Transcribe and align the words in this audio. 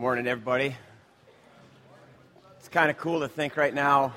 Morning, 0.00 0.26
everybody. 0.26 0.74
It's 2.58 2.70
kind 2.70 2.90
of 2.90 2.96
cool 2.96 3.20
to 3.20 3.28
think 3.28 3.58
right 3.58 3.74
now, 3.74 4.14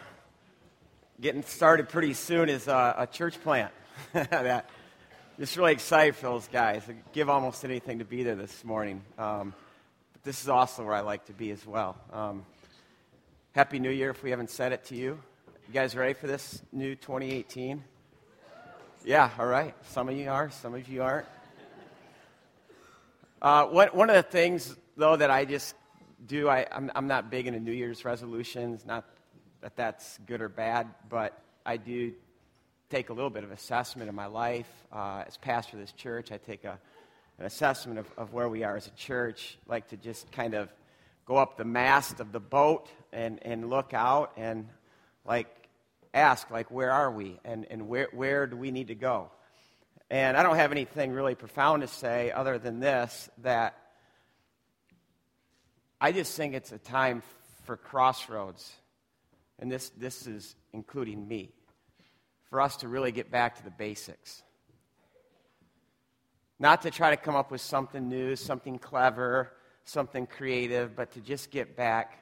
getting 1.19 1.43
started 1.43 1.89
pretty 1.89 2.13
soon 2.13 2.47
is 2.47 2.69
a, 2.69 2.95
a 2.99 3.05
church 3.05 3.37
plant. 3.43 3.73
that, 4.13 4.69
just 5.37 5.57
really 5.57 5.73
excited 5.73 6.15
for 6.15 6.27
those 6.27 6.47
guys. 6.47 6.83
I 6.87 6.95
give 7.11 7.29
almost 7.29 7.65
anything 7.65 7.99
to 7.99 8.05
be 8.05 8.23
there 8.23 8.35
this 8.35 8.63
morning. 8.63 9.01
Um, 9.17 9.53
but 10.13 10.23
this 10.23 10.41
is 10.41 10.47
also 10.47 10.85
where 10.85 10.93
I 10.93 11.01
like 11.01 11.25
to 11.25 11.33
be 11.33 11.51
as 11.51 11.67
well. 11.67 11.97
Um, 12.13 12.45
Happy 13.51 13.77
New 13.77 13.91
Year 13.91 14.11
if 14.11 14.23
we 14.23 14.29
haven't 14.29 14.51
said 14.51 14.71
it 14.71 14.85
to 14.85 14.95
you. 14.95 15.19
You 15.67 15.73
guys 15.73 15.97
ready 15.97 16.13
for 16.13 16.27
this 16.27 16.61
new 16.71 16.95
2018? 16.95 17.83
Yeah, 19.03 19.31
all 19.37 19.47
right. 19.47 19.75
Some 19.89 20.07
of 20.07 20.15
you 20.15 20.29
are, 20.29 20.49
some 20.49 20.75
of 20.75 20.87
you 20.87 21.03
aren't. 21.03 21.27
Uh, 23.41 23.65
what, 23.65 23.93
one 23.93 24.09
of 24.09 24.15
the 24.15 24.23
things, 24.23 24.77
though, 24.95 25.15
that 25.15 25.31
I 25.31 25.45
just 25.45 25.75
do, 26.25 26.49
I, 26.49 26.67
I'm, 26.71 26.91
I'm 26.95 27.07
not 27.07 27.29
big 27.29 27.47
into 27.47 27.59
New 27.59 27.71
Year's 27.71 28.05
resolutions, 28.05 28.85
not 28.85 29.05
that 29.61 29.75
that's 29.75 30.19
good 30.25 30.41
or 30.41 30.49
bad, 30.49 30.87
but 31.09 31.41
I 31.65 31.77
do 31.77 32.13
take 32.89 33.09
a 33.09 33.13
little 33.13 33.29
bit 33.29 33.43
of 33.43 33.51
assessment 33.51 34.09
of 34.09 34.15
my 34.15 34.27
life. 34.27 34.69
Uh, 34.91 35.23
as 35.27 35.37
pastor 35.37 35.77
of 35.77 35.81
this 35.81 35.91
church, 35.93 36.31
I 36.31 36.37
take 36.37 36.63
a, 36.63 36.77
an 37.39 37.45
assessment 37.45 37.99
of, 37.99 38.07
of 38.17 38.33
where 38.33 38.49
we 38.49 38.63
are 38.63 38.77
as 38.77 38.87
a 38.87 38.91
church, 38.91 39.57
like 39.67 39.87
to 39.89 39.97
just 39.97 40.31
kind 40.31 40.53
of 40.53 40.69
go 41.25 41.37
up 41.37 41.57
the 41.57 41.65
mast 41.65 42.19
of 42.19 42.31
the 42.31 42.39
boat 42.39 42.89
and, 43.11 43.39
and 43.43 43.69
look 43.69 43.93
out 43.93 44.33
and 44.37 44.67
like 45.25 45.47
ask 46.13 46.51
like 46.51 46.69
where 46.69 46.91
are 46.91 47.11
we 47.11 47.39
and, 47.43 47.65
and 47.69 47.87
where, 47.87 48.09
where 48.11 48.45
do 48.45 48.55
we 48.55 48.71
need 48.71 48.87
to 48.87 48.95
go 48.95 49.31
and 50.09 50.37
i 50.37 50.43
don't 50.43 50.57
have 50.57 50.71
anything 50.71 51.11
really 51.11 51.33
profound 51.33 51.81
to 51.81 51.87
say 51.87 52.31
other 52.31 52.59
than 52.59 52.79
this 52.79 53.29
that 53.39 53.75
i 56.03 56.11
just 56.11 56.37
think 56.37 56.53
it's 56.53 56.71
a 56.71 56.77
time 56.77 57.23
for 57.63 57.75
crossroads 57.75 58.71
and 59.59 59.71
this, 59.71 59.89
this 59.91 60.27
is 60.27 60.55
including 60.73 61.27
me 61.27 61.49
for 62.49 62.61
us 62.61 62.77
to 62.77 62.87
really 62.87 63.11
get 63.11 63.31
back 63.31 63.55
to 63.55 63.63
the 63.63 63.71
basics 63.71 64.43
not 66.59 66.83
to 66.83 66.91
try 66.91 67.09
to 67.09 67.17
come 67.17 67.35
up 67.35 67.49
with 67.49 67.61
something 67.61 68.07
new 68.07 68.35
something 68.35 68.77
clever 68.77 69.51
something 69.85 70.27
creative 70.27 70.95
but 70.95 71.11
to 71.11 71.19
just 71.19 71.49
get 71.49 71.75
back 71.75 72.19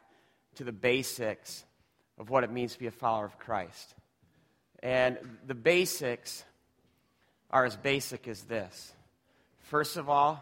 to 0.56 0.64
the 0.64 0.72
basics 0.72 1.64
of 2.18 2.30
what 2.30 2.44
it 2.44 2.52
means 2.52 2.74
to 2.74 2.80
be 2.80 2.88
a 2.88 2.92
follower 2.92 3.26
of 3.26 3.38
Christ. 3.40 3.96
And 4.84 5.18
the 5.48 5.56
basics 5.56 6.44
are 7.50 7.66
as 7.66 7.76
basic 7.76 8.28
as 8.28 8.44
this. 8.44 8.94
First 9.60 9.98
of 9.98 10.10
all, 10.10 10.40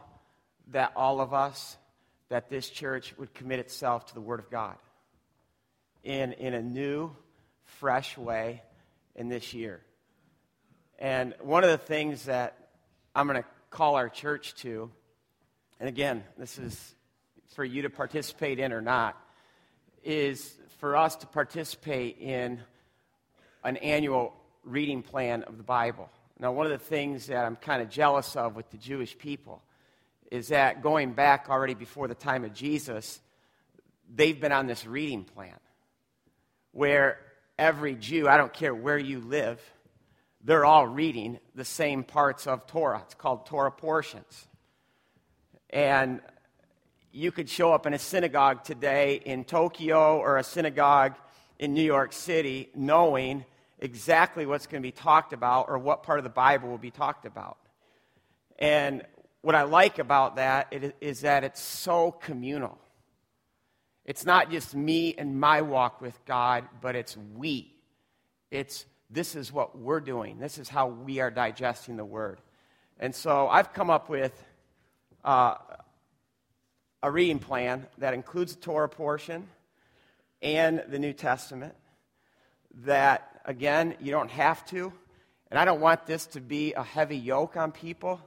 that 0.72 0.92
all 0.96 1.20
of 1.20 1.34
us, 1.34 1.78
that 2.30 2.49
this 2.49 2.69
church 2.69 3.13
would 3.17 3.33
commit 3.33 3.59
itself 3.59 4.05
to 4.08 4.13
the 4.13 4.22
Word 4.22 4.39
of 4.39 4.49
God 4.49 4.75
in, 6.03 6.33
in 6.33 6.53
a 6.53 6.61
new, 6.61 7.11
fresh 7.66 8.17
way 8.17 8.61
in 9.16 9.30
this 9.30 9.53
year. 9.53 9.81
And 10.97 11.33
one 11.41 11.63
of 11.63 11.69
the 11.69 11.77
things 11.77 12.25
that 12.25 12.69
I'm 13.16 13.27
going 13.27 13.41
to 13.41 13.47
call 13.69 13.95
our 13.95 14.09
church 14.09 14.55
to, 14.55 14.91
and 15.80 15.89
again, 15.89 16.23
this 16.38 16.57
is 16.57 16.95
for 17.55 17.63
you 17.63 17.83
to 17.83 17.89
participate 17.89 18.59
in 18.59 18.73
or 18.73 18.81
not, 18.81 19.17
is 20.03 20.53
for 20.77 20.95
us 20.95 21.16
to 21.17 21.27
participate 21.27 22.17
in 22.19 22.59
an 23.63 23.77
annual 23.77 24.33
reading 24.63 25.02
plan 25.02 25.44
of 25.44 25.57
the 25.57 25.63
Bible. 25.63 26.09
Now, 26.38 26.52
one 26.52 26.66
of 26.66 26.72
the 26.72 26.77
things 26.77 27.27
that 27.27 27.45
I'm 27.45 27.55
kind 27.55 27.81
of 27.81 27.89
jealous 27.89 28.35
of 28.35 28.55
with 28.55 28.69
the 28.69 28.77
Jewish 28.77 29.17
people 29.17 29.61
is 30.31 30.49
that 30.49 30.81
going 30.81 31.13
back 31.13 31.49
already 31.49 31.73
before 31.73 32.08
the 32.08 32.16
time 32.16 32.44
of 32.44 32.53
Jesus, 32.53 33.19
they've 34.13 34.39
been 34.39 34.52
on 34.52 34.67
this 34.67 34.85
reading 34.85 35.23
plan 35.23 35.58
where 36.72 37.19
every 37.58 37.95
Jew, 37.95 38.27
I 38.27 38.38
don't 38.38 38.53
care 38.53 38.73
where 38.73 38.97
you 38.97 39.19
live, 39.19 39.59
they're 40.44 40.66
all 40.66 40.88
reading 40.88 41.39
the 41.56 41.66
same 41.66 42.03
parts 42.03 42.47
of 42.47 42.66
Torah. 42.68 43.01
It's 43.06 43.16
called 43.16 43.45
Torah 43.45 43.72
portions. 43.72 44.47
And 45.69 46.22
you 47.12 47.31
could 47.31 47.50
show 47.50 47.73
up 47.73 47.85
in 47.85 47.94
a 47.94 48.00
synagogue 48.00 48.63
today 48.63 49.22
in 49.25 49.44
Tokyo 49.44 50.18
or 50.19 50.38
a 50.38 50.44
synagogue 50.44 51.16
in 51.57 51.73
New 51.73 51.84
York 51.84 52.13
City 52.13 52.69
knowing 52.75 53.45
exactly 53.79 54.45
what's 54.45 54.68
going 54.68 54.81
to 54.81 54.88
be 54.88 54.91
talked 54.91 55.34
about 55.34 55.66
or 55.69 55.78
what 55.78 56.03
part 56.03 56.19
of 56.19 56.23
the 56.23 56.29
Bible 56.29 56.69
will 56.69 56.78
be 56.78 56.91
talked 56.91 57.25
about. 57.25 57.57
And 58.57 59.03
what 59.41 59.55
I 59.55 59.63
like 59.63 60.00
about 60.00 60.35
that 60.35 60.73
is 61.00 61.22
that 61.22 61.44
it's 61.44 61.61
so 61.61 62.11
communal. 62.11 62.77
It's 64.05 64.25
not 64.25 64.51
just 64.51 64.75
me 64.75 65.16
and 65.17 65.39
my 65.39 65.61
walk 65.61 66.01
with 66.01 66.19
God, 66.25 66.66
but 66.81 66.95
it's 66.95 67.16
we. 67.35 67.73
It's 68.51 68.85
this 69.09 69.35
is 69.35 69.51
what 69.51 69.77
we're 69.77 70.01
doing. 70.01 70.39
This 70.39 70.57
is 70.57 70.69
how 70.69 70.88
we 70.88 71.19
are 71.19 71.31
digesting 71.31 71.95
the 71.95 72.05
Word. 72.05 72.39
And 73.00 73.13
so 73.16 73.47
I've 73.47 73.73
come 73.73 73.89
up 73.89 74.09
with 74.09 74.44
uh, 75.23 75.56
a 77.01 77.09
reading 77.09 77.39
plan 77.39 77.88
that 77.97 78.13
includes 78.13 78.56
the 78.56 78.61
Torah 78.61 78.89
portion 78.89 79.47
and 80.41 80.83
the 80.89 81.00
New 81.00 81.13
Testament. 81.13 81.75
That, 82.85 83.41
again, 83.45 83.95
you 84.00 84.11
don't 84.11 84.31
have 84.31 84.66
to. 84.67 84.94
And 85.50 85.59
I 85.59 85.66
don't 85.66 85.81
want 85.81 86.06
this 86.06 86.27
to 86.27 86.41
be 86.41 86.73
a 86.73 86.83
heavy 86.83 87.17
yoke 87.17 87.57
on 87.57 87.71
people. 87.71 88.21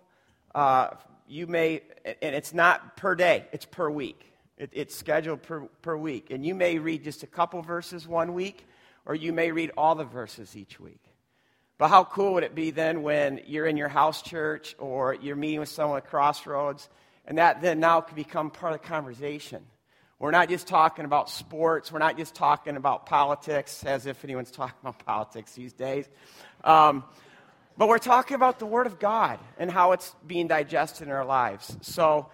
Uh, 0.54 0.90
you 1.26 1.46
may, 1.46 1.82
and 2.04 2.34
it's 2.34 2.52
not 2.52 2.96
per 2.96 3.14
day, 3.14 3.46
it's 3.52 3.64
per 3.64 3.88
week. 3.90 4.32
It, 4.58 4.70
it's 4.72 4.94
scheduled 4.94 5.42
per, 5.42 5.62
per 5.80 5.96
week. 5.96 6.30
And 6.30 6.44
you 6.44 6.54
may 6.54 6.78
read 6.78 7.04
just 7.04 7.22
a 7.22 7.26
couple 7.26 7.62
verses 7.62 8.06
one 8.06 8.34
week, 8.34 8.66
or 9.06 9.14
you 9.14 9.32
may 9.32 9.50
read 9.50 9.72
all 9.76 9.94
the 9.94 10.04
verses 10.04 10.56
each 10.56 10.78
week. 10.78 11.02
But 11.78 11.88
how 11.88 12.04
cool 12.04 12.34
would 12.34 12.44
it 12.44 12.54
be 12.54 12.70
then 12.70 13.02
when 13.02 13.40
you're 13.46 13.66
in 13.66 13.76
your 13.76 13.88
house 13.88 14.22
church 14.22 14.76
or 14.78 15.14
you're 15.14 15.36
meeting 15.36 15.60
with 15.60 15.68
someone 15.68 15.98
at 15.98 16.06
Crossroads 16.06 16.88
and 17.24 17.38
that 17.38 17.60
then 17.60 17.80
now 17.80 18.00
can 18.00 18.16
become 18.16 18.50
part 18.50 18.74
of 18.74 18.82
the 18.82 18.88
conversation. 18.88 19.64
We're 20.18 20.30
not 20.30 20.48
just 20.48 20.68
talking 20.68 21.04
about 21.04 21.30
sports. 21.30 21.90
We're 21.90 21.98
not 21.98 22.16
just 22.16 22.34
talking 22.34 22.76
about 22.76 23.06
politics, 23.06 23.84
as 23.84 24.06
if 24.06 24.22
anyone's 24.24 24.50
talking 24.52 24.76
about 24.80 25.04
politics 25.04 25.52
these 25.54 25.72
days. 25.72 26.08
Um, 26.62 27.04
but 27.76 27.88
we're 27.88 27.98
talking 27.98 28.34
about 28.34 28.58
the 28.58 28.66
Word 28.66 28.86
of 28.86 28.98
God 28.98 29.38
and 29.58 29.70
how 29.70 29.92
it's 29.92 30.14
being 30.26 30.48
digested 30.48 31.08
in 31.08 31.12
our 31.12 31.24
lives. 31.24 31.76
So 31.82 32.28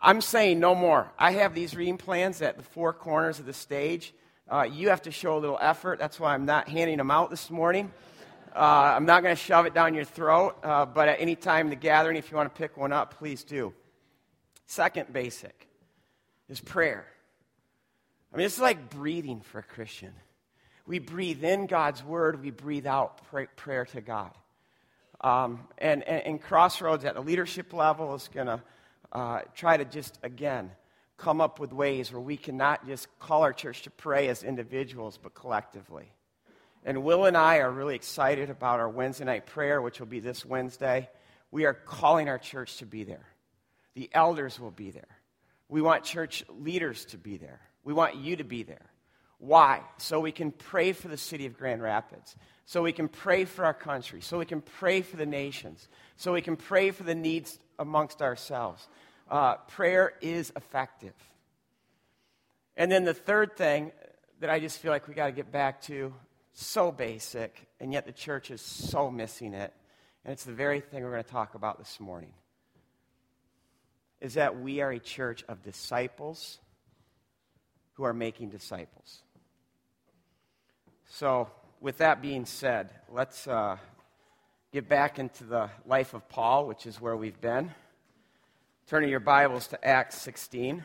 I'm 0.00 0.20
saying 0.20 0.60
no 0.60 0.74
more. 0.74 1.10
I 1.18 1.32
have 1.32 1.54
these 1.54 1.74
reading 1.74 1.98
plans 1.98 2.42
at 2.42 2.56
the 2.56 2.62
four 2.62 2.92
corners 2.92 3.38
of 3.38 3.46
the 3.46 3.52
stage. 3.52 4.14
Uh, 4.48 4.62
you 4.62 4.90
have 4.90 5.02
to 5.02 5.10
show 5.10 5.36
a 5.36 5.40
little 5.40 5.58
effort. 5.60 5.98
That's 5.98 6.20
why 6.20 6.34
I'm 6.34 6.46
not 6.46 6.68
handing 6.68 6.98
them 6.98 7.10
out 7.10 7.30
this 7.30 7.50
morning. 7.50 7.92
Uh, 8.54 8.94
I'm 8.96 9.04
not 9.04 9.22
going 9.22 9.36
to 9.36 9.40
shove 9.40 9.66
it 9.66 9.74
down 9.74 9.94
your 9.94 10.04
throat, 10.04 10.56
uh, 10.62 10.86
but 10.86 11.08
at 11.08 11.20
any 11.20 11.36
time 11.36 11.66
in 11.66 11.70
the 11.70 11.76
gathering, 11.76 12.16
if 12.16 12.30
you 12.30 12.36
want 12.36 12.54
to 12.54 12.58
pick 12.58 12.76
one 12.76 12.92
up, 12.92 13.18
please 13.18 13.44
do. 13.44 13.74
Second 14.66 15.12
basic 15.12 15.68
is 16.48 16.60
prayer. 16.60 17.06
I 18.32 18.36
mean, 18.36 18.46
it's 18.46 18.58
like 18.58 18.88
breathing 18.90 19.40
for 19.40 19.58
a 19.58 19.62
Christian. 19.62 20.12
We 20.86 21.00
breathe 21.00 21.42
in 21.44 21.66
God's 21.66 22.02
word, 22.04 22.42
we 22.42 22.50
breathe 22.50 22.86
out 22.86 23.20
pray, 23.30 23.46
prayer 23.56 23.84
to 23.86 24.00
God. 24.00 24.30
Um, 25.20 25.60
and, 25.78 26.02
and, 26.04 26.26
and, 26.26 26.42
Crossroads 26.42 27.04
at 27.04 27.14
the 27.14 27.22
leadership 27.22 27.72
level 27.72 28.14
is 28.14 28.28
going 28.28 28.48
to 28.48 28.62
uh, 29.12 29.40
try 29.54 29.76
to 29.76 29.84
just, 29.84 30.18
again, 30.22 30.70
come 31.16 31.40
up 31.40 31.58
with 31.58 31.72
ways 31.72 32.12
where 32.12 32.20
we 32.20 32.36
can 32.36 32.56
not 32.56 32.86
just 32.86 33.08
call 33.18 33.42
our 33.42 33.52
church 33.52 33.82
to 33.82 33.90
pray 33.90 34.28
as 34.28 34.42
individuals, 34.42 35.18
but 35.20 35.34
collectively. 35.34 36.12
And 36.84 37.02
Will 37.02 37.24
and 37.24 37.36
I 37.36 37.58
are 37.58 37.70
really 37.70 37.94
excited 37.94 38.50
about 38.50 38.78
our 38.78 38.88
Wednesday 38.88 39.24
night 39.24 39.46
prayer, 39.46 39.80
which 39.80 39.98
will 39.98 40.06
be 40.06 40.20
this 40.20 40.44
Wednesday. 40.44 41.08
We 41.50 41.64
are 41.64 41.74
calling 41.74 42.28
our 42.28 42.38
church 42.38 42.76
to 42.78 42.86
be 42.86 43.04
there. 43.04 43.26
The 43.94 44.10
elders 44.12 44.60
will 44.60 44.70
be 44.70 44.90
there. 44.90 45.18
We 45.68 45.80
want 45.80 46.04
church 46.04 46.44
leaders 46.48 47.06
to 47.06 47.18
be 47.18 47.38
there. 47.38 47.60
We 47.82 47.92
want 47.92 48.16
you 48.16 48.36
to 48.36 48.44
be 48.44 48.62
there. 48.62 48.90
Why? 49.38 49.82
So 49.98 50.20
we 50.20 50.32
can 50.32 50.50
pray 50.50 50.92
for 50.92 51.08
the 51.08 51.16
city 51.16 51.46
of 51.46 51.58
Grand 51.58 51.82
Rapids. 51.82 52.36
So 52.64 52.82
we 52.82 52.92
can 52.92 53.08
pray 53.08 53.44
for 53.44 53.64
our 53.64 53.74
country. 53.74 54.20
So 54.20 54.38
we 54.38 54.44
can 54.44 54.60
pray 54.60 55.02
for 55.02 55.16
the 55.16 55.26
nations. 55.26 55.88
So 56.16 56.32
we 56.32 56.42
can 56.42 56.56
pray 56.56 56.90
for 56.90 57.04
the 57.04 57.14
needs 57.14 57.58
amongst 57.78 58.22
ourselves. 58.22 58.86
Uh, 59.30 59.56
prayer 59.68 60.14
is 60.20 60.52
effective. 60.56 61.14
And 62.76 62.90
then 62.90 63.04
the 63.04 63.14
third 63.14 63.56
thing 63.56 63.92
that 64.40 64.50
I 64.50 64.58
just 64.60 64.78
feel 64.78 64.90
like 64.90 65.08
we 65.08 65.14
got 65.14 65.26
to 65.26 65.32
get 65.32 65.50
back 65.50 65.80
to, 65.82 66.12
so 66.52 66.90
basic, 66.90 67.68
and 67.80 67.92
yet 67.92 68.06
the 68.06 68.12
church 68.12 68.50
is 68.50 68.60
so 68.60 69.10
missing 69.10 69.54
it. 69.54 69.72
And 70.24 70.32
it's 70.32 70.44
the 70.44 70.52
very 70.52 70.80
thing 70.80 71.02
we're 71.02 71.12
going 71.12 71.24
to 71.24 71.30
talk 71.30 71.54
about 71.54 71.78
this 71.78 72.00
morning 72.00 72.32
is 74.20 74.34
that 74.34 74.58
we 74.58 74.80
are 74.80 74.90
a 74.90 74.98
church 74.98 75.44
of 75.48 75.62
disciples 75.62 76.58
who 77.92 78.04
are 78.04 78.14
making 78.14 78.50
disciples. 78.50 79.22
So, 81.08 81.48
with 81.80 81.98
that 81.98 82.20
being 82.20 82.44
said, 82.44 82.90
let's 83.12 83.46
uh, 83.46 83.76
get 84.72 84.88
back 84.88 85.18
into 85.18 85.44
the 85.44 85.70
life 85.86 86.14
of 86.14 86.28
Paul, 86.28 86.66
which 86.66 86.84
is 86.84 87.00
where 87.00 87.16
we've 87.16 87.40
been. 87.40 87.70
Turning 88.88 89.08
your 89.08 89.20
Bibles 89.20 89.68
to 89.68 89.84
Acts 89.86 90.20
16. 90.20 90.84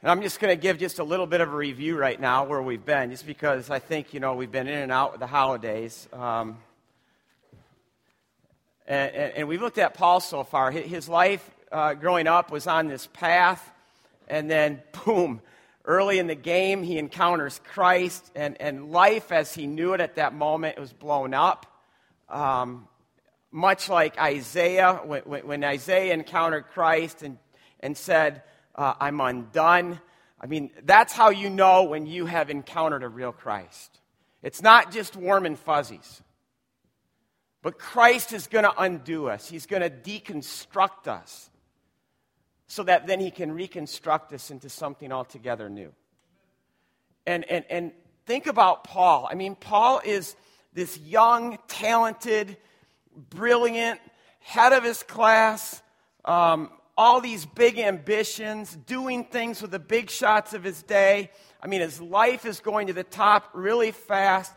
And 0.00 0.10
I'm 0.10 0.22
just 0.22 0.40
going 0.40 0.56
to 0.56 0.60
give 0.60 0.78
just 0.78 0.98
a 0.98 1.04
little 1.04 1.26
bit 1.26 1.40
of 1.40 1.52
a 1.52 1.56
review 1.56 1.98
right 1.98 2.18
now 2.18 2.44
where 2.44 2.62
we've 2.62 2.84
been, 2.84 3.10
just 3.10 3.26
because 3.26 3.68
I 3.68 3.78
think, 3.78 4.14
you 4.14 4.20
know, 4.20 4.34
we've 4.34 4.50
been 4.50 4.68
in 4.68 4.78
and 4.78 4.92
out 4.92 5.12
with 5.12 5.20
the 5.20 5.26
holidays. 5.26 6.08
Um, 6.12 6.58
and, 8.86 9.14
and, 9.14 9.32
and, 9.34 9.48
we've 9.48 9.60
looked 9.60 9.76
at 9.76 9.92
Paul 9.94 10.20
so 10.20 10.44
far. 10.44 10.70
His 10.70 11.10
life 11.10 11.48
uh, 11.70 11.94
growing 11.94 12.26
up 12.26 12.50
was 12.50 12.66
on 12.66 12.88
this 12.88 13.06
path, 13.12 13.72
and 14.28 14.50
then, 14.50 14.82
boom, 15.04 15.40
early 15.84 16.18
in 16.18 16.26
the 16.26 16.34
game, 16.34 16.82
he 16.82 16.98
encounters 16.98 17.60
Christ, 17.72 18.30
and, 18.34 18.60
and 18.60 18.90
life 18.92 19.32
as 19.32 19.54
he 19.54 19.66
knew 19.66 19.94
it 19.94 20.00
at 20.00 20.16
that 20.16 20.34
moment 20.34 20.78
was 20.78 20.92
blown 20.92 21.34
up. 21.34 21.66
Um, 22.28 22.86
much 23.50 23.88
like 23.88 24.18
Isaiah, 24.18 25.00
when, 25.04 25.22
when, 25.22 25.64
Isaiah 25.64 26.12
encountered 26.12 26.66
Christ 26.68 27.22
and, 27.22 27.38
and 27.80 27.96
said, 27.96 28.42
uh, 28.74 28.94
I'm 29.00 29.20
undone. 29.20 29.98
I 30.38 30.46
mean, 30.46 30.70
that's 30.84 31.14
how 31.14 31.30
you 31.30 31.48
know 31.48 31.84
when 31.84 32.06
you 32.06 32.26
have 32.26 32.50
encountered 32.50 33.02
a 33.02 33.08
real 33.08 33.32
Christ. 33.32 33.98
It's 34.42 34.62
not 34.62 34.92
just 34.92 35.16
warm 35.16 35.46
and 35.46 35.58
fuzzies. 35.58 36.22
But 37.62 37.78
Christ 37.78 38.32
is 38.32 38.46
going 38.46 38.64
to 38.64 38.80
undo 38.80 39.28
us, 39.28 39.48
He's 39.48 39.66
going 39.66 39.82
to 39.82 39.90
deconstruct 39.90 41.08
us 41.08 41.50
so 42.68 42.84
that 42.84 43.06
then 43.06 43.18
He 43.18 43.30
can 43.30 43.50
reconstruct 43.50 44.32
us 44.32 44.50
into 44.50 44.68
something 44.68 45.10
altogether 45.10 45.68
new. 45.68 45.92
And, 47.26 47.44
and, 47.50 47.64
and 47.68 47.92
think 48.26 48.46
about 48.46 48.84
Paul. 48.84 49.28
I 49.30 49.34
mean, 49.34 49.56
Paul 49.56 50.00
is 50.04 50.36
this 50.72 50.98
young, 50.98 51.58
talented, 51.66 52.56
brilliant, 53.30 54.00
head 54.38 54.72
of 54.72 54.84
his 54.84 55.02
class, 55.02 55.82
um, 56.24 56.70
all 56.96 57.20
these 57.20 57.44
big 57.44 57.78
ambitions, 57.78 58.76
doing 58.86 59.24
things 59.24 59.60
with 59.60 59.70
the 59.70 59.78
big 59.78 60.10
shots 60.10 60.54
of 60.54 60.64
his 60.64 60.82
day. 60.82 61.30
I 61.62 61.66
mean, 61.66 61.80
his 61.80 62.00
life 62.00 62.44
is 62.44 62.60
going 62.60 62.86
to 62.86 62.92
the 62.92 63.04
top 63.04 63.50
really 63.52 63.90
fast. 63.90 64.52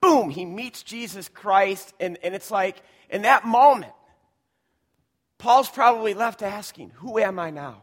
Boom, 0.00 0.30
he 0.30 0.44
meets 0.44 0.82
Jesus 0.82 1.28
Christ, 1.28 1.94
and, 2.00 2.18
and 2.22 2.34
it's 2.34 2.50
like, 2.50 2.82
in 3.10 3.22
that 3.22 3.44
moment, 3.44 3.92
Paul's 5.44 5.68
probably 5.68 6.14
left 6.14 6.42
asking, 6.42 6.90
Who 6.94 7.18
am 7.18 7.38
I 7.38 7.50
now? 7.50 7.82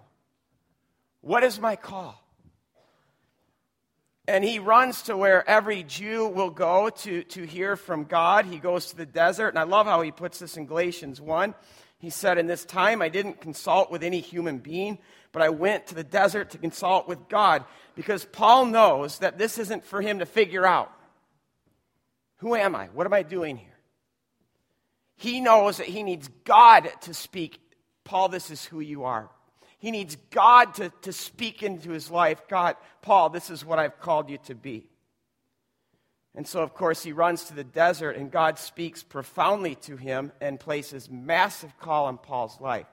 What 1.21 1.43
is 1.43 1.59
my 1.59 1.75
call? 1.75 2.19
And 4.27 4.43
he 4.43 4.57
runs 4.57 5.03
to 5.03 5.15
where 5.15 5.47
every 5.47 5.83
Jew 5.83 6.25
will 6.25 6.49
go 6.49 6.89
to, 6.89 7.21
to 7.21 7.43
hear 7.43 7.75
from 7.75 8.05
God. 8.05 8.47
He 8.47 8.57
goes 8.57 8.87
to 8.87 8.97
the 8.97 9.05
desert. 9.05 9.49
And 9.49 9.59
I 9.59 9.63
love 9.63 9.85
how 9.85 10.01
he 10.01 10.11
puts 10.11 10.39
this 10.39 10.57
in 10.57 10.65
Galatians 10.65 11.21
1. 11.21 11.53
He 11.99 12.09
said, 12.09 12.39
In 12.39 12.47
this 12.47 12.65
time 12.65 12.99
I 12.99 13.09
didn't 13.09 13.41
consult 13.41 13.91
with 13.91 14.01
any 14.01 14.21
human 14.21 14.57
being, 14.57 14.97
but 15.31 15.43
I 15.43 15.49
went 15.49 15.85
to 15.87 15.93
the 15.93 16.03
desert 16.03 16.49
to 16.51 16.57
consult 16.57 17.07
with 17.07 17.29
God. 17.29 17.63
Because 17.93 18.25
Paul 18.25 18.65
knows 18.65 19.19
that 19.19 19.37
this 19.37 19.59
isn't 19.59 19.85
for 19.85 20.01
him 20.01 20.17
to 20.17 20.25
figure 20.25 20.65
out. 20.65 20.91
Who 22.37 22.55
am 22.55 22.75
I? 22.75 22.87
What 22.87 23.05
am 23.05 23.13
I 23.13 23.21
doing 23.21 23.55
here? 23.55 23.70
He 25.21 25.39
knows 25.39 25.77
that 25.77 25.85
he 25.85 26.01
needs 26.01 26.31
God 26.45 26.89
to 27.01 27.13
speak. 27.13 27.61
Paul, 28.03 28.29
this 28.29 28.49
is 28.49 28.65
who 28.65 28.79
you 28.79 29.03
are. 29.03 29.29
He 29.77 29.91
needs 29.91 30.17
God 30.31 30.73
to, 30.75 30.91
to 31.03 31.13
speak 31.13 31.61
into 31.61 31.91
his 31.91 32.09
life. 32.09 32.41
God, 32.47 32.75
Paul, 33.03 33.29
this 33.29 33.51
is 33.51 33.63
what 33.63 33.77
I've 33.77 33.99
called 33.99 34.31
you 34.31 34.39
to 34.45 34.55
be. 34.55 34.87
And 36.33 36.47
so, 36.47 36.63
of 36.63 36.73
course, 36.73 37.03
he 37.03 37.11
runs 37.11 37.43
to 37.43 37.53
the 37.53 37.63
desert, 37.63 38.15
and 38.15 38.31
God 38.31 38.57
speaks 38.57 39.03
profoundly 39.03 39.75
to 39.75 39.95
him 39.95 40.31
and 40.41 40.59
places 40.59 41.07
massive 41.07 41.77
call 41.77 42.05
on 42.05 42.17
Paul's 42.17 42.59
life. 42.59 42.87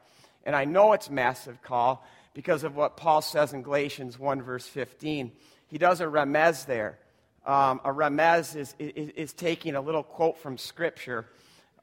And 0.44 0.54
I 0.54 0.66
know 0.66 0.92
it's 0.92 1.08
massive 1.08 1.62
call 1.62 2.06
because 2.34 2.62
of 2.62 2.76
what 2.76 2.98
Paul 2.98 3.22
says 3.22 3.54
in 3.54 3.62
Galatians 3.62 4.18
1, 4.18 4.42
verse 4.42 4.66
15. 4.66 5.32
He 5.68 5.78
does 5.78 6.02
a 6.02 6.04
remez 6.04 6.66
there. 6.66 6.98
Um, 7.46 7.80
a 7.86 7.90
remez 7.90 8.54
is, 8.54 8.74
is, 8.78 9.12
is, 9.16 9.32
taking 9.32 9.76
a 9.76 9.80
little 9.80 10.02
quote 10.02 10.36
from 10.36 10.58
Scripture 10.58 11.24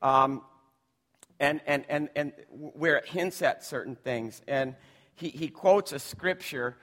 um, 0.02 0.42
and, 1.40 1.62
and, 1.66 1.86
and, 1.90 2.10
and 2.16 2.34
where 2.50 2.98
it 2.98 3.06
hints 3.06 3.42
at 3.42 3.64
certain 3.64 3.96
things. 3.96 4.42
And 4.48 4.76
he, 5.16 5.30
he 5.30 5.48
quotes 5.48 5.92
a 5.92 6.00
scripture 6.00 6.78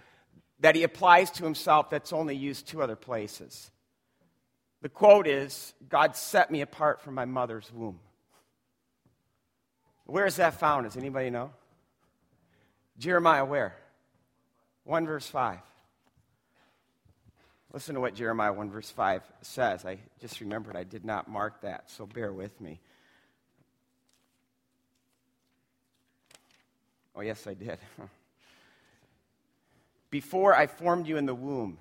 that 0.60 0.74
he 0.74 0.82
applies 0.82 1.30
to 1.32 1.44
himself 1.44 1.90
that's 1.90 2.12
only 2.12 2.36
used 2.36 2.68
two 2.68 2.82
other 2.82 2.96
places. 2.96 3.70
The 4.80 4.88
quote 4.88 5.26
is 5.26 5.74
God 5.88 6.16
set 6.16 6.50
me 6.50 6.60
apart 6.60 7.00
from 7.00 7.14
my 7.14 7.24
mother's 7.24 7.70
womb. 7.72 8.00
Where 10.06 10.26
is 10.26 10.36
that 10.36 10.58
found? 10.58 10.84
Does 10.84 10.96
anybody 10.96 11.30
know? 11.30 11.52
Jeremiah, 12.98 13.44
where? 13.44 13.76
1 14.84 15.06
verse 15.06 15.26
5. 15.26 15.58
Listen 17.72 17.94
to 17.94 18.00
what 18.00 18.14
Jeremiah 18.14 18.52
1 18.52 18.70
verse 18.70 18.90
5 18.90 19.22
says. 19.40 19.86
I 19.86 19.98
just 20.20 20.40
remembered 20.40 20.76
I 20.76 20.84
did 20.84 21.04
not 21.04 21.28
mark 21.28 21.62
that, 21.62 21.90
so 21.90 22.06
bear 22.06 22.32
with 22.32 22.60
me. 22.60 22.80
Yes, 27.22 27.46
I 27.46 27.54
did. 27.54 27.78
Before 30.10 30.54
I 30.54 30.66
formed 30.66 31.06
you 31.06 31.16
in 31.16 31.26
the 31.26 31.34
womb, 31.34 31.78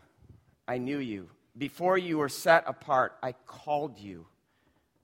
I 0.68 0.78
knew 0.78 1.00
you. 1.00 1.30
Before 1.58 1.98
you 1.98 2.18
were 2.18 2.30
set 2.30 2.64
apart, 2.66 3.18
I 3.22 3.34
called 3.34 4.00
you 4.00 4.26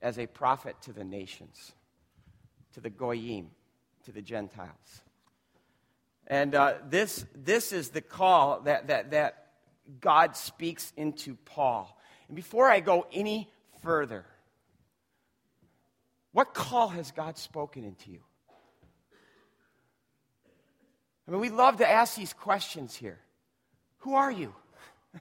as 0.01 0.17
a 0.17 0.27
prophet 0.27 0.75
to 0.83 0.93
the 0.93 1.03
nations, 1.03 1.73
to 2.73 2.79
the 2.79 2.89
Goyim, 2.89 3.49
to 4.05 4.11
the 4.11 4.21
Gentiles. 4.21 5.01
And 6.27 6.55
uh, 6.55 6.75
this, 6.89 7.25
this 7.35 7.73
is 7.73 7.89
the 7.89 8.01
call 8.01 8.61
that, 8.61 8.87
that, 8.87 9.11
that 9.11 9.47
God 9.99 10.35
speaks 10.35 10.93
into 10.95 11.35
Paul. 11.45 11.99
And 12.27 12.35
before 12.35 12.69
I 12.69 12.79
go 12.79 13.07
any 13.11 13.49
further, 13.81 14.25
what 16.31 16.53
call 16.53 16.89
has 16.89 17.11
God 17.11 17.37
spoken 17.37 17.83
into 17.83 18.11
you? 18.11 18.19
I 21.27 21.31
mean, 21.31 21.41
we 21.41 21.49
love 21.49 21.77
to 21.77 21.89
ask 21.89 22.15
these 22.15 22.33
questions 22.33 22.95
here 22.95 23.19
Who 23.99 24.15
are 24.15 24.31
you? 24.31 24.53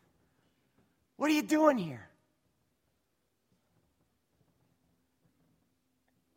what 1.17 1.31
are 1.31 1.35
you 1.35 1.43
doing 1.43 1.79
here? 1.79 2.09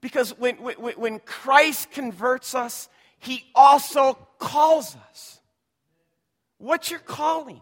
Because 0.01 0.37
when, 0.37 0.55
when, 0.55 0.75
when 0.75 1.19
Christ 1.19 1.91
converts 1.91 2.55
us, 2.55 2.87
he 3.19 3.43
also 3.53 4.17
calls 4.37 4.95
us. 5.09 5.39
What's 6.57 6.89
your 6.89 7.01
calling? 7.01 7.61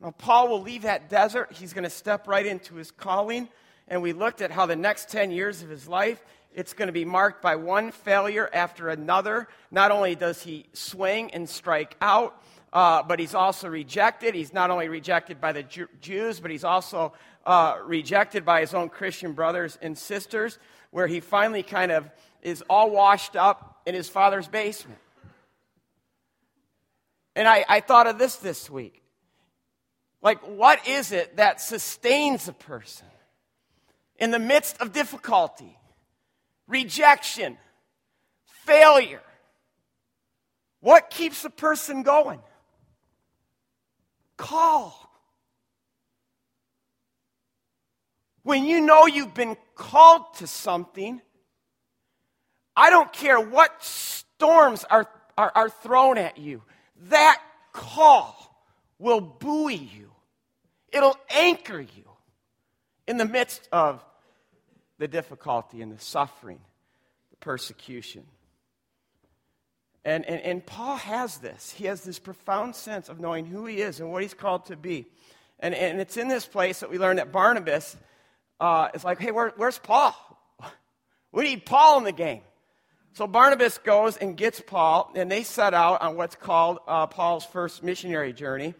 Now, 0.00 0.12
Paul 0.12 0.48
will 0.48 0.62
leave 0.62 0.82
that 0.82 1.08
desert. 1.08 1.52
He's 1.52 1.72
going 1.72 1.84
to 1.84 1.90
step 1.90 2.28
right 2.28 2.46
into 2.46 2.76
his 2.76 2.90
calling. 2.90 3.48
And 3.88 4.02
we 4.02 4.12
looked 4.12 4.40
at 4.40 4.50
how 4.50 4.66
the 4.66 4.76
next 4.76 5.08
10 5.10 5.30
years 5.30 5.62
of 5.62 5.68
his 5.68 5.88
life, 5.88 6.22
it's 6.56 6.72
going 6.72 6.88
to 6.88 6.92
be 6.92 7.04
marked 7.04 7.42
by 7.42 7.54
one 7.56 7.92
failure 7.92 8.48
after 8.50 8.88
another. 8.88 9.46
Not 9.70 9.90
only 9.90 10.14
does 10.14 10.42
he 10.42 10.64
swing 10.72 11.30
and 11.34 11.46
strike 11.46 11.96
out, 12.00 12.42
uh, 12.72 13.02
but 13.02 13.20
he's 13.20 13.34
also 13.34 13.68
rejected. 13.68 14.34
He's 14.34 14.54
not 14.54 14.70
only 14.70 14.88
rejected 14.88 15.38
by 15.38 15.52
the 15.52 15.62
Jew- 15.62 15.88
Jews, 16.00 16.40
but 16.40 16.50
he's 16.50 16.64
also 16.64 17.12
uh, 17.44 17.76
rejected 17.84 18.46
by 18.46 18.62
his 18.62 18.72
own 18.72 18.88
Christian 18.88 19.34
brothers 19.34 19.78
and 19.82 19.96
sisters, 19.98 20.58
where 20.90 21.06
he 21.06 21.20
finally 21.20 21.62
kind 21.62 21.92
of 21.92 22.10
is 22.40 22.64
all 22.70 22.90
washed 22.90 23.36
up 23.36 23.82
in 23.84 23.94
his 23.94 24.08
father's 24.08 24.48
basement. 24.48 24.98
And 27.34 27.46
I, 27.46 27.66
I 27.68 27.80
thought 27.80 28.06
of 28.06 28.18
this 28.18 28.36
this 28.36 28.70
week. 28.70 29.02
Like, 30.22 30.40
what 30.40 30.88
is 30.88 31.12
it 31.12 31.36
that 31.36 31.60
sustains 31.60 32.48
a 32.48 32.54
person 32.54 33.08
in 34.16 34.30
the 34.30 34.38
midst 34.38 34.80
of 34.80 34.94
difficulty? 34.94 35.76
Rejection, 36.68 37.56
failure. 38.64 39.22
What 40.80 41.10
keeps 41.10 41.44
a 41.44 41.50
person 41.50 42.02
going? 42.02 42.40
Call. 44.36 45.02
When 48.42 48.64
you 48.64 48.80
know 48.80 49.06
you've 49.06 49.34
been 49.34 49.56
called 49.74 50.34
to 50.34 50.46
something, 50.46 51.20
I 52.76 52.90
don't 52.90 53.12
care 53.12 53.40
what 53.40 53.82
storms 53.82 54.84
are, 54.84 55.08
are, 55.36 55.50
are 55.54 55.68
thrown 55.68 56.18
at 56.18 56.38
you, 56.38 56.62
that 57.08 57.40
call 57.72 58.64
will 58.98 59.20
buoy 59.20 59.74
you. 59.74 60.12
It'll 60.92 61.16
anchor 61.30 61.80
you 61.80 62.04
in 63.08 63.16
the 63.16 63.24
midst 63.24 63.68
of 63.72 64.04
the 64.98 65.08
difficulty 65.08 65.82
and 65.82 65.92
the 65.92 66.02
suffering, 66.02 66.60
the 67.30 67.36
persecution. 67.36 68.24
And, 70.04 70.24
and, 70.24 70.40
and 70.42 70.64
Paul 70.64 70.96
has 70.96 71.38
this. 71.38 71.72
He 71.72 71.86
has 71.86 72.02
this 72.02 72.18
profound 72.18 72.76
sense 72.76 73.08
of 73.08 73.18
knowing 73.18 73.44
who 73.44 73.66
he 73.66 73.80
is 73.80 73.98
and 73.98 74.12
what 74.12 74.22
he's 74.22 74.34
called 74.34 74.66
to 74.66 74.76
be. 74.76 75.06
And, 75.58 75.74
and 75.74 76.00
it's 76.00 76.16
in 76.16 76.28
this 76.28 76.46
place 76.46 76.80
that 76.80 76.90
we 76.90 76.98
learn 76.98 77.16
that 77.16 77.32
Barnabas 77.32 77.96
uh, 78.60 78.88
is 78.94 79.04
like, 79.04 79.18
hey, 79.18 79.32
where, 79.32 79.52
where's 79.56 79.78
Paul? 79.78 80.14
We 81.32 81.42
need 81.42 81.66
Paul 81.66 81.98
in 81.98 82.04
the 82.04 82.12
game. 82.12 82.40
So 83.12 83.26
Barnabas 83.26 83.76
goes 83.78 84.16
and 84.16 84.38
gets 84.38 84.60
Paul, 84.60 85.10
and 85.14 85.30
they 85.30 85.42
set 85.42 85.74
out 85.74 86.00
on 86.00 86.16
what's 86.16 86.34
called 86.34 86.78
uh, 86.86 87.08
Paul's 87.08 87.44
first 87.44 87.82
missionary 87.82 88.32
journey. 88.32 88.74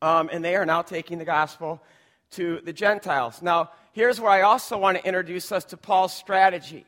Um, 0.00 0.30
and 0.32 0.42
they 0.42 0.56
are 0.56 0.64
now 0.64 0.80
taking 0.80 1.18
the 1.18 1.26
gospel 1.26 1.82
to 2.32 2.60
the 2.64 2.72
Gentiles. 2.72 3.42
Now, 3.42 3.70
here's 3.92 4.20
where 4.20 4.30
I 4.30 4.42
also 4.42 4.78
want 4.78 4.98
to 4.98 5.06
introduce 5.06 5.52
us 5.52 5.64
to 5.66 5.76
Paul's 5.76 6.12
strategy. 6.12 6.86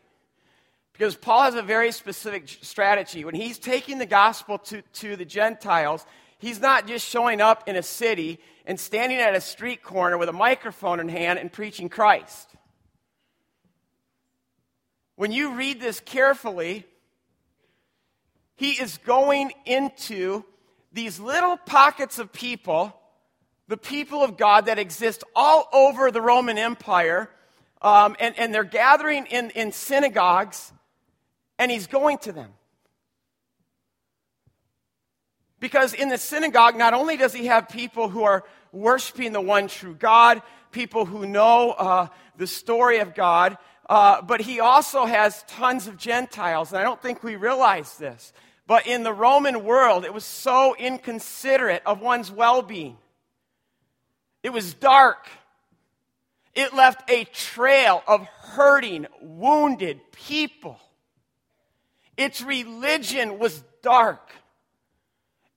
Because 0.93 1.17
Paul 1.17 1.45
has 1.45 1.55
a 1.55 1.63
very 1.63 1.91
specific 1.91 2.49
strategy. 2.49 3.25
When 3.25 3.35
he's 3.35 3.59
taking 3.59 3.99
the 3.99 4.07
gospel 4.07 4.59
to, 4.59 4.83
to 4.83 5.17
the 5.17 5.25
Gentiles, 5.25 6.05
he's 6.39 6.61
not 6.61 6.87
just 6.87 7.09
showing 7.09 7.41
up 7.41 7.69
in 7.69 7.77
a 7.77 7.83
city 7.83 8.39
and 8.67 8.79
standing 8.79 9.19
at 9.19 9.35
a 9.35 9.41
street 9.41 9.83
corner 9.83 10.19
with 10.19 10.29
a 10.29 10.33
microphone 10.33 11.01
in 11.01 11.09
hand 11.09 11.39
and 11.39 11.51
preaching 11.51 11.89
Christ. 11.89 12.49
When 15.17 15.33
you 15.33 15.55
read 15.55 15.81
this 15.81 16.01
carefully, 16.01 16.87
he 18.57 18.73
is 18.73 18.99
going 18.99 19.53
into 19.65 20.45
these 20.93 21.19
little 21.19 21.57
pockets 21.57 22.19
of 22.19 22.33
people, 22.33 22.95
the 23.73 23.79
people 23.79 24.23
of 24.23 24.37
God 24.37 24.67
that 24.67 24.79
exist 24.79 25.25
all 25.35 25.67
over 25.73 26.11
the 26.11 26.21
Roman 26.21 26.59
Empire, 26.59 27.31
um, 27.81 28.14
and, 28.21 28.38
and 28.38 28.52
they're 28.52 28.64
gathering 28.64 29.25
in, 29.25 29.49
in 29.52 29.73
synagogues, 29.73 30.71
and 31.59 31.71
he's 31.71 31.87
going 31.87 32.19
to 32.19 32.33
them. 32.33 32.50
Because 35.59 35.95
in 35.95 36.11
the 36.11 36.19
synagogue, 36.19 36.76
not 36.76 36.93
only 36.93 37.17
does 37.17 37.33
he 37.33 37.47
have 37.47 37.71
people 37.71 38.11
who 38.11 38.25
are 38.25 38.45
worshiping 38.73 39.33
the 39.33 39.41
one 39.41 39.69
true 39.69 39.95
God, 39.95 40.43
people 40.71 41.07
who 41.07 41.25
know 41.25 41.71
uh, 41.71 42.09
the 42.37 42.47
story 42.47 42.99
of 42.99 43.14
God, 43.14 43.57
uh, 43.88 44.21
but 44.21 44.43
he 44.43 44.61
also 44.61 45.07
has 45.07 45.45
tons 45.45 45.87
of 45.87 45.97
Gentiles. 45.97 46.73
And 46.73 46.79
I 46.79 46.83
don't 46.83 47.00
think 47.00 47.23
we 47.23 47.37
realize 47.37 47.97
this. 47.97 48.35
But 48.67 48.87
in 48.87 49.02
the 49.02 49.14
Roman 49.14 49.64
world, 49.64 50.05
it 50.05 50.12
was 50.12 50.26
so 50.26 50.76
inconsiderate 50.79 51.83
of 51.87 52.02
one's 52.02 52.31
well 52.31 52.61
being. 52.61 52.99
It 54.43 54.53
was 54.53 54.75
dark. 54.75 55.29
It 56.55 56.75
left 56.75 57.11
a 57.11 57.25
trail 57.25 58.03
of 58.07 58.27
hurting, 58.27 59.07
wounded 59.21 60.01
people. 60.13 60.79
Its 62.17 62.43
religion 62.43 63.39
was 63.39 63.63
dark. 63.83 64.31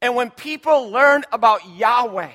And 0.01 0.15
when 0.15 0.29
people 0.29 0.89
learned 0.89 1.25
about 1.31 1.67
Yahweh 1.67 2.31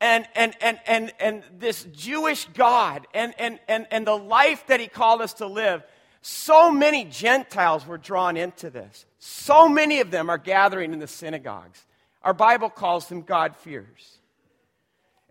and, 0.00 0.26
and, 0.34 0.54
and, 0.60 0.80
and, 0.86 1.12
and 1.20 1.42
this 1.58 1.84
Jewish 1.92 2.46
God 2.54 3.06
and, 3.14 3.32
and, 3.38 3.60
and, 3.68 3.86
and 3.90 4.06
the 4.06 4.16
life 4.16 4.66
that 4.66 4.80
he 4.80 4.88
called 4.88 5.22
us 5.22 5.34
to 5.34 5.46
live, 5.46 5.82
so 6.20 6.70
many 6.70 7.04
Gentiles 7.04 7.86
were 7.86 7.98
drawn 7.98 8.36
into 8.36 8.70
this. 8.70 9.06
So 9.18 9.68
many 9.68 10.00
of 10.00 10.10
them 10.10 10.28
are 10.28 10.38
gathering 10.38 10.92
in 10.92 10.98
the 10.98 11.06
synagogues. 11.06 11.84
Our 12.22 12.34
Bible 12.34 12.70
calls 12.70 13.08
them 13.08 13.22
God-fearers. 13.22 14.18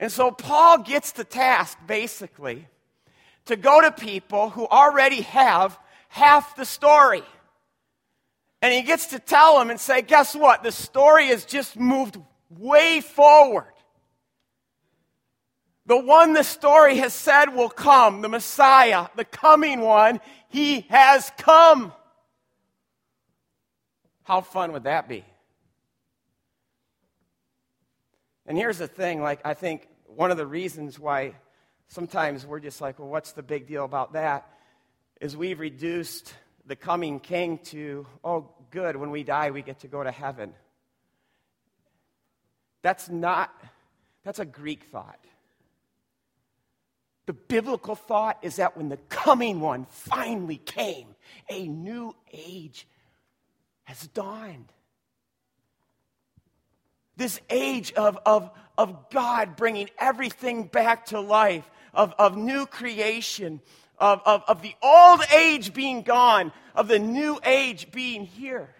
And 0.01 0.11
so 0.11 0.31
Paul 0.31 0.79
gets 0.79 1.11
the 1.11 1.23
task, 1.23 1.77
basically, 1.85 2.67
to 3.45 3.55
go 3.55 3.81
to 3.81 3.91
people 3.91 4.49
who 4.49 4.65
already 4.65 5.21
have 5.21 5.79
half 6.09 6.55
the 6.55 6.65
story. 6.65 7.21
And 8.63 8.73
he 8.73 8.81
gets 8.81 9.07
to 9.07 9.19
tell 9.19 9.59
them 9.59 9.69
and 9.69 9.79
say, 9.79 10.01
guess 10.01 10.35
what? 10.35 10.63
The 10.63 10.71
story 10.71 11.27
has 11.27 11.45
just 11.45 11.79
moved 11.79 12.17
way 12.49 12.99
forward. 12.99 13.71
The 15.85 15.97
one 15.97 16.33
the 16.33 16.43
story 16.43 16.97
has 16.97 17.13
said 17.13 17.53
will 17.53 17.69
come, 17.69 18.21
the 18.21 18.29
Messiah, 18.29 19.07
the 19.15 19.25
coming 19.25 19.81
one, 19.81 20.19
he 20.47 20.81
has 20.89 21.31
come. 21.37 21.93
How 24.23 24.41
fun 24.41 24.71
would 24.73 24.85
that 24.85 25.07
be? 25.07 25.25
And 28.47 28.57
here's 28.57 28.79
the 28.79 28.87
thing 28.87 29.21
like, 29.21 29.39
I 29.45 29.53
think 29.53 29.87
one 30.15 30.31
of 30.31 30.37
the 30.37 30.45
reasons 30.45 30.99
why 30.99 31.35
sometimes 31.87 32.45
we're 32.45 32.59
just 32.59 32.81
like, 32.81 32.99
well, 32.99 33.07
what's 33.07 33.33
the 33.33 33.43
big 33.43 33.67
deal 33.67 33.85
about 33.85 34.13
that? 34.13 34.49
Is 35.19 35.37
we've 35.37 35.59
reduced 35.59 36.33
the 36.65 36.75
coming 36.75 37.19
king 37.19 37.59
to, 37.65 38.05
oh, 38.23 38.49
good, 38.71 38.95
when 38.95 39.11
we 39.11 39.23
die, 39.23 39.51
we 39.51 39.61
get 39.61 39.79
to 39.79 39.87
go 39.87 40.03
to 40.03 40.11
heaven. 40.11 40.53
That's 42.81 43.09
not, 43.09 43.53
that's 44.23 44.39
a 44.39 44.45
Greek 44.45 44.83
thought. 44.85 45.19
The 47.27 47.33
biblical 47.33 47.95
thought 47.95 48.39
is 48.41 48.55
that 48.55 48.75
when 48.75 48.89
the 48.89 48.97
coming 48.97 49.59
one 49.59 49.85
finally 49.89 50.57
came, 50.57 51.07
a 51.49 51.67
new 51.67 52.15
age 52.33 52.87
has 53.83 54.07
dawned. 54.07 54.71
This 57.17 57.39
age 57.49 57.91
of, 57.93 58.17
of, 58.25 58.51
of 58.77 59.09
God 59.09 59.55
bringing 59.55 59.89
everything 59.99 60.63
back 60.63 61.07
to 61.07 61.19
life, 61.19 61.69
of, 61.93 62.13
of 62.17 62.37
new 62.37 62.65
creation, 62.65 63.61
of, 63.97 64.21
of, 64.25 64.43
of 64.47 64.61
the 64.61 64.73
old 64.81 65.21
age 65.33 65.73
being 65.73 66.01
gone, 66.01 66.51
of 66.75 66.87
the 66.87 66.99
new 66.99 67.39
age 67.45 67.91
being 67.91 68.25
here. 68.25 68.73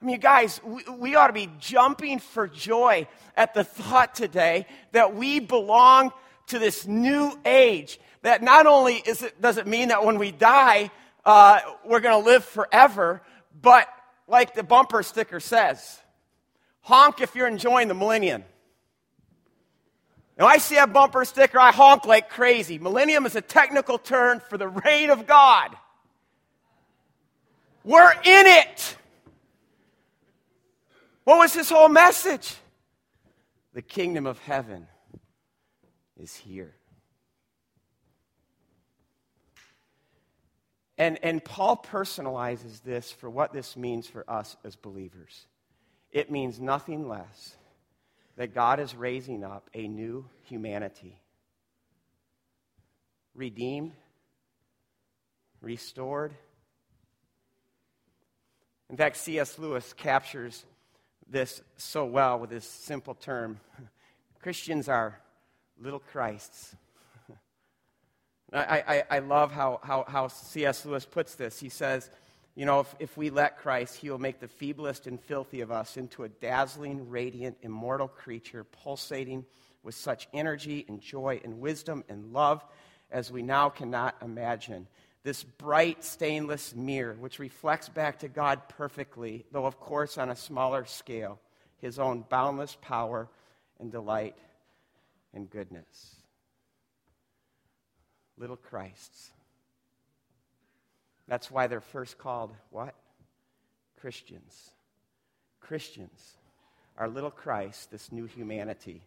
I 0.00 0.04
mean, 0.04 0.20
guys, 0.20 0.60
we, 0.64 0.82
we, 0.96 1.14
ought 1.16 1.26
to 1.26 1.32
be 1.32 1.50
jumping 1.58 2.20
for 2.20 2.46
joy 2.46 3.08
at 3.36 3.52
the 3.52 3.64
thought 3.64 4.14
today 4.14 4.66
that 4.92 5.16
we 5.16 5.40
belong 5.40 6.12
to 6.48 6.58
this 6.58 6.86
new 6.86 7.36
age. 7.44 7.98
That 8.22 8.42
not 8.42 8.66
only 8.66 8.94
is 8.94 9.22
it, 9.22 9.40
does 9.40 9.56
it 9.56 9.66
mean 9.66 9.88
that 9.88 10.04
when 10.04 10.18
we 10.18 10.30
die, 10.30 10.90
uh, 11.24 11.60
we're 11.84 12.00
going 12.00 12.22
to 12.22 12.30
live 12.30 12.44
forever, 12.44 13.22
but 13.60 13.88
like 14.28 14.54
the 14.54 14.62
bumper 14.62 15.02
sticker 15.02 15.40
says, 15.40 15.98
honk 16.82 17.20
if 17.20 17.34
you're 17.34 17.48
enjoying 17.48 17.88
the 17.88 17.94
millennium. 17.94 18.44
Now, 20.38 20.46
I 20.46 20.58
see 20.58 20.76
a 20.76 20.86
bumper 20.86 21.24
sticker, 21.24 21.58
I 21.58 21.72
honk 21.72 22.04
like 22.04 22.30
crazy. 22.30 22.78
Millennium 22.78 23.26
is 23.26 23.34
a 23.34 23.40
technical 23.40 23.98
term 23.98 24.40
for 24.48 24.56
the 24.56 24.68
reign 24.68 25.10
of 25.10 25.26
God. 25.26 25.74
We're 27.82 28.12
in 28.12 28.46
it. 28.46 28.96
What 31.24 31.38
was 31.38 31.54
his 31.54 31.68
whole 31.68 31.88
message? 31.88 32.54
The 33.74 33.82
kingdom 33.82 34.26
of 34.26 34.38
heaven 34.38 34.86
is 36.16 36.34
here. 36.36 36.77
And, 40.98 41.18
and 41.22 41.42
Paul 41.42 41.76
personalizes 41.76 42.82
this 42.82 43.12
for 43.12 43.30
what 43.30 43.52
this 43.52 43.76
means 43.76 44.08
for 44.08 44.28
us 44.28 44.56
as 44.64 44.74
believers. 44.74 45.46
It 46.10 46.30
means 46.30 46.58
nothing 46.58 47.08
less 47.08 47.56
that 48.36 48.52
God 48.52 48.80
is 48.80 48.96
raising 48.96 49.44
up 49.44 49.70
a 49.74 49.86
new 49.86 50.26
humanity, 50.44 51.20
redeemed, 53.34 53.92
restored. 55.60 56.34
In 58.90 58.96
fact, 58.96 59.16
C.S. 59.16 59.58
Lewis 59.58 59.92
captures 59.92 60.64
this 61.30 61.62
so 61.76 62.04
well 62.06 62.38
with 62.38 62.50
this 62.50 62.68
simple 62.68 63.14
term 63.14 63.60
Christians 64.40 64.88
are 64.88 65.20
little 65.80 65.98
Christs. 65.98 66.74
I, 68.52 69.04
I, 69.10 69.16
I 69.16 69.18
love 69.18 69.52
how, 69.52 69.80
how, 69.82 70.04
how 70.08 70.28
C.S. 70.28 70.86
Lewis 70.86 71.04
puts 71.04 71.34
this. 71.34 71.60
He 71.60 71.68
says, 71.68 72.10
you 72.54 72.64
know, 72.64 72.80
if, 72.80 72.94
if 72.98 73.16
we 73.16 73.30
let 73.30 73.58
Christ, 73.58 73.96
he 73.96 74.10
will 74.10 74.18
make 74.18 74.40
the 74.40 74.48
feeblest 74.48 75.06
and 75.06 75.20
filthy 75.20 75.60
of 75.60 75.70
us 75.70 75.96
into 75.96 76.24
a 76.24 76.28
dazzling, 76.28 77.08
radiant, 77.08 77.58
immortal 77.62 78.08
creature, 78.08 78.64
pulsating 78.64 79.44
with 79.82 79.94
such 79.94 80.28
energy 80.32 80.84
and 80.88 81.00
joy 81.00 81.40
and 81.44 81.60
wisdom 81.60 82.04
and 82.08 82.32
love 82.32 82.64
as 83.10 83.30
we 83.30 83.42
now 83.42 83.68
cannot 83.68 84.16
imagine. 84.22 84.86
This 85.22 85.44
bright 85.44 86.02
stainless 86.02 86.74
mirror, 86.74 87.14
which 87.14 87.38
reflects 87.38 87.88
back 87.88 88.18
to 88.20 88.28
God 88.28 88.62
perfectly, 88.68 89.44
though 89.52 89.66
of 89.66 89.78
course 89.78 90.18
on 90.18 90.30
a 90.30 90.36
smaller 90.36 90.84
scale, 90.84 91.38
his 91.78 91.98
own 91.98 92.24
boundless 92.28 92.76
power 92.80 93.28
and 93.78 93.92
delight 93.92 94.36
and 95.32 95.48
goodness. 95.48 96.17
Little 98.38 98.56
Christs. 98.56 99.30
That's 101.26 101.50
why 101.50 101.66
they're 101.66 101.80
first 101.80 102.18
called 102.18 102.54
what? 102.70 102.94
Christians. 104.00 104.70
Christians 105.60 106.36
are 106.96 107.08
little 107.08 107.30
Christ, 107.30 107.90
this 107.90 108.10
new 108.10 108.24
humanity. 108.24 109.02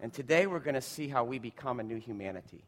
And 0.00 0.12
today 0.12 0.46
we're 0.46 0.58
going 0.60 0.74
to 0.74 0.80
see 0.80 1.08
how 1.08 1.24
we 1.24 1.38
become 1.38 1.80
a 1.80 1.82
new 1.82 1.98
humanity. 1.98 2.64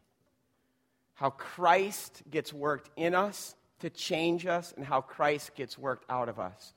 How 1.14 1.30
Christ 1.30 2.22
gets 2.30 2.52
worked 2.52 2.90
in 2.96 3.14
us 3.14 3.54
to 3.80 3.90
change 3.90 4.46
us, 4.46 4.74
and 4.76 4.84
how 4.84 5.00
Christ 5.00 5.54
gets 5.54 5.78
worked 5.78 6.04
out 6.10 6.28
of 6.28 6.38
us 6.38 6.74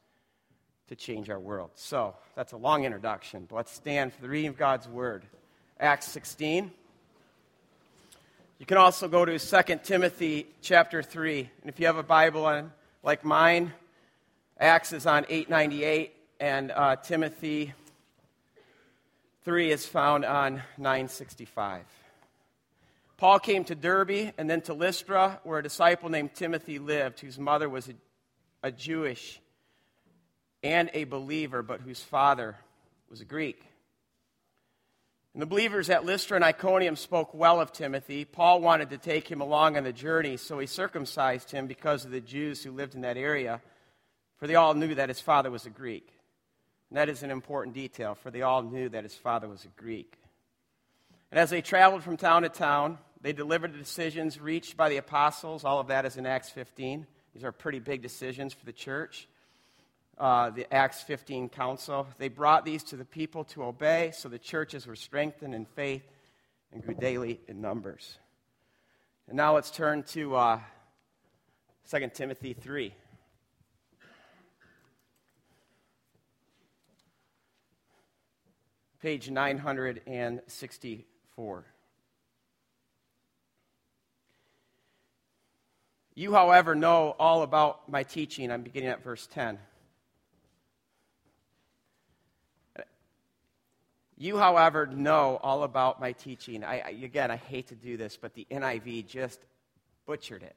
to 0.88 0.96
change 0.96 1.30
our 1.30 1.40
world. 1.40 1.72
So, 1.76 2.16
that's 2.36 2.54
a 2.54 2.58
long 2.58 2.86
introduction, 2.86 3.46
but 3.50 3.56
let's 3.58 3.74
stand 3.74 4.14
for 4.14 4.22
the 4.22 4.30
reading 4.30 4.50
of 4.50 4.58
God's 4.58 4.88
Word. 4.88 5.26
Acts 5.80 6.08
16. 6.08 6.72
You 8.64 8.66
can 8.66 8.78
also 8.78 9.10
go 9.10 9.26
to 9.26 9.38
2 9.38 9.80
Timothy 9.84 10.48
chapter 10.62 11.04
3. 11.04 11.40
And 11.40 11.70
if 11.70 11.82
you 11.82 11.88
have 11.88 11.98
a 11.98 12.02
Bible 12.02 12.46
on, 12.46 12.72
like 13.04 13.26
mine, 13.26 13.74
Acts 14.58 14.94
is 14.94 15.06
on 15.06 15.26
898, 15.28 16.14
and 16.40 16.72
uh, 16.72 16.96
Timothy 16.96 17.74
3 19.44 19.70
is 19.70 19.86
found 19.86 20.24
on 20.24 20.64
965. 20.78 21.84
Paul 23.18 23.38
came 23.40 23.66
to 23.66 23.76
Derbe 23.76 24.32
and 24.38 24.50
then 24.50 24.62
to 24.62 24.74
Lystra, 24.74 25.42
where 25.44 25.60
a 25.60 25.64
disciple 25.64 26.08
named 26.08 26.34
Timothy 26.34 26.80
lived, 26.80 27.20
whose 27.20 27.38
mother 27.38 27.68
was 27.68 27.90
a, 27.90 27.96
a 28.66 28.72
Jewish 28.72 29.42
and 30.64 30.90
a 30.94 31.04
believer, 31.04 31.64
but 31.64 31.82
whose 31.82 32.02
father 32.02 32.56
was 33.10 33.20
a 33.20 33.26
Greek. 33.26 33.62
And 35.34 35.42
the 35.42 35.48
believers 35.48 35.90
at 35.90 36.06
Lystra 36.06 36.36
and 36.36 36.46
Iconium 36.46 36.96
spoke 36.96 37.34
well 37.34 37.60
of 37.60 37.72
Timothy. 37.72 38.24
Paul 38.24 38.62
wanted 38.62 38.92
to 38.92 39.00
take 39.00 39.28
him 39.28 39.42
along 39.42 39.78
on 39.78 39.84
the 39.84 39.94
journey, 39.94 40.38
so 40.38 40.60
he 40.60 40.68
circumcised 40.68 41.50
him 41.50 41.66
because 41.66 42.06
of 42.06 42.12
the 42.12 42.22
Jews 42.22 42.64
who 42.64 42.72
lived 42.72 42.94
in 42.94 43.02
that 43.02 43.18
area, 43.18 43.60
for 44.38 44.46
they 44.46 44.56
all 44.56 44.76
knew 44.76 44.94
that 44.94 45.10
his 45.10 45.20
father 45.20 45.50
was 45.50 45.66
a 45.66 45.72
Greek. 45.72 46.08
And 46.90 46.98
that 46.98 47.10
is 47.10 47.24
an 47.24 47.32
important 47.32 47.74
detail, 47.74 48.14
for 48.14 48.30
they 48.30 48.44
all 48.44 48.62
knew 48.62 48.90
that 48.90 49.04
his 49.04 49.16
father 49.16 49.48
was 49.48 49.66
a 49.66 49.82
Greek. 49.82 50.20
And 51.32 51.40
as 51.40 51.50
they 51.50 51.62
traveled 51.64 52.04
from 52.04 52.18
town 52.18 52.44
to 52.44 52.50
town, 52.50 53.00
they 53.20 53.34
delivered 53.34 53.74
the 53.74 53.80
decisions 53.80 54.40
reached 54.40 54.78
by 54.78 54.90
the 54.90 54.98
apostles. 54.98 55.64
All 55.64 55.80
of 55.80 55.88
that 55.88 56.06
is 56.06 56.18
in 56.18 56.28
Acts 56.28 56.52
15. 56.52 57.08
These 57.34 57.44
are 57.44 57.52
pretty 57.52 57.80
big 57.80 58.04
decisions 58.04 58.54
for 58.54 58.66
the 58.66 58.72
church 58.72 59.28
uh, 60.18 60.50
the 60.52 60.74
Acts 60.74 61.02
15 61.02 61.50
council. 61.50 62.08
They 62.18 62.30
brought 62.30 62.64
these 62.66 62.84
to 62.86 62.96
the 62.96 63.04
people 63.06 63.44
to 63.46 63.64
obey, 63.64 64.12
so 64.16 64.30
the 64.30 64.40
churches 64.40 64.88
were 64.88 64.96
strengthened 64.96 65.56
in 65.56 65.66
faith 65.66 66.04
and 66.72 66.82
grew 66.84 66.94
daily 66.94 67.42
in 67.48 67.62
numbers. 67.62 68.20
And 69.28 69.36
now 69.38 69.56
let's 69.56 69.72
turn 69.72 70.04
to 70.04 70.36
uh, 70.36 70.60
2 71.90 72.12
Timothy 72.14 72.54
3. 72.54 72.94
Page 79.02 79.30
964. 79.30 81.66
You, 86.16 86.34
however, 86.34 86.76
know 86.76 87.16
all 87.18 87.42
about 87.42 87.90
my 87.90 88.04
teaching. 88.04 88.52
I'm 88.52 88.62
beginning 88.62 88.90
at 88.90 89.04
verse 89.04 89.26
10. 89.28 89.58
You, 94.24 94.38
however, 94.38 94.86
know 94.86 95.38
all 95.44 95.64
about 95.64 96.00
my 96.00 96.14
teaching. 96.14 96.64
I, 96.64 96.80
I, 96.80 96.90
again, 96.92 97.30
I 97.30 97.36
hate 97.36 97.68
to 97.68 97.76
do 97.76 97.98
this, 97.98 98.16
but 98.16 98.34
the 98.34 98.48
NIV 98.50 99.06
just 99.06 99.38
butchered 100.06 100.44
it. 100.44 100.56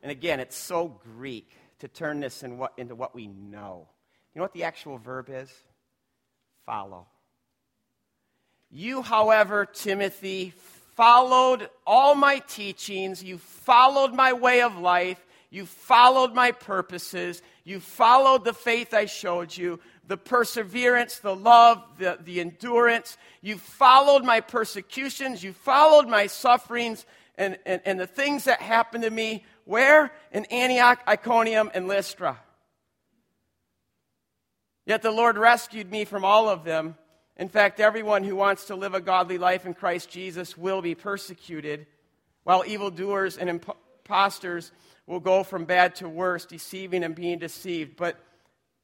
And 0.00 0.12
again, 0.12 0.38
it's 0.38 0.54
so 0.54 0.96
Greek 1.16 1.50
to 1.80 1.88
turn 1.88 2.20
this 2.20 2.44
in 2.44 2.56
what, 2.56 2.74
into 2.76 2.94
what 2.94 3.16
we 3.16 3.26
know. 3.26 3.88
You 4.32 4.38
know 4.38 4.44
what 4.44 4.52
the 4.52 4.62
actual 4.62 4.98
verb 4.98 5.26
is? 5.28 5.52
Follow. 6.66 7.08
You, 8.70 9.02
however, 9.02 9.66
Timothy, 9.66 10.54
followed 10.94 11.68
all 11.84 12.14
my 12.14 12.38
teachings. 12.38 13.24
You 13.24 13.38
followed 13.38 14.14
my 14.14 14.34
way 14.34 14.62
of 14.62 14.78
life. 14.78 15.18
You 15.50 15.66
followed 15.66 16.32
my 16.32 16.52
purposes. 16.52 17.42
You 17.64 17.80
followed 17.80 18.44
the 18.44 18.54
faith 18.54 18.94
I 18.94 19.06
showed 19.06 19.56
you 19.56 19.80
the 20.10 20.16
perseverance, 20.16 21.20
the 21.20 21.36
love, 21.36 21.80
the, 21.98 22.18
the 22.24 22.40
endurance. 22.40 23.16
You 23.42 23.56
followed 23.56 24.24
my 24.24 24.40
persecutions, 24.40 25.40
you 25.40 25.52
followed 25.52 26.08
my 26.08 26.26
sufferings, 26.26 27.06
and, 27.38 27.56
and, 27.64 27.80
and 27.84 28.00
the 28.00 28.08
things 28.08 28.44
that 28.44 28.60
happened 28.60 29.04
to 29.04 29.10
me. 29.10 29.44
Where? 29.66 30.10
In 30.32 30.46
Antioch, 30.46 30.98
Iconium, 31.06 31.70
and 31.74 31.86
Lystra. 31.86 32.40
Yet 34.84 35.02
the 35.02 35.12
Lord 35.12 35.38
rescued 35.38 35.88
me 35.92 36.04
from 36.04 36.24
all 36.24 36.48
of 36.48 36.64
them. 36.64 36.96
In 37.36 37.48
fact, 37.48 37.78
everyone 37.78 38.24
who 38.24 38.34
wants 38.34 38.64
to 38.64 38.74
live 38.74 38.94
a 38.94 39.00
godly 39.00 39.38
life 39.38 39.64
in 39.64 39.74
Christ 39.74 40.10
Jesus 40.10 40.58
will 40.58 40.82
be 40.82 40.96
persecuted, 40.96 41.86
while 42.42 42.64
evildoers 42.66 43.38
and 43.38 43.48
impostors 43.48 44.72
will 45.06 45.20
go 45.20 45.44
from 45.44 45.66
bad 45.66 45.94
to 45.96 46.08
worse, 46.08 46.46
deceiving 46.46 47.04
and 47.04 47.14
being 47.14 47.38
deceived. 47.38 47.96
But 47.96 48.18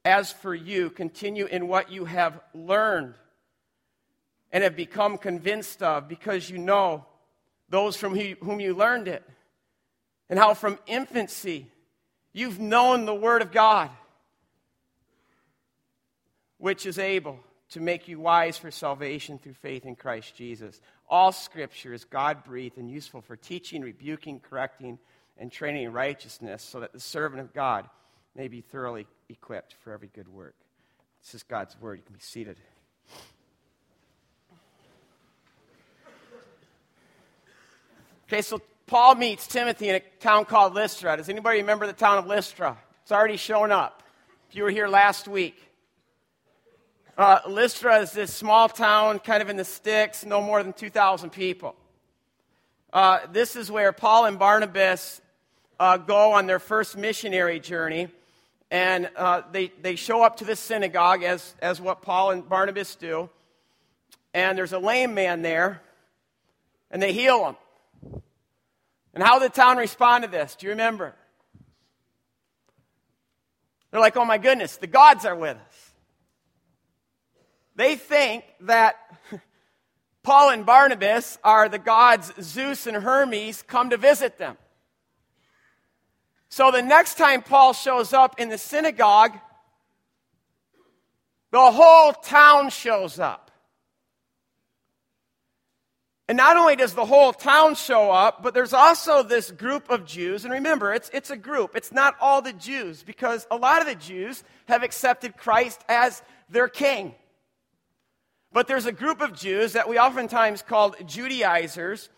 as 0.07 0.33
for 0.33 0.55
you, 0.55 0.89
continue 0.89 1.47
in 1.47 1.67
what 1.67 1.91
you 1.91 2.05
have 2.05 2.41
learned 2.55 3.15
and 4.53 4.63
have 4.63 4.77
become 4.77 5.19
convinced 5.19 5.83
of, 5.83 6.07
because 6.07 6.49
you 6.49 6.59
know 6.59 7.05
those 7.69 7.97
from 7.97 8.17
whom 8.17 8.61
you 8.61 8.73
learned 8.73 9.09
it, 9.09 9.29
and 10.31 10.39
how 10.39 10.55
from 10.55 10.79
infancy 10.87 11.67
you've 12.33 12.61
known 12.61 13.05
the 13.05 13.15
Word 13.15 13.43
of 13.43 13.51
God, 13.51 13.91
which 16.59 16.87
is 16.87 17.01
able 17.01 17.41
to 17.71 17.81
make 17.81 18.07
you 18.07 18.21
wise 18.21 18.57
for 18.57 18.71
salvation 18.71 19.39
through 19.39 19.55
faith 19.55 19.85
in 19.85 19.97
Christ 19.97 20.37
Jesus. 20.37 20.81
All 21.11 21.33
Scripture 21.33 21.93
is 21.93 22.05
God 22.05 22.45
breathed 22.45 22.79
and 22.79 22.89
useful 22.89 23.23
for 23.23 23.35
teaching, 23.35 23.83
rebuking, 23.83 24.39
correcting, 24.39 25.01
and 25.37 25.51
training 25.51 25.83
in 25.83 25.93
righteousness, 25.93 26.63
so 26.63 26.79
that 26.79 26.93
the 26.93 27.01
servant 27.01 27.41
of 27.41 27.53
God 27.53 27.89
may 28.37 28.49
be 28.49 28.61
thoroughly 28.61 29.07
equipped 29.31 29.75
for 29.83 29.93
every 29.93 30.09
good 30.09 30.29
work. 30.29 30.55
This 31.23 31.35
is 31.35 31.43
God's 31.43 31.75
word. 31.81 31.99
You 31.99 32.05
can 32.05 32.15
be 32.15 32.21
seated. 32.21 32.59
Okay, 38.29 38.43
so 38.43 38.61
Paul 38.87 39.15
meets 39.15 39.47
Timothy 39.47 39.89
in 39.89 39.95
a 39.95 40.01
town 40.01 40.45
called 40.45 40.75
Lystra. 40.75 41.17
Does 41.17 41.31
anybody 41.31 41.61
remember 41.61 41.87
the 41.87 41.95
town 41.95 42.19
of 42.19 42.27
Lystra? 42.27 42.77
It's 43.03 43.13
already 43.13 43.39
shown 43.39 43.73
up. 43.73 44.03
If 44.51 44.57
you 44.57 44.65
were 44.65 44.71
here 44.71 44.89
last 44.89 45.29
week, 45.29 45.57
uh, 47.17 47.39
Lystra 47.49 48.01
is 48.01 48.13
this 48.13 48.35
small 48.35 48.69
town, 48.69 49.19
kind 49.21 49.43
of 49.43 49.49
in 49.49 49.57
the 49.57 49.65
sticks, 49.65 50.27
no 50.27 50.43
more 50.43 50.63
than 50.63 50.75
2,000 50.75 51.31
people. 51.31 51.75
Uh, 52.93 53.21
this 53.33 53.57
is 53.57 53.71
where 53.71 53.93
Paul 53.93 54.27
and 54.27 54.39
Barnabas 54.39 55.23
uh, 55.81 55.97
go 55.97 56.33
on 56.33 56.47
their 56.47 56.59
first 56.59 56.97
missionary 56.97 57.61
journey 57.61 58.09
and 58.71 59.11
uh, 59.17 59.43
they, 59.53 59.73
they 59.81 59.97
show 59.97 60.23
up 60.23 60.39
to 60.39 60.45
this 60.45 60.59
synagogue 60.59 61.23
as, 61.23 61.55
as 61.61 61.81
what 61.81 62.03
Paul 62.03 62.33
and 62.33 62.49
Barnabas 62.49 62.97
do. 62.97 63.31
And 64.35 64.59
there's 64.59 64.73
a 64.73 64.79
lame 64.79 65.15
man 65.15 65.43
there, 65.43 65.83
and 66.91 67.01
they 67.01 67.13
heal 67.13 67.47
him. 67.47 67.57
And 69.15 69.23
how 69.23 69.39
the 69.39 69.49
town 69.49 69.79
respond 69.79 70.25
to 70.25 70.31
this? 70.31 70.57
Do 70.57 70.67
you 70.67 70.71
remember? 70.71 71.15
They're 73.91 74.01
like, 74.01 74.17
oh 74.17 74.25
my 74.25 74.37
goodness, 74.37 74.77
the 74.77 74.87
gods 74.87 75.25
are 75.25 75.35
with 75.35 75.57
us. 75.57 75.93
They 77.77 77.97
think 77.97 78.45
that 78.63 78.97
Paul 80.23 80.51
and 80.51 80.67
Barnabas 80.67 81.39
are 81.45 81.69
the 81.69 81.79
gods 81.79 82.33
Zeus 82.43 82.87
and 82.87 82.97
Hermes 82.97 83.63
come 83.63 83.91
to 83.91 83.97
visit 83.97 84.39
them. 84.39 84.59
So 86.57 86.71
the 86.71 86.81
next 86.81 87.19
time 87.19 87.43
Paul 87.43 87.75
shows 87.75 88.15
up 88.15 88.41
in 88.41 88.49
the 88.49 88.57
synagogue, 88.57 89.39
the 91.51 91.71
whole 91.71 92.15
town 92.15 92.71
shows 92.71 93.19
up. 93.19 93.51
And 96.29 96.39
not 96.39 96.57
only 96.57 96.75
does 96.75 96.95
the 96.95 97.05
whole 97.05 97.35
town 97.35 97.75
show 97.75 98.11
up, 98.11 98.43
but 98.43 98.55
there's 98.55 98.73
also 98.73 99.23
this 99.23 99.51
group 99.51 99.91
of 99.91 100.07
Jews. 100.07 100.47
And 100.47 100.55
remember, 100.55 100.95
it's, 100.95 101.11
it's 101.13 101.29
a 101.29 101.37
group. 101.37 101.73
It's 101.77 101.93
not 101.93 102.15
all 102.23 102.41
the 102.41 102.55
Jews, 102.55 103.03
because 103.03 103.47
a 103.51 103.57
lot 103.57 103.83
of 103.83 103.87
the 103.87 103.95
Jews 103.95 104.43
have 104.67 104.83
accepted 104.83 105.37
Christ 105.37 105.85
as 105.91 106.23
their 106.49 106.69
king. 106.69 107.15
But 108.51 108.67
there's 108.67 108.87
a 108.87 108.93
group 108.93 109.21
of 109.21 109.35
Jews 109.35 109.75
that 109.75 109.91
we 109.91 109.99
oftentimes 109.99 110.63
call 110.63 110.95
Judaizers 111.05 112.09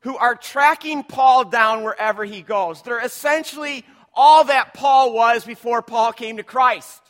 who 0.00 0.16
are 0.16 0.34
tracking 0.34 1.02
Paul 1.02 1.44
down 1.44 1.82
wherever 1.82 2.24
he 2.24 2.42
goes. 2.42 2.82
They're 2.82 3.04
essentially 3.04 3.84
all 4.14 4.44
that 4.44 4.74
Paul 4.74 5.12
was 5.12 5.44
before 5.44 5.82
Paul 5.82 6.12
came 6.12 6.36
to 6.36 6.42
Christ. 6.42 7.02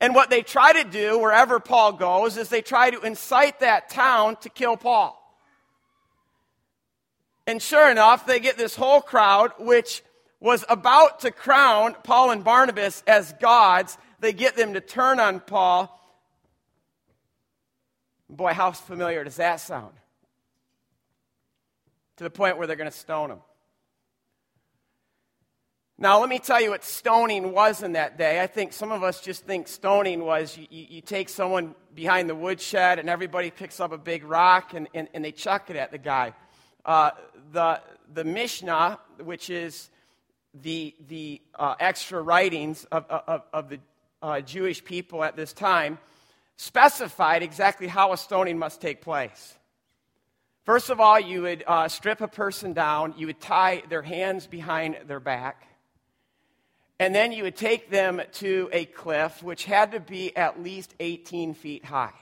And 0.00 0.14
what 0.14 0.30
they 0.30 0.42
try 0.42 0.72
to 0.74 0.88
do 0.88 1.18
wherever 1.18 1.58
Paul 1.58 1.92
goes 1.92 2.36
is 2.36 2.48
they 2.48 2.62
try 2.62 2.90
to 2.90 3.00
incite 3.00 3.60
that 3.60 3.90
town 3.90 4.36
to 4.36 4.48
kill 4.48 4.76
Paul. 4.76 5.14
And 7.46 7.60
sure 7.60 7.90
enough, 7.90 8.26
they 8.26 8.40
get 8.40 8.58
this 8.58 8.76
whole 8.76 9.00
crowd, 9.00 9.52
which 9.58 10.02
was 10.38 10.64
about 10.68 11.20
to 11.20 11.30
crown 11.30 11.96
Paul 12.04 12.30
and 12.30 12.44
Barnabas 12.44 13.02
as 13.06 13.32
gods. 13.40 13.98
They 14.20 14.32
get 14.32 14.54
them 14.54 14.74
to 14.74 14.80
turn 14.80 15.18
on 15.18 15.40
Paul. 15.40 15.94
Boy, 18.28 18.52
how 18.52 18.72
familiar 18.72 19.24
does 19.24 19.36
that 19.36 19.60
sound? 19.60 19.94
To 22.18 22.24
the 22.24 22.30
point 22.30 22.58
where 22.58 22.66
they're 22.66 22.76
going 22.76 22.90
to 22.90 22.96
stone 22.96 23.30
him. 23.30 23.38
Now, 26.00 26.20
let 26.20 26.28
me 26.28 26.38
tell 26.38 26.60
you 26.60 26.70
what 26.70 26.84
stoning 26.84 27.50
was 27.52 27.82
in 27.82 27.92
that 27.94 28.16
day. 28.16 28.40
I 28.40 28.46
think 28.46 28.72
some 28.72 28.92
of 28.92 29.02
us 29.02 29.20
just 29.20 29.44
think 29.44 29.66
stoning 29.66 30.24
was 30.24 30.56
you, 30.56 30.66
you, 30.70 30.86
you 30.90 31.00
take 31.00 31.28
someone 31.28 31.74
behind 31.92 32.30
the 32.30 32.36
woodshed 32.36 33.00
and 33.00 33.10
everybody 33.10 33.50
picks 33.50 33.80
up 33.80 33.90
a 33.90 33.98
big 33.98 34.22
rock 34.22 34.74
and, 34.74 34.88
and, 34.94 35.08
and 35.12 35.24
they 35.24 35.32
chuck 35.32 35.70
it 35.70 35.76
at 35.76 35.90
the 35.90 35.98
guy. 35.98 36.34
Uh, 36.84 37.10
the, 37.50 37.80
the 38.14 38.22
Mishnah, 38.22 39.00
which 39.24 39.50
is 39.50 39.90
the, 40.54 40.94
the 41.08 41.42
uh, 41.56 41.74
extra 41.80 42.22
writings 42.22 42.84
of, 42.92 43.04
of, 43.10 43.42
of 43.52 43.68
the 43.68 43.80
uh, 44.22 44.40
Jewish 44.40 44.84
people 44.84 45.24
at 45.24 45.34
this 45.34 45.52
time, 45.52 45.98
specified 46.56 47.42
exactly 47.42 47.88
how 47.88 48.12
a 48.12 48.16
stoning 48.16 48.56
must 48.56 48.80
take 48.80 49.00
place. 49.00 49.57
First 50.68 50.90
of 50.90 51.00
all, 51.00 51.18
you 51.18 51.40
would 51.40 51.64
uh, 51.66 51.88
strip 51.88 52.20
a 52.20 52.28
person 52.28 52.74
down, 52.74 53.14
you 53.16 53.26
would 53.28 53.40
tie 53.40 53.82
their 53.88 54.02
hands 54.02 54.46
behind 54.46 54.98
their 55.06 55.18
back 55.18 55.66
and 57.00 57.14
then 57.14 57.32
you 57.32 57.44
would 57.44 57.56
take 57.56 57.88
them 57.88 58.20
to 58.32 58.68
a 58.70 58.84
cliff 58.84 59.42
which 59.42 59.64
had 59.64 59.92
to 59.92 60.00
be 60.00 60.36
at 60.36 60.62
least 60.62 60.94
18 61.00 61.54
feet 61.54 61.86
high. 61.86 62.12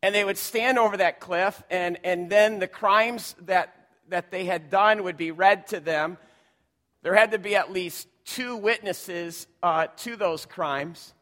And 0.00 0.14
they 0.14 0.24
would 0.24 0.38
stand 0.38 0.78
over 0.78 0.96
that 0.96 1.18
cliff, 1.18 1.60
and, 1.68 1.98
and 2.04 2.30
then 2.30 2.60
the 2.60 2.68
crimes 2.68 3.34
that, 3.46 3.74
that 4.10 4.30
they 4.30 4.44
had 4.44 4.70
done 4.70 5.02
would 5.02 5.16
be 5.16 5.32
read 5.32 5.66
to 5.68 5.80
them. 5.80 6.18
There 7.02 7.16
had 7.16 7.32
to 7.32 7.38
be 7.40 7.56
at 7.56 7.72
least 7.72 8.06
two 8.24 8.56
witnesses 8.56 9.48
uh, 9.60 9.88
to 9.96 10.14
those 10.14 10.46
crimes. 10.46 11.14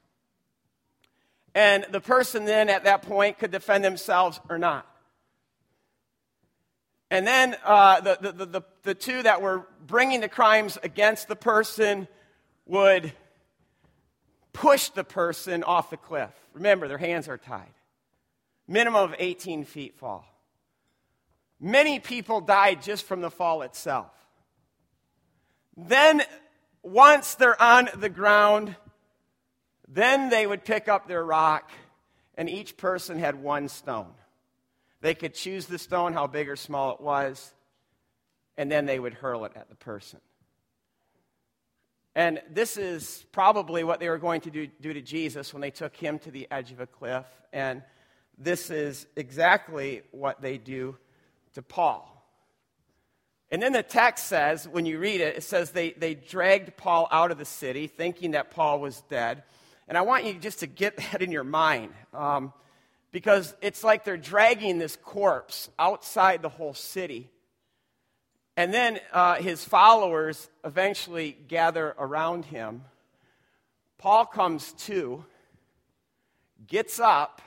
And 1.54 1.87
the 1.90 2.00
person 2.00 2.44
then 2.44 2.68
at 2.68 2.84
that 2.84 3.02
point 3.02 3.38
could 3.38 3.50
defend 3.50 3.84
themselves 3.84 4.40
or 4.48 4.58
not. 4.58 4.87
And 7.11 7.26
then 7.26 7.56
uh, 7.64 8.00
the, 8.00 8.18
the, 8.20 8.46
the, 8.46 8.62
the, 8.82 8.94
two 8.94 9.22
that 9.22 9.40
were 9.40 9.66
bringing 9.87 10.20
the 10.20 10.28
crimes 10.28 10.76
against 10.82 11.26
the 11.26 11.37
person 11.37 12.06
would 12.66 13.12
push 14.52 14.90
the 14.90 15.04
person 15.04 15.62
off 15.62 15.88
the 15.88 15.96
cliff. 15.96 16.30
Remember, 16.52 16.87
their 16.87 16.98
hands 16.98 17.26
are 17.28 17.38
tied. 17.38 17.72
Minimum 18.66 19.12
of 19.12 19.14
18 19.18 19.64
feet 19.64 19.96
fall. 19.96 20.26
Many 21.61 21.98
people 21.98 22.42
died 22.42 22.82
just 22.82 23.06
from 23.06 23.22
the 23.22 23.30
fall 23.30 23.62
itself. 23.62 24.12
Then, 25.76 26.22
once 26.82 27.37
they're 27.37 27.61
on 27.61 27.88
the 27.96 28.08
ground, 28.08 28.76
then 29.88 30.29
they 30.29 30.46
would 30.46 30.64
pick 30.64 30.88
up 30.88 31.09
their 31.09 31.24
rock, 31.24 31.70
and 32.37 32.48
each 32.48 32.77
person 32.77 33.18
had 33.18 33.42
one 33.42 33.68
stone. 33.68 34.12
They 35.01 35.14
could 35.14 35.35
choose 35.35 35.66
the 35.66 35.79
stone, 35.79 36.12
how 36.12 36.27
big 36.27 36.48
or 36.48 36.57
small 36.57 36.92
it 36.92 37.01
was, 37.01 37.55
and 38.57 38.70
then 38.70 38.87
they 38.87 38.98
would 38.98 39.14
hurl 39.14 39.44
it 39.44 39.53
at 39.57 39.68
the 39.68 39.77
person. 39.77 40.20
And 42.14 42.42
this 42.51 42.77
is 42.77 43.24
probably 43.31 43.85
what 43.85 44.01
they 44.01 44.09
were 44.09 44.18
going 44.18 44.40
to 44.40 44.51
do, 44.51 44.66
do, 44.81 44.92
to 44.92 45.01
Jesus 45.01 45.55
when 45.55 45.61
they 45.61 45.70
took 45.70 45.94
him 45.94 46.18
to 46.20 46.33
the 46.33 46.48
edge 46.51 46.72
of 46.72 46.81
a 46.81 46.87
cliff. 46.87 47.24
And 47.53 47.83
this 48.37 48.70
is 48.70 49.07
exactly 49.14 50.03
what 50.11 50.42
they 50.42 50.59
do 50.59 50.96
to 51.55 51.62
Paul. 51.62 52.14
And 53.51 53.62
then 53.62 53.72
the 53.72 53.85
text 53.85 54.27
says, 54.27 54.66
when 54.66 54.85
you 54.85 54.98
read 54.98 55.20
it, 55.20 55.37
it 55.37 55.42
says 55.44 55.70
they, 55.70 55.92
they 55.92 56.14
dragged 56.14 56.77
Paul 56.77 57.09
out 57.12 57.31
of 57.31 57.38
the 57.38 57.44
city 57.44 57.87
thinking 57.87 58.33
that 58.33 58.51
Paul 58.51 58.81
was 58.81 59.01
dead. 59.09 59.44
And 59.88 59.96
I 59.96 60.03
want 60.03 60.24
you 60.24 60.35
just 60.35 60.61
to 60.61 60.66
get 60.66 60.96
that 61.12 61.22
in 61.22 61.33
your 61.33 61.44
mind. 61.44 61.92
Um, 62.14 62.53
because 63.11 63.57
it's 63.62 63.83
like 63.83 64.05
they're 64.05 64.16
dragging 64.18 64.79
this 64.79 64.96
corpse 64.96 65.70
outside 65.79 66.42
the 66.42 66.48
whole 66.48 66.74
city. 66.74 67.31
And 68.57 68.74
then 68.74 69.01
uh, 69.12 69.37
his 69.37 69.64
followers 69.64 70.51
eventually 70.64 71.37
gather 71.48 71.94
around 71.98 72.44
him. 72.44 72.85
Paul 73.96 74.27
comes 74.27 74.72
to, 74.85 75.24
gets 76.66 77.01
up, 77.01 77.40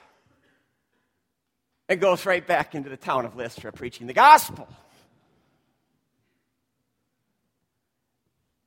and 1.87 1.99
goes 1.99 2.25
right 2.25 2.45
back 2.45 2.73
into 2.73 2.89
the 2.89 2.97
town 2.97 3.25
of 3.25 3.35
Lystra 3.35 3.71
preaching 3.71 4.07
the 4.07 4.13
gospel. 4.13 4.67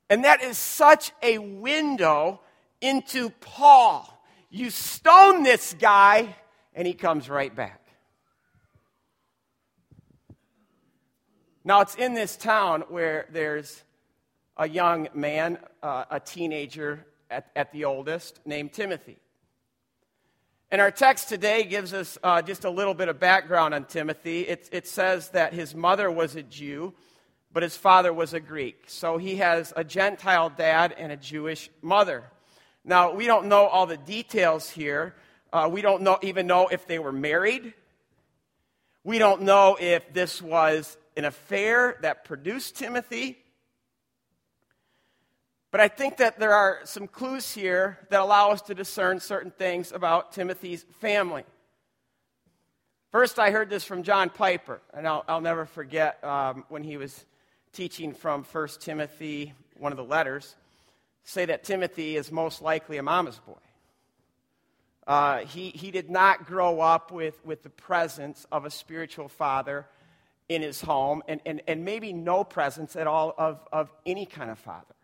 And 0.09 0.23
that 0.23 0.43
is 0.43 0.57
such 0.57 1.11
a 1.23 1.39
window 1.39 2.39
into 2.81 3.29
Paul. 3.29 4.11
You 4.49 4.69
stone 4.69 5.43
this 5.43 5.75
guy, 5.79 6.35
and 6.73 6.87
he 6.87 6.93
comes 6.93 7.29
right 7.29 7.53
back. 7.53 7.81
Now, 11.63 11.81
it's 11.81 11.95
in 11.95 12.13
this 12.13 12.37
town 12.37 12.83
where 12.89 13.27
there's 13.31 13.83
a 14.55 14.69
young 14.69 15.09
man, 15.13 15.57
uh, 15.81 16.05
a 16.11 16.19
teenager 16.19 17.05
at, 17.29 17.49
at, 17.55 17.71
the 17.71 17.85
oldest, 17.85 18.39
named 18.45 18.71
Timothy. 18.71 19.17
And 20.69 20.79
our 20.79 20.91
text 20.91 21.27
today 21.27 21.63
gives 21.63 21.91
us 21.91 22.17
uh, 22.23 22.41
just 22.41 22.65
a 22.65 22.69
little 22.69 22.93
bit 22.93 23.07
of 23.07 23.19
background 23.19 23.73
on 23.73 23.85
Timothy. 23.85 24.41
It, 24.41 24.69
it 24.71 24.87
says 24.87 25.29
that 25.29 25.53
his 25.53 25.73
mother 25.73 26.11
was 26.11 26.35
a 26.35 26.43
Jew, 26.43 26.93
but 27.51 27.63
his 27.63 27.75
father 27.75 28.13
was 28.13 28.33
a 28.33 28.39
Greek. 28.39 28.83
So 28.87 29.17
he 29.17 29.37
has 29.37 29.73
a 29.75 29.83
Gentile 29.83 30.49
dad 30.49 30.93
and 30.97 31.11
a 31.11 31.17
Jewish 31.17 31.69
mother. 31.81 32.25
Now, 32.85 33.13
we 33.13 33.25
don't 33.25 33.47
know 33.47 33.65
all 33.65 33.87
the 33.87 33.97
details 33.97 34.69
here, 34.69 35.15
uh, 35.51 35.67
we 35.71 35.81
don't 35.81 36.03
know, 36.03 36.19
even 36.21 36.47
know 36.47 36.67
if 36.67 36.85
they 36.85 36.99
were 36.99 37.11
married. 37.11 37.73
We 39.03 39.19
don't 39.19 39.43
know 39.43 39.77
if 39.79 40.13
this 40.13 40.41
was 40.41 40.97
an 41.15 41.25
affair 41.25 41.97
that 42.01 42.25
produced 42.25 42.75
Timothy. 42.75 43.37
But 45.71 45.81
I 45.81 45.87
think 45.87 46.17
that 46.17 46.39
there 46.39 46.53
are 46.53 46.79
some 46.83 47.07
clues 47.07 47.53
here 47.53 47.99
that 48.09 48.19
allow 48.19 48.51
us 48.51 48.61
to 48.63 48.75
discern 48.75 49.19
certain 49.19 49.51
things 49.51 49.91
about 49.91 50.31
Timothy's 50.31 50.85
family. 50.99 51.43
First, 53.11 53.39
I 53.39 53.51
heard 53.51 53.69
this 53.69 53.83
from 53.83 54.03
John 54.03 54.29
Piper, 54.29 54.81
and 54.93 55.07
I'll, 55.07 55.23
I'll 55.27 55.41
never 55.41 55.65
forget 55.65 56.23
um, 56.23 56.65
when 56.69 56.83
he 56.83 56.97
was 56.97 57.25
teaching 57.73 58.13
from 58.13 58.43
1 58.43 58.67
Timothy, 58.79 59.53
one 59.77 59.91
of 59.91 59.97
the 59.97 60.03
letters, 60.03 60.55
say 61.25 61.45
that 61.45 61.63
Timothy 61.63 62.15
is 62.15 62.31
most 62.31 62.61
likely 62.61 62.97
a 62.97 63.03
mama's 63.03 63.39
boy. 63.39 63.53
Uh, 65.05 65.39
he, 65.39 65.69
he 65.69 65.91
did 65.91 66.09
not 66.09 66.45
grow 66.45 66.79
up 66.79 67.11
with, 67.11 67.43
with 67.45 67.63
the 67.63 67.69
presence 67.69 68.45
of 68.51 68.65
a 68.65 68.71
spiritual 68.71 69.27
father 69.27 69.85
in 70.47 70.61
his 70.61 70.81
home, 70.81 71.23
and, 71.27 71.41
and, 71.45 71.61
and 71.67 71.83
maybe 71.83 72.13
no 72.13 72.43
presence 72.43 72.95
at 72.95 73.07
all 73.07 73.33
of, 73.37 73.59
of 73.73 73.91
any 74.05 74.25
kind 74.25 74.49
of 74.49 74.59
father. 74.59 74.95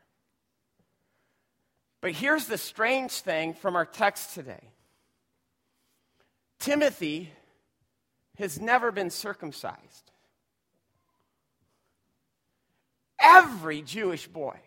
But 1.99 2.13
here's 2.13 2.45
the 2.45 2.57
strange 2.57 3.12
thing 3.12 3.53
from 3.53 3.75
our 3.75 3.86
text 3.86 4.34
today 4.36 4.69
Timothy 6.60 7.31
has 8.38 8.60
never 8.60 8.91
been 8.91 9.10
circumcised. 9.10 10.12
Every 13.19 13.81
Jewish 13.84 14.27
boy 14.27 14.60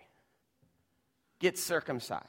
gets 1.45 1.63
circumcised. 1.63 2.25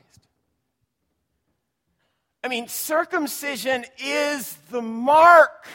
I 2.44 2.50
mean, 2.50 2.68
circumcision 2.68 3.86
is 3.98 4.58
the 4.70 4.82
mark 4.82 5.66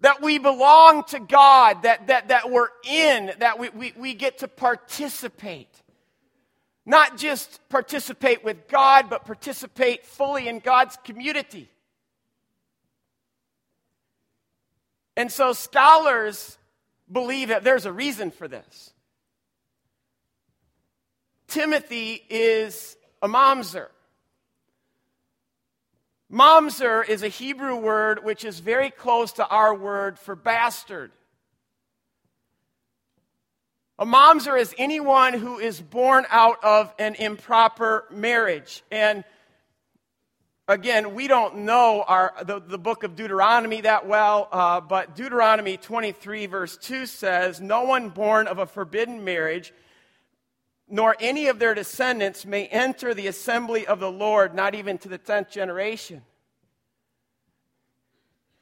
that 0.00 0.20
we 0.20 0.36
belong 0.36 1.02
to 1.04 1.18
God, 1.18 1.84
that, 1.84 2.08
that, 2.08 2.28
that 2.28 2.50
we're 2.50 2.68
in, 2.86 3.32
that 3.38 3.58
we, 3.58 3.70
we, 3.70 3.94
we 3.96 4.12
get 4.12 4.40
to 4.40 4.48
participate. 4.48 5.74
Not 6.84 7.16
just 7.16 7.58
participate 7.70 8.44
with 8.44 8.68
God, 8.68 9.08
but 9.08 9.24
participate 9.24 10.04
fully 10.04 10.46
in 10.46 10.58
God's 10.58 10.98
community. 11.04 11.70
And 15.16 15.32
so 15.32 15.54
scholars 15.54 16.58
believe 17.10 17.48
that 17.48 17.64
there's 17.64 17.86
a 17.86 17.92
reason 17.92 18.30
for 18.30 18.46
this. 18.46 18.93
Timothy 21.54 22.20
is 22.28 22.96
a 23.22 23.28
mamzer. 23.28 23.86
Mamzer 26.28 27.08
is 27.08 27.22
a 27.22 27.28
Hebrew 27.28 27.76
word 27.76 28.24
which 28.24 28.44
is 28.44 28.58
very 28.58 28.90
close 28.90 29.34
to 29.34 29.46
our 29.46 29.72
word 29.72 30.18
for 30.18 30.34
bastard. 30.34 31.12
A 34.00 34.04
mamzer 34.04 34.60
is 34.60 34.74
anyone 34.78 35.32
who 35.32 35.60
is 35.60 35.80
born 35.80 36.26
out 36.28 36.64
of 36.64 36.92
an 36.98 37.14
improper 37.14 38.06
marriage. 38.10 38.82
And 38.90 39.22
again, 40.66 41.14
we 41.14 41.28
don't 41.28 41.58
know 41.58 42.02
our, 42.04 42.34
the, 42.42 42.58
the 42.58 42.78
book 42.78 43.04
of 43.04 43.14
Deuteronomy 43.14 43.82
that 43.82 44.08
well, 44.08 44.48
uh, 44.50 44.80
but 44.80 45.14
Deuteronomy 45.14 45.76
23, 45.76 46.46
verse 46.46 46.76
2 46.78 47.06
says, 47.06 47.60
No 47.60 47.84
one 47.84 48.08
born 48.08 48.48
of 48.48 48.58
a 48.58 48.66
forbidden 48.66 49.22
marriage 49.22 49.72
nor 50.88 51.16
any 51.18 51.46
of 51.46 51.58
their 51.58 51.74
descendants 51.74 52.44
may 52.44 52.66
enter 52.66 53.14
the 53.14 53.26
assembly 53.26 53.86
of 53.86 54.00
the 54.00 54.10
Lord, 54.10 54.54
not 54.54 54.74
even 54.74 54.98
to 54.98 55.08
the 55.08 55.18
tenth 55.18 55.50
generation. 55.50 56.22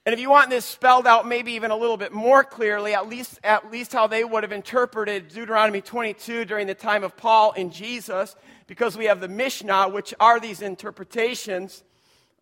And 0.04 0.12
if 0.12 0.18
you 0.18 0.30
want 0.30 0.50
this 0.50 0.64
spelled 0.64 1.06
out 1.06 1.28
maybe 1.28 1.52
even 1.52 1.70
a 1.70 1.76
little 1.76 1.96
bit 1.96 2.12
more 2.12 2.42
clearly, 2.42 2.92
at 2.92 3.08
least, 3.08 3.38
at 3.44 3.70
least 3.70 3.92
how 3.92 4.08
they 4.08 4.24
would 4.24 4.42
have 4.42 4.50
interpreted 4.50 5.28
Deuteronomy 5.28 5.80
22 5.80 6.44
during 6.44 6.66
the 6.66 6.74
time 6.74 7.04
of 7.04 7.16
Paul 7.16 7.54
and 7.56 7.72
Jesus, 7.72 8.34
because 8.66 8.96
we 8.96 9.04
have 9.04 9.20
the 9.20 9.28
Mishnah, 9.28 9.90
which 9.90 10.12
are 10.18 10.40
these 10.40 10.60
interpretations. 10.60 11.84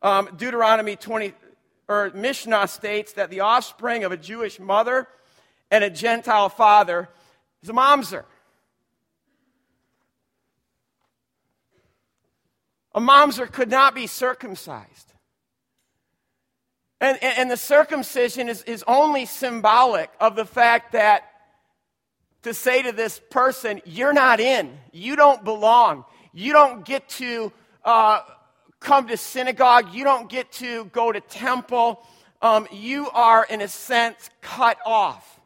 Um, 0.00 0.30
Deuteronomy 0.38 0.96
20, 0.96 1.34
or 1.86 2.10
Mishnah 2.14 2.66
states 2.68 3.12
that 3.14 3.28
the 3.28 3.40
offspring 3.40 4.04
of 4.04 4.12
a 4.12 4.16
Jewish 4.16 4.58
mother 4.58 5.06
and 5.70 5.84
a 5.84 5.90
Gentile 5.90 6.48
father 6.48 7.10
is 7.62 7.68
a 7.68 7.74
mamzer. 7.74 8.24
A 12.94 13.00
mamzer 13.00 13.50
could 13.50 13.70
not 13.70 13.94
be 13.94 14.06
circumcised. 14.06 15.12
And, 17.00 17.18
and, 17.22 17.50
the 17.50 17.56
circumcision 17.56 18.50
is, 18.50 18.62
is 18.64 18.84
only 18.86 19.24
symbolic 19.24 20.10
of 20.20 20.36
the 20.36 20.44
fact 20.44 20.92
that 20.92 21.24
to 22.42 22.52
say 22.52 22.82
to 22.82 22.92
this 22.92 23.20
person, 23.30 23.80
you're 23.86 24.12
not 24.12 24.38
in, 24.38 24.78
you 24.92 25.16
don't 25.16 25.42
belong, 25.42 26.04
you 26.34 26.52
don't 26.52 26.84
get 26.84 27.08
to 27.08 27.52
uh, 27.86 28.20
come 28.80 29.08
to 29.08 29.16
synagogue, 29.16 29.94
you 29.94 30.04
don't 30.04 30.28
get 30.28 30.52
to 30.52 30.84
go 30.86 31.10
to 31.10 31.20
temple, 31.22 32.06
um, 32.42 32.68
you 32.70 33.08
are, 33.10 33.46
in 33.48 33.62
a 33.62 33.68
sense, 33.68 34.28
cut 34.42 34.76
off. 34.84 35.40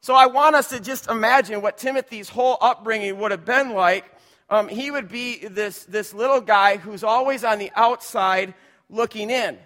So 0.00 0.14
I 0.14 0.26
want 0.26 0.54
us 0.54 0.68
to 0.70 0.80
just 0.80 1.08
imagine 1.08 1.60
what 1.60 1.76
Timothy's 1.76 2.28
whole 2.28 2.56
upbringing 2.60 3.18
would 3.18 3.30
have 3.30 3.44
been 3.44 3.74
like 3.74 4.04
um, 4.50 4.68
he 4.68 4.90
would 4.90 5.08
be 5.08 5.46
this, 5.46 5.84
this 5.84 6.14
little 6.14 6.40
guy 6.40 6.76
who's 6.76 7.04
always 7.04 7.44
on 7.44 7.58
the 7.58 7.70
outside 7.74 8.54
looking 8.88 9.30
in. 9.30 9.58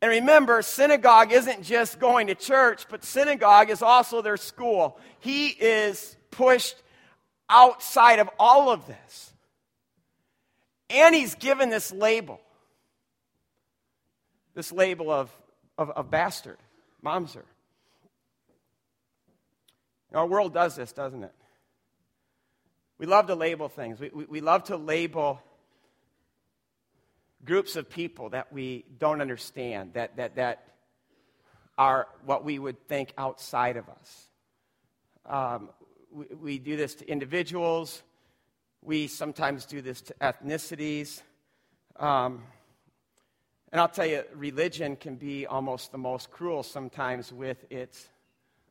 And 0.00 0.10
remember, 0.10 0.62
synagogue 0.62 1.32
isn't 1.32 1.62
just 1.64 1.98
going 1.98 2.28
to 2.28 2.34
church, 2.34 2.86
but 2.88 3.04
synagogue 3.04 3.70
is 3.70 3.82
also 3.82 4.22
their 4.22 4.36
school. 4.36 4.98
He 5.18 5.48
is 5.48 6.16
pushed 6.30 6.76
outside 7.48 8.20
of 8.20 8.30
all 8.38 8.70
of 8.70 8.86
this. 8.86 9.32
And 10.90 11.14
he's 11.14 11.34
given 11.34 11.68
this 11.68 11.92
label 11.92 12.40
this 14.58 14.72
label 14.72 15.08
of, 15.08 15.30
of, 15.78 15.90
of 15.90 16.10
bastard, 16.10 16.56
mamzer. 17.04 17.44
Our 20.12 20.26
world 20.26 20.52
does 20.52 20.74
this, 20.74 20.92
doesn't 20.92 21.22
it? 21.22 21.32
We 22.98 23.06
love 23.06 23.28
to 23.28 23.34
label 23.36 23.68
things. 23.68 24.00
We, 24.00 24.10
we, 24.12 24.24
we, 24.24 24.40
love 24.40 24.64
to 24.64 24.76
label 24.76 25.40
groups 27.44 27.76
of 27.76 27.88
people 27.88 28.30
that 28.30 28.52
we 28.52 28.84
don't 28.98 29.20
understand, 29.20 29.94
that, 29.94 30.16
that, 30.16 30.34
that 30.34 30.64
are 31.76 32.08
what 32.24 32.44
we 32.44 32.58
would 32.58 32.88
think 32.88 33.12
outside 33.16 33.76
of 33.76 33.88
us. 33.88 34.26
Um, 35.26 35.70
we, 36.12 36.26
we 36.40 36.58
do 36.58 36.76
this 36.76 36.96
to 36.96 37.08
individuals, 37.08 38.02
we 38.82 39.06
sometimes 39.06 39.64
do 39.64 39.80
this 39.80 40.00
to 40.02 40.14
ethnicities. 40.20 41.22
Um, 41.96 42.42
and 43.70 43.80
I'll 43.80 43.88
tell 43.88 44.06
you, 44.06 44.24
religion 44.34 44.96
can 44.96 45.16
be 45.16 45.46
almost 45.46 45.92
the 45.92 45.98
most 45.98 46.30
cruel 46.30 46.62
sometimes 46.62 47.32
with 47.32 47.64
its 47.70 48.08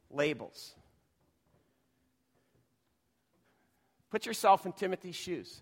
labels. 0.09 0.73
Put 4.09 4.25
yourself 4.25 4.65
in 4.65 4.71
Timothy's 4.71 5.15
shoes. 5.15 5.61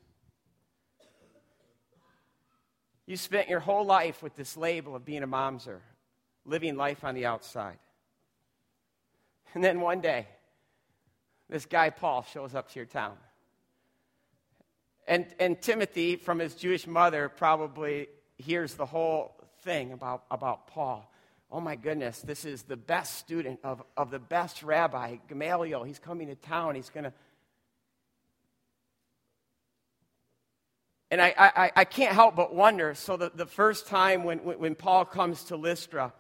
You 3.05 3.17
spent 3.17 3.49
your 3.49 3.60
whole 3.60 3.86
life 3.86 4.23
with 4.23 4.36
this 4.36 4.58
label 4.58 4.95
of 4.95 5.05
being 5.05 5.23
a 5.23 5.27
mamzer, 5.27 5.79
living 6.45 6.75
life 6.75 7.03
on 7.03 7.15
the 7.15 7.25
outside. 7.25 7.77
And 9.53 9.63
then 9.63 9.79
one 9.79 10.01
day, 10.01 10.27
this 11.49 11.65
guy 11.65 11.91
Paul 11.91 12.23
shows 12.23 12.55
up 12.55 12.69
to 12.71 12.79
your 12.79 12.86
town. 12.86 13.15
And, 15.08 15.27
and 15.39 15.62
Timothy, 15.62 16.15
from 16.15 16.39
his 16.39 16.55
Jewish 16.55 16.88
mother, 16.88 17.29
probably 17.29 18.08
hears 18.38 18.73
the 18.73 18.88
whole 18.88 19.36
thing 19.62 19.91
about, 19.91 20.23
about 20.31 20.67
Paul. 20.67 21.12
Oh 21.51 21.60
my 21.60 21.75
goodness, 21.75 22.21
this 22.21 22.43
is 22.43 22.63
the 22.63 22.75
best 22.75 23.19
student 23.19 23.60
of, 23.63 23.84
of 23.95 24.10
the 24.10 24.19
best 24.19 24.63
rabbi, 24.63 25.17
Gamaliel. 25.27 25.84
He's 25.84 25.99
coming 25.99 26.27
to 26.27 26.36
town. 26.36 26.73
He's 26.73 26.89
going 26.89 27.03
to 27.03 27.13
And 31.11 31.21
I, 31.21 31.33
I, 31.37 31.71
I 31.75 31.85
can't 31.85 32.13
help 32.13 32.35
but 32.35 32.53
wonder 32.53 32.95
so, 32.95 33.15
the, 33.15 33.31
the 33.33 33.45
first 33.45 33.87
time 33.87 34.23
when, 34.23 34.39
when 34.39 34.75
Paul 34.75 35.05
comes 35.05 35.43
to 35.45 35.55
Lystra, 35.55 36.13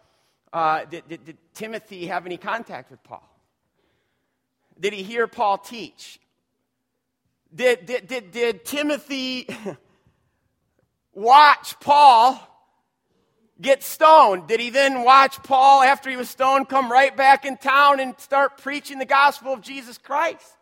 uh, 0.53 0.85
did, 0.85 1.07
did, 1.07 1.25
did 1.25 1.37
Timothy 1.53 2.05
have 2.05 2.25
any 2.25 2.37
contact 2.37 2.91
with 2.91 3.03
Paul? 3.03 3.27
Did 4.79 4.93
he 4.93 5.03
hear 5.03 5.27
Paul 5.27 5.57
teach? 5.57 6.19
Did, 7.53 7.85
did, 7.85 8.07
did, 8.07 8.31
did 8.31 8.65
Timothy 8.65 9.47
watch 11.13 11.79
Paul 11.79 12.39
get 13.59 13.81
stoned? 13.81 14.47
Did 14.47 14.59
he 14.59 14.69
then 14.69 15.03
watch 15.03 15.41
Paul, 15.43 15.81
after 15.81 16.09
he 16.09 16.17
was 16.17 16.29
stoned, 16.29 16.69
come 16.69 16.91
right 16.91 17.15
back 17.15 17.45
in 17.45 17.57
town 17.57 17.99
and 17.99 18.19
start 18.19 18.57
preaching 18.57 18.99
the 18.99 19.05
gospel 19.05 19.53
of 19.53 19.61
Jesus 19.61 19.97
Christ? 19.97 20.57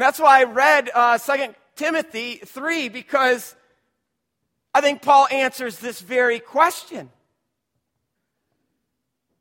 And 0.00 0.06
that's 0.06 0.18
why 0.18 0.40
I 0.40 0.44
read 0.44 0.88
uh, 0.94 1.18
2 1.18 1.54
Timothy 1.76 2.36
3, 2.36 2.88
because 2.88 3.54
I 4.72 4.80
think 4.80 5.02
Paul 5.02 5.28
answers 5.30 5.78
this 5.78 6.00
very 6.00 6.40
question. 6.40 7.10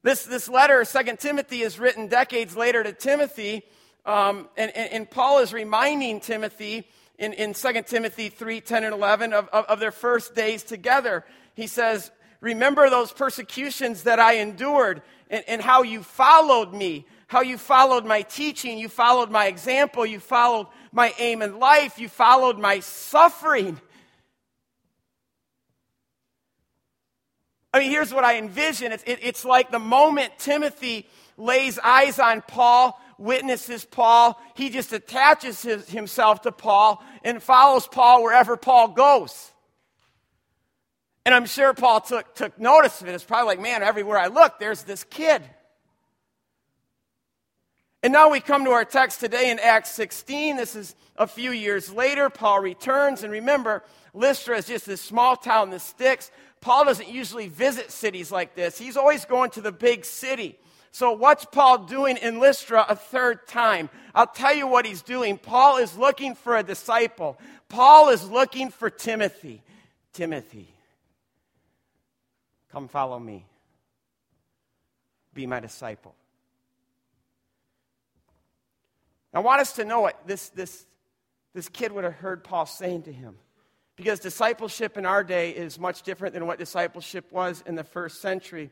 This, 0.03 0.25
this 0.25 0.49
letter, 0.49 0.83
2 0.83 1.15
Timothy, 1.15 1.61
is 1.61 1.79
written 1.79 2.07
decades 2.07 2.57
later 2.57 2.83
to 2.83 2.91
Timothy, 2.91 3.63
um, 4.05 4.49
and, 4.57 4.75
and, 4.75 4.91
and, 4.91 5.09
Paul 5.09 5.39
is 5.39 5.53
reminding 5.53 6.19
Timothy 6.19 6.85
in, 7.17 7.31
in 7.31 7.53
2 7.53 7.83
Timothy 7.83 8.27
3 8.27 8.59
10 8.59 8.83
and 8.83 8.93
11 8.93 9.31
of, 9.31 9.47
of, 9.53 9.63
of 9.63 9.79
their 9.79 9.93
first 9.93 10.35
days 10.35 10.63
together. 10.63 11.23
He 11.53 11.67
says, 11.67 12.11
Remember 12.41 12.89
those 12.89 13.13
persecutions 13.13 14.03
that 14.03 14.19
I 14.19 14.33
endured 14.39 15.03
and, 15.29 15.41
and 15.47 15.61
how 15.61 15.83
you 15.83 16.03
followed 16.03 16.73
me 16.73 17.05
how 17.29 17.41
you 17.41 17.59
followed 17.59 18.05
my 18.05 18.23
teaching, 18.23 18.79
you 18.79 18.89
followed 18.89 19.29
my 19.29 19.45
example, 19.45 20.03
you 20.03 20.19
followed 20.19 20.65
my 20.91 21.13
aim 21.19 21.43
in 21.43 21.59
life, 21.59 21.99
you 21.99 22.09
followed 22.09 22.57
my 22.57 22.79
suffering. 22.79 23.79
I 27.71 27.79
mean, 27.79 27.91
here's 27.91 28.11
what 28.11 28.23
I 28.23 28.39
envision 28.39 28.91
it's, 28.91 29.03
it, 29.03 29.19
it's 29.21 29.45
like 29.45 29.69
the 29.69 29.77
moment 29.77 30.39
Timothy 30.39 31.07
lays 31.37 31.77
eyes 31.77 32.17
on 32.17 32.41
Paul, 32.41 32.99
witnesses 33.19 33.85
Paul, 33.85 34.41
he 34.55 34.71
just 34.71 34.91
attaches 34.91 35.61
his, 35.61 35.87
himself 35.87 36.41
to 36.41 36.51
Paul 36.51 37.03
and 37.23 37.43
follows 37.43 37.87
Paul 37.87 38.23
wherever 38.23 38.57
Paul 38.57 38.87
goes. 38.87 39.51
And 41.27 41.35
I'm 41.35 41.45
sure 41.45 41.75
Paul 41.75 42.01
took, 42.01 42.33
took 42.33 42.59
notice 42.59 43.01
of 43.01 43.07
it. 43.07 43.13
It's 43.13 43.23
probably 43.23 43.49
like, 43.49 43.59
man, 43.59 43.83
everywhere 43.83 44.17
I 44.17 44.27
look, 44.27 44.57
there's 44.57 44.81
this 44.81 45.03
kid. 45.03 45.43
And 48.01 48.13
now 48.13 48.29
we 48.29 48.39
come 48.39 48.63
to 48.63 48.71
our 48.71 48.85
text 48.85 49.19
today 49.19 49.51
in 49.51 49.59
Acts 49.59 49.91
16. 49.91 50.55
This 50.55 50.75
is 50.75 50.95
a 51.17 51.27
few 51.27 51.51
years 51.51 51.91
later. 51.91 52.29
Paul 52.29 52.61
returns. 52.61 53.23
And 53.23 53.31
remember, 53.31 53.83
Lystra 54.13 54.57
is 54.57 54.67
just 54.67 54.85
this 54.85 55.01
small 55.01 55.35
town 55.35 55.67
in 55.67 55.71
the 55.71 55.79
sticks. 55.79 56.31
Paul 56.61 56.85
doesn't 56.85 57.09
usually 57.09 57.47
visit 57.47 57.91
cities 57.91 58.31
like 58.31 58.55
this, 58.55 58.77
he's 58.77 58.97
always 58.97 59.25
going 59.25 59.51
to 59.51 59.61
the 59.61 59.71
big 59.71 60.05
city. 60.05 60.57
So, 60.91 61.11
what's 61.11 61.45
Paul 61.45 61.79
doing 61.79 62.17
in 62.17 62.39
Lystra 62.39 62.85
a 62.89 62.95
third 62.95 63.47
time? 63.47 63.89
I'll 64.15 64.27
tell 64.27 64.55
you 64.55 64.67
what 64.67 64.85
he's 64.85 65.03
doing. 65.03 65.37
Paul 65.37 65.77
is 65.77 65.95
looking 65.95 66.35
for 66.35 66.57
a 66.57 66.63
disciple, 66.63 67.39
Paul 67.69 68.09
is 68.09 68.27
looking 68.29 68.69
for 68.69 68.89
Timothy. 68.89 69.61
Timothy, 70.11 70.73
come 72.71 72.87
follow 72.87 73.19
me. 73.19 73.45
Be 75.33 75.45
my 75.45 75.59
disciple. 75.59 76.15
I 79.33 79.39
want 79.39 79.61
us 79.61 79.73
to 79.73 79.85
know 79.85 80.01
what 80.01 80.27
this, 80.27 80.49
this, 80.49 80.85
this 81.53 81.69
kid 81.69 81.91
would 81.91 82.03
have 82.03 82.13
heard 82.13 82.43
Paul 82.43 82.65
saying 82.65 83.03
to 83.03 83.13
him. 83.13 83.35
Because 83.95 84.19
discipleship 84.19 84.97
in 84.97 85.05
our 85.05 85.23
day 85.23 85.51
is 85.51 85.77
much 85.77 86.03
different 86.03 86.33
than 86.33 86.47
what 86.47 86.57
discipleship 86.57 87.31
was 87.31 87.63
in 87.67 87.75
the 87.75 87.83
first 87.83 88.21
century. 88.21 88.71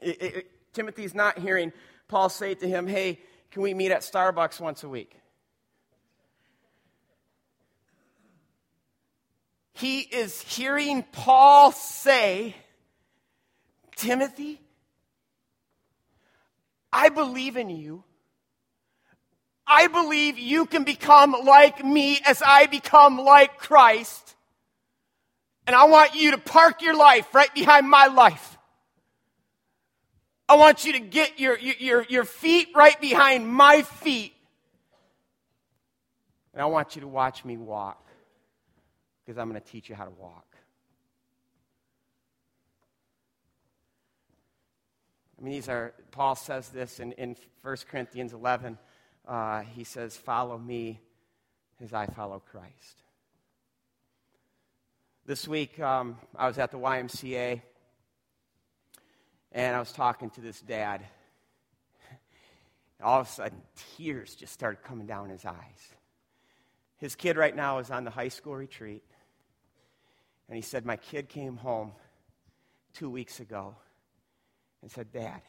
It, 0.00 0.22
it, 0.22 0.50
Timothy's 0.72 1.14
not 1.14 1.38
hearing 1.38 1.72
Paul 2.06 2.28
say 2.28 2.54
to 2.54 2.68
him, 2.68 2.86
Hey, 2.86 3.20
can 3.50 3.62
we 3.62 3.74
meet 3.74 3.90
at 3.90 4.02
Starbucks 4.02 4.60
once 4.60 4.84
a 4.84 4.88
week? 4.88 5.16
He 9.72 10.00
is 10.00 10.40
hearing 10.42 11.02
Paul 11.12 11.72
say, 11.72 12.54
Timothy, 13.96 14.60
I 16.92 17.08
believe 17.08 17.56
in 17.56 17.70
you. 17.70 18.04
I 19.72 19.86
believe 19.86 20.38
you 20.38 20.66
can 20.66 20.84
become 20.84 21.34
like 21.44 21.82
me 21.82 22.20
as 22.26 22.42
I 22.44 22.66
become 22.66 23.16
like 23.16 23.56
Christ. 23.56 24.34
And 25.66 25.74
I 25.74 25.84
want 25.84 26.14
you 26.14 26.32
to 26.32 26.38
park 26.38 26.82
your 26.82 26.94
life 26.94 27.34
right 27.34 27.52
behind 27.54 27.88
my 27.88 28.08
life. 28.08 28.58
I 30.46 30.56
want 30.56 30.84
you 30.84 30.92
to 30.92 30.98
get 30.98 31.40
your, 31.40 31.58
your, 31.58 32.04
your 32.06 32.24
feet 32.24 32.68
right 32.74 33.00
behind 33.00 33.48
my 33.48 33.80
feet. 33.80 34.34
And 36.52 36.60
I 36.60 36.66
want 36.66 36.94
you 36.94 37.00
to 37.00 37.08
watch 37.08 37.42
me 37.42 37.56
walk 37.56 38.06
because 39.24 39.38
I'm 39.38 39.48
going 39.48 39.60
to 39.60 39.66
teach 39.66 39.88
you 39.88 39.94
how 39.94 40.04
to 40.04 40.10
walk. 40.10 40.44
I 45.38 45.44
mean, 45.44 45.54
these 45.54 45.70
are, 45.70 45.94
Paul 46.10 46.36
says 46.36 46.68
this 46.68 47.00
in, 47.00 47.12
in 47.12 47.36
1 47.62 47.76
Corinthians 47.90 48.34
11. 48.34 48.76
Uh, 49.26 49.60
he 49.60 49.84
says, 49.84 50.16
Follow 50.16 50.58
me 50.58 51.00
as 51.82 51.92
I 51.92 52.06
follow 52.06 52.40
Christ. 52.40 53.02
This 55.24 55.46
week, 55.46 55.78
um, 55.80 56.16
I 56.36 56.48
was 56.48 56.58
at 56.58 56.72
the 56.72 56.78
YMCA 56.78 57.62
and 59.52 59.76
I 59.76 59.78
was 59.78 59.92
talking 59.92 60.30
to 60.30 60.40
this 60.40 60.60
dad. 60.60 61.04
All 63.02 63.20
of 63.20 63.26
a 63.26 63.30
sudden, 63.30 63.62
tears 63.96 64.34
just 64.34 64.52
started 64.52 64.82
coming 64.82 65.06
down 65.06 65.28
his 65.30 65.44
eyes. 65.44 65.94
His 66.98 67.16
kid 67.16 67.36
right 67.36 67.54
now 67.54 67.78
is 67.78 67.90
on 67.90 68.04
the 68.04 68.10
high 68.10 68.28
school 68.28 68.54
retreat. 68.54 69.02
And 70.48 70.56
he 70.56 70.62
said, 70.62 70.84
My 70.84 70.96
kid 70.96 71.28
came 71.28 71.56
home 71.56 71.92
two 72.94 73.10
weeks 73.10 73.40
ago 73.40 73.74
and 74.82 74.90
said, 74.90 75.12
Dad, 75.12 75.42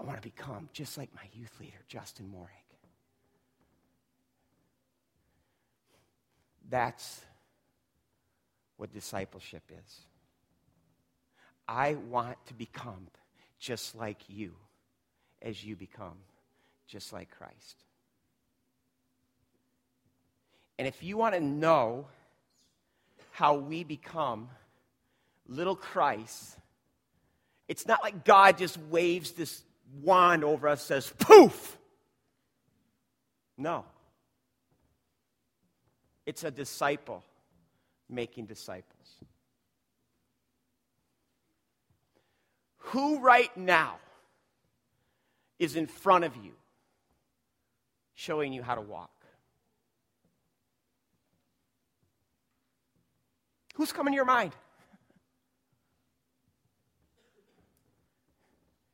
I 0.00 0.02
want 0.02 0.16
to 0.16 0.22
become 0.22 0.70
just 0.72 0.96
like 0.96 1.10
my 1.14 1.22
youth 1.34 1.52
leader, 1.60 1.76
Justin 1.86 2.32
Morig. 2.34 2.48
That's 6.70 7.20
what 8.78 8.92
discipleship 8.94 9.62
is. 9.84 10.00
I 11.68 11.94
want 12.08 12.38
to 12.46 12.54
become 12.54 13.08
just 13.58 13.94
like 13.94 14.18
you 14.28 14.52
as 15.42 15.62
you 15.62 15.76
become 15.76 16.16
just 16.86 17.12
like 17.12 17.28
Christ. 17.36 17.84
And 20.78 20.88
if 20.88 21.02
you 21.02 21.18
want 21.18 21.34
to 21.34 21.40
know 21.40 22.06
how 23.32 23.56
we 23.56 23.84
become 23.84 24.48
little 25.46 25.76
Christ, 25.76 26.56
it's 27.68 27.86
not 27.86 28.02
like 28.02 28.24
God 28.24 28.56
just 28.56 28.78
waves 28.88 29.32
this 29.32 29.62
wand 30.02 30.44
over 30.44 30.68
us, 30.68 30.82
says, 30.82 31.12
poof. 31.18 31.76
No. 33.56 33.84
It's 36.26 36.44
a 36.44 36.50
disciple 36.50 37.24
making 38.08 38.46
disciples. 38.46 38.96
Who 42.78 43.20
right 43.20 43.54
now 43.56 43.98
is 45.58 45.76
in 45.76 45.86
front 45.86 46.24
of 46.24 46.36
you 46.36 46.52
showing 48.14 48.52
you 48.52 48.62
how 48.62 48.74
to 48.74 48.80
walk? 48.80 49.10
Who's 53.74 53.92
coming 53.92 54.12
to 54.12 54.16
your 54.16 54.24
mind? 54.24 54.52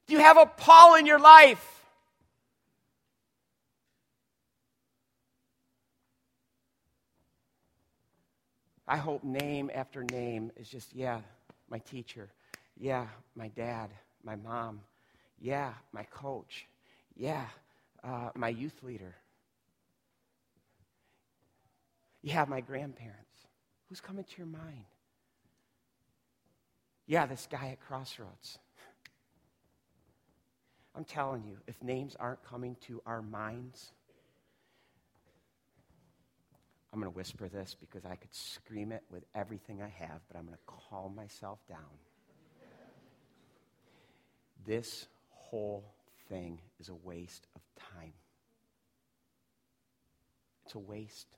Do 0.07 0.15
you 0.15 0.21
have 0.21 0.37
a 0.37 0.47
Paul 0.47 0.97
in 0.97 1.07
your 1.07 1.19
life? 1.19 1.85
I 8.89 8.99
hope 8.99 9.25
name 9.25 9.71
after 9.75 10.05
name 10.05 10.53
is 10.57 10.69
just, 10.69 10.95
yeah, 10.95 11.21
my 11.69 11.79
teacher. 11.81 12.31
Yeah, 12.79 13.07
my 13.35 13.49
dad, 13.49 13.91
my 14.23 14.37
mom. 14.37 14.81
Yeah, 15.41 15.73
my 15.93 16.05
coach. 16.05 16.67
Yeah, 17.17 17.47
uh, 18.05 18.31
my 18.37 18.49
youth 18.49 18.83
leader. 18.83 19.15
Yeah, 22.23 22.45
my 22.45 22.61
grandparents. 22.61 23.47
Who's 23.89 24.01
coming 24.01 24.25
to 24.25 24.39
your 24.39 24.47
mind? 24.47 24.85
Yeah, 27.07 27.27
this 27.27 27.49
guy 27.51 27.69
at 27.69 27.81
Crossroads. 27.81 28.59
I'm 30.97 31.05
telling 31.05 31.45
you, 31.45 31.59
if 31.67 31.83
names 31.83 32.17
aren't 32.19 32.43
coming 32.43 32.77
to 32.87 33.03
our 33.05 33.21
minds, 33.21 33.93
I'm 36.93 37.01
going 37.01 37.13
to 37.13 37.15
whisper 37.15 37.49
this 37.49 37.77
because 37.79 38.07
I 38.07 38.17
could 38.17 38.35
scream 38.35 38.93
it 38.93 39.03
with 39.11 39.25
everything 39.35 39.83
I 39.83 39.89
have, 39.89 40.21
but 40.27 40.39
I'm 40.39 40.47
going 40.47 40.57
to 40.57 40.73
calm 40.89 41.15
myself 41.15 41.59
down. 41.69 41.79
This 44.65 45.07
whole 45.31 45.85
thing 46.31 46.59
is 46.81 46.89
a 46.89 46.95
waste 46.95 47.47
of 47.55 47.61
time. 47.95 48.15
It's 50.65 50.75
a 50.75 50.79
waste. 50.79 51.29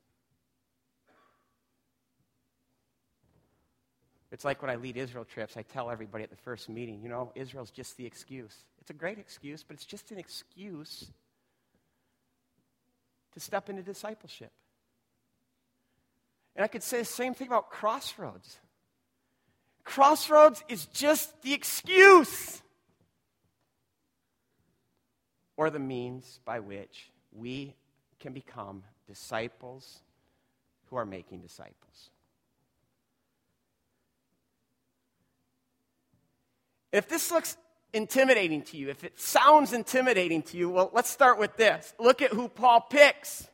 It's 4.30 4.44
like 4.44 4.62
when 4.62 4.70
I 4.70 4.76
lead 4.76 4.96
Israel 4.96 5.24
trips, 5.24 5.56
I 5.56 5.62
tell 5.62 5.90
everybody 5.90 6.22
at 6.22 6.30
the 6.30 6.36
first 6.36 6.68
meeting, 6.68 7.02
you 7.02 7.08
know, 7.08 7.32
Israel's 7.34 7.70
just 7.70 7.96
the 7.96 8.06
excuse. 8.06 8.54
It's 8.88 8.96
a 8.96 8.98
great 8.98 9.18
excuse, 9.18 9.62
but 9.62 9.74
it's 9.74 9.84
just 9.84 10.12
an 10.12 10.18
excuse 10.18 11.10
to 13.34 13.38
step 13.38 13.68
into 13.68 13.82
discipleship. 13.82 14.50
And 16.56 16.64
I 16.64 16.68
could 16.68 16.82
say 16.82 17.00
the 17.00 17.04
same 17.04 17.34
thing 17.34 17.48
about 17.48 17.68
Crossroads. 17.68 18.56
Crossroads 19.84 20.64
is 20.70 20.86
just 20.86 21.42
the 21.42 21.52
excuse 21.52 22.62
or 25.58 25.68
the 25.68 25.78
means 25.78 26.40
by 26.46 26.58
which 26.58 27.10
we 27.30 27.74
can 28.18 28.32
become 28.32 28.84
disciples 29.06 29.98
who 30.86 30.96
are 30.96 31.04
making 31.04 31.40
disciples. 31.42 32.08
If 36.90 37.06
this 37.06 37.30
looks 37.30 37.58
intimidating 37.92 38.62
to 38.62 38.76
you, 38.76 38.90
if 38.90 39.04
it 39.04 39.18
sounds 39.18 39.72
intimidating 39.72 40.42
to 40.42 40.56
you, 40.56 40.70
well, 40.70 40.90
let's 40.92 41.10
start 41.10 41.38
with 41.38 41.56
this. 41.56 41.94
Look 41.98 42.22
at 42.22 42.32
who 42.32 42.48
Paul 42.48 42.82
picks. 42.82 43.48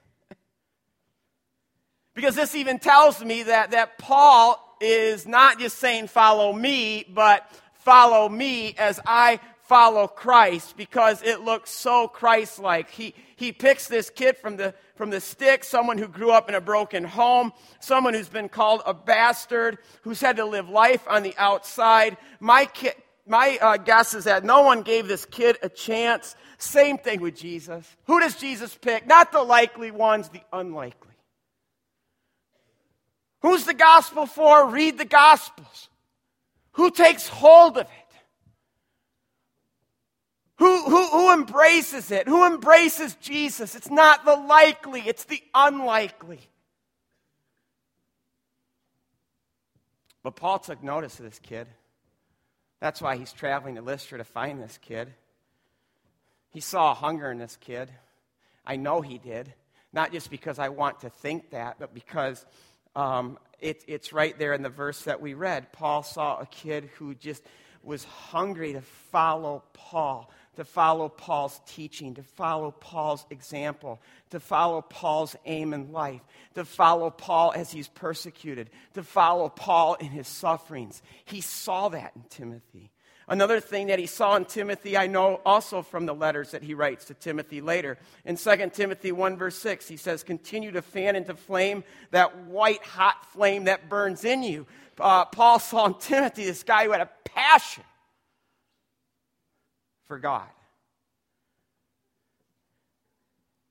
because 2.15 2.35
this 2.35 2.55
even 2.55 2.79
tells 2.79 3.23
me 3.25 3.45
that, 3.45 3.71
that 3.71 3.99
Paul 3.99 4.61
is 4.81 5.27
not 5.27 5.59
just 5.59 5.79
saying, 5.79 6.09
follow 6.09 6.53
me, 6.53 7.05
but 7.13 7.49
follow 7.75 8.29
me 8.29 8.75
as 8.79 9.01
I 9.07 9.41
follow 9.63 10.07
Christ 10.07 10.77
because 10.77 11.23
it 11.23 11.41
looks 11.41 11.71
so 11.71 12.07
Christ 12.07 12.59
like. 12.59 12.91
He, 12.91 13.15
he 13.37 13.53
picks 13.53 13.89
this 13.89 14.11
kid 14.11 14.37
from 14.37 14.57
the, 14.57 14.75
from 14.95 15.11
the 15.11 15.21
stick, 15.21 15.65
someone 15.65 15.97
who 15.97 16.07
grew 16.07 16.31
up 16.31 16.49
in 16.49 16.55
a 16.55 16.61
broken 16.61 17.05
home, 17.05 17.53
someone 17.81 18.15
who's 18.15 18.29
been 18.29 18.49
called 18.49 18.83
a 18.85 18.93
bastard, 18.93 19.79
who's 20.03 20.21
had 20.21 20.37
to 20.37 20.45
live 20.45 20.69
life 20.69 21.07
on 21.09 21.23
the 21.23 21.35
outside. 21.39 22.17
My, 22.41 22.67
kid, 22.67 22.95
my 23.27 23.59
uh, 23.61 23.77
guess 23.79 24.15
is 24.15 24.25
that 24.25 24.45
no 24.45 24.63
one 24.63 24.83
gave 24.83 25.09
this 25.09 25.25
kid 25.25 25.59
a 25.63 25.69
chance. 25.69 26.37
Same 26.59 26.99
thing 26.99 27.21
with 27.21 27.37
Jesus. 27.37 27.89
Who 28.07 28.21
does 28.21 28.37
Jesus 28.37 28.77
pick? 28.77 29.07
Not 29.07 29.33
the 29.33 29.43
likely 29.43 29.91
ones, 29.91 30.29
the 30.29 30.43
unlikely. 30.53 31.15
Who's 33.41 33.65
the 33.65 33.75
gospel 33.75 34.27
for? 34.27 34.69
Read 34.69 34.99
the 34.99 35.05
gospels. 35.05 35.89
Who 36.73 36.91
takes 36.91 37.29
hold 37.29 37.79
of 37.79 37.87
it? 37.87 37.91
Who, 40.59 40.85
who, 40.85 41.07
who 41.09 41.33
embraces 41.33 42.11
it? 42.11 42.29
Who 42.29 42.47
embraces 42.47 43.15
Jesus? 43.17 43.75
It's 43.75 43.91
not 43.91 44.25
the 44.25 44.37
likely, 44.37 45.01
it's 45.01 45.25
the 45.25 45.43
unlikely. 45.55 46.41
But 50.23 50.37
Paul 50.37 50.59
took 50.59 50.83
notice 50.83 51.19
of 51.19 51.27
this 51.27 51.39
kid. 51.39 51.67
That's 52.85 53.01
why 53.01 53.17
he's 53.17 53.33
traveling 53.33 53.77
to 53.77 53.81
Lystra 53.81 54.19
to 54.19 54.25
find 54.25 54.61
this 54.61 54.79
kid. 54.83 55.09
He 56.51 56.61
saw 56.61 56.95
hunger 56.95 57.31
in 57.31 57.39
this 57.39 57.57
kid. 57.57 57.89
I 58.67 58.77
know 58.77 59.01
he 59.01 59.17
did. 59.17 59.55
Not 59.95 60.13
just 60.13 60.31
because 60.31 60.59
I 60.59 60.69
want 60.69 61.01
to 61.01 61.09
think 61.09 61.53
that, 61.53 61.77
but 61.79 61.95
because 61.95 62.45
um, 62.95 63.39
it, 63.59 63.83
it's 63.89 64.13
right 64.13 64.39
there 64.39 64.53
in 64.53 64.63
the 64.63 64.69
verse 64.69 65.01
that 65.05 65.23
we 65.23 65.33
read. 65.33 65.73
Paul 65.73 66.03
saw 66.03 66.39
a 66.39 66.45
kid 66.45 66.91
who 66.99 67.15
just 67.15 67.43
was 67.83 68.05
hungry 68.05 68.75
to 68.75 68.83
follow 68.83 69.63
Paul, 69.73 70.31
to 70.57 70.65
follow 70.65 71.09
Paul's 71.09 71.61
teaching, 71.67 72.15
to 72.15 72.23
follow 72.23 72.71
Paul's 72.71 73.27
example, 73.31 74.01
to 74.31 74.41
follow 74.41 74.83
Paul's 74.83 75.37
aim 75.47 75.75
in 75.75 75.93
life, 75.93 76.23
to 76.55 76.65
follow 76.65 77.11
Paul 77.11 77.53
as 77.55 77.73
he's 77.73 77.89
persecuted, 77.89 78.71
to 78.95 79.03
follow 79.03 79.49
Paul 79.49 79.95
in 79.95 80.09
his 80.09 80.29
sufferings. 80.29 81.03
He 81.25 81.41
saw 81.41 81.89
that 81.91 82.13
in 82.17 82.23
Timothy. 82.31 82.91
Another 83.27 83.59
thing 83.59 83.87
that 83.87 83.99
he 83.99 84.07
saw 84.07 84.37
in 84.37 84.45
Timothy, 84.45 84.97
I 84.97 85.07
know 85.07 85.41
also 85.47 85.81
from 85.81 86.05
the 86.05 86.15
letters 86.15 86.51
that 86.51 86.63
he 86.63 86.75
writes 86.75 87.07
to 87.07 87.15
Timothy 87.15 87.63
later. 87.63 87.97
In 88.27 88.37
2 88.37 88.71
Timothy 88.75 89.13
1, 89.13 89.37
verse 89.39 89.57
6, 89.57 89.89
he 89.89 89.97
says, 89.97 90.23
Continue 90.23 90.73
to 90.73 90.83
fan 90.83 91.17
into 91.17 91.35
flame 91.35 91.85
that 92.11 92.45
white 92.45 92.83
hot 92.83 93.33
flame 93.33 93.65
that 93.65 93.89
burns 93.89 94.25
in 94.25 94.43
you. 94.43 94.67
Uh, 95.01 95.25
Paul 95.25 95.59
saw 95.59 95.87
in 95.87 95.95
Timothy 95.95 96.45
this 96.45 96.63
guy 96.63 96.85
who 96.85 96.93
had 96.93 97.01
a 97.01 97.11
passion 97.25 97.85
for 100.15 100.21
God. 100.21 100.47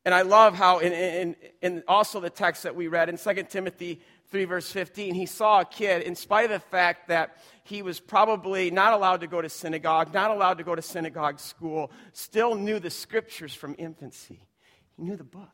And 0.04 0.14
I 0.14 0.24
love 0.24 0.56
how, 0.56 0.80
in, 0.80 0.92
in, 0.92 1.36
in 1.62 1.84
also 1.88 2.20
the 2.20 2.30
text 2.30 2.64
that 2.64 2.76
we 2.76 2.90
read 2.90 3.08
in 3.08 3.18
2 3.18 3.34
Timothy 3.50 4.02
3, 4.28 4.44
verse 4.44 4.70
15, 4.70 5.14
he 5.14 5.26
saw 5.26 5.62
a 5.62 5.66
kid, 5.66 6.02
in 6.02 6.16
spite 6.16 6.44
of 6.44 6.52
the 6.52 6.60
fact 6.60 7.08
that 7.08 7.38
he 7.64 7.82
was 7.82 8.02
probably 8.02 8.72
not 8.72 8.92
allowed 8.92 9.22
to 9.22 9.28
go 9.28 9.42
to 9.42 9.48
synagogue, 9.48 10.14
not 10.14 10.32
allowed 10.32 10.58
to 10.58 10.66
go 10.66 10.76
to 10.76 10.82
synagogue 10.82 11.40
school, 11.40 11.90
still 12.12 12.56
knew 12.56 12.78
the 12.78 12.90
scriptures 12.90 13.54
from 13.54 13.74
infancy. 13.78 14.42
He 14.98 15.04
knew 15.04 15.16
the 15.16 15.24
book. 15.24 15.48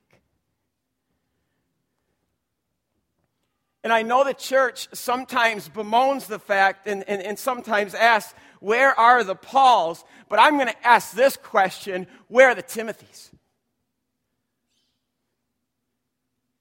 And 3.84 3.93
I 3.93 4.01
know 4.01 4.23
the 4.23 4.34
church 4.34 4.89
sometimes 4.93 5.69
bemoans 5.69 6.27
the 6.27 6.39
fact 6.39 6.88
and, 6.88 7.03
and, 7.07 7.21
and 7.21 7.39
sometimes 7.39 7.93
asks, 7.93 8.34
Where 8.59 8.97
are 8.99 9.23
the 9.23 9.36
Pauls? 9.36 10.03
But 10.27 10.39
I'm 10.39 10.55
going 10.55 10.67
to 10.67 10.88
ask 10.88 11.13
this 11.13 11.38
question 11.38 12.07
Where 12.27 12.49
are 12.49 12.55
the 12.55 12.63
Timothys? 12.63 13.30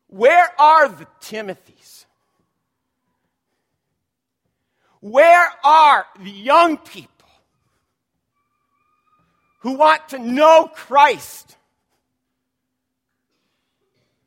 Where 0.07 0.49
are 0.61 0.89
the 0.89 1.07
Timothys? 1.21 2.07
Where 5.01 5.49
are 5.63 6.07
the 6.19 6.31
young 6.31 6.77
people 6.77 7.29
who 9.61 9.73
want 9.75 10.09
to 10.11 10.19
know 10.19 10.71
Christ 10.73 11.57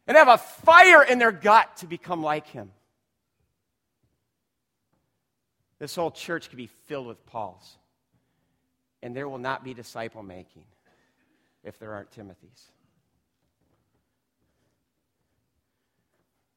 and 0.08 0.16
have 0.16 0.28
a 0.28 0.38
fire 0.38 1.04
in 1.04 1.20
their 1.20 1.32
gut 1.32 1.78
to 1.78 1.88
become 1.88 2.22
like 2.22 2.48
him? 2.48 2.72
This 5.82 5.96
whole 5.96 6.12
church 6.12 6.48
could 6.48 6.58
be 6.58 6.68
filled 6.68 7.08
with 7.08 7.26
Pauls, 7.26 7.78
and 9.04 9.14
there 9.14 9.28
will 9.28 9.38
not 9.38 9.66
be 9.66 9.74
disciple 9.74 10.24
making 10.24 10.64
if 11.62 11.78
there 11.78 11.92
aren't 11.92 12.12
Timothys. 12.12 12.72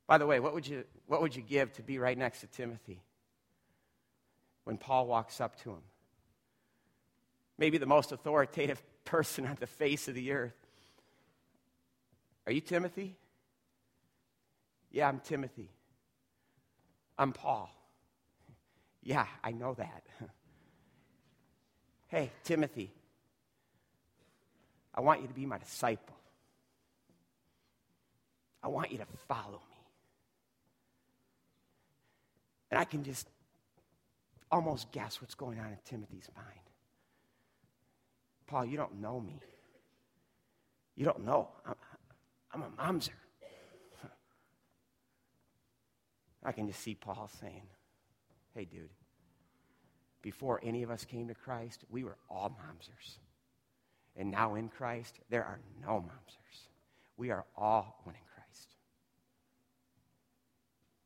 By 0.07 0.18
the 0.18 0.27
way, 0.27 0.39
what 0.39 0.55
would 0.55 0.68
you, 0.68 0.85
what 1.09 1.20
would 1.20 1.35
you 1.35 1.43
give 1.43 1.72
to 1.72 1.83
be 1.83 1.99
right 1.99 2.16
next 2.16 2.43
to 2.43 2.47
Timothy? 2.47 3.03
when 4.64 4.79
Paul 4.79 5.07
walks 5.07 5.41
up 5.41 5.61
to 5.62 5.70
him. 5.70 5.83
Maybe 7.57 7.79
the 7.79 7.87
most 7.87 8.12
authoritative 8.12 8.83
person 9.05 9.47
on 9.47 9.57
the 9.61 9.66
face 9.66 10.09
of 10.09 10.14
the 10.14 10.33
earth. 10.33 10.57
Are 12.47 12.53
you 12.53 12.61
Timothy? 12.61 13.16
Yeah, 14.91 15.09
I'm 15.09 15.20
Timothy. 15.20 15.70
I'm 17.18 17.33
Paul. 17.33 17.70
Yeah, 19.05 19.27
I 19.45 19.53
know 19.53 19.75
that. 19.75 20.03
hey, 22.09 22.31
Timothy, 22.43 22.91
I 24.95 25.03
want 25.03 25.21
you 25.21 25.29
to 25.29 25.35
be 25.35 25.45
my 25.45 25.59
disciple. 25.59 26.17
I 28.63 28.69
want 28.69 28.91
you 28.91 28.99
to 28.99 29.07
follow 29.29 29.61
me. 29.71 29.77
And 32.71 32.81
I 32.81 32.85
can 32.85 33.05
just 33.05 33.29
almost 34.51 34.91
guess 34.91 35.21
what's 35.21 35.35
going 35.35 35.59
on 35.59 35.67
in 35.67 35.79
Timothy's 35.85 36.31
mind. 36.35 36.49
Paul, 38.47 38.65
you 38.65 38.79
don't 38.79 39.01
know 39.01 39.21
me. 39.21 39.39
You 40.97 41.05
don't 41.05 41.25
know. 41.27 41.49
I'm, 41.67 41.75
I'm 42.53 42.63
a 42.63 42.71
mamzer. 42.83 43.11
I 46.43 46.53
can 46.53 46.67
just 46.67 46.81
see 46.81 46.95
Paul 46.95 47.29
saying, 47.41 47.63
hey, 48.55 48.65
dude, 48.65 48.91
before 50.23 50.61
any 50.63 50.83
of 50.83 50.91
us 50.91 51.05
came 51.05 51.29
to 51.29 51.35
Christ, 51.35 51.85
we 51.91 52.05
were 52.05 52.17
all 52.31 52.51
mamzers. 52.51 53.19
And 54.17 54.31
now 54.31 54.55
in 54.55 54.69
Christ, 54.69 55.19
there 55.29 55.45
are 55.45 55.61
no 55.83 55.95
mamzers. 56.01 56.69
We 57.17 57.31
are 57.31 57.45
all 57.57 58.01
one 58.05 58.15
in 58.15 58.21
Christ. 58.35 58.69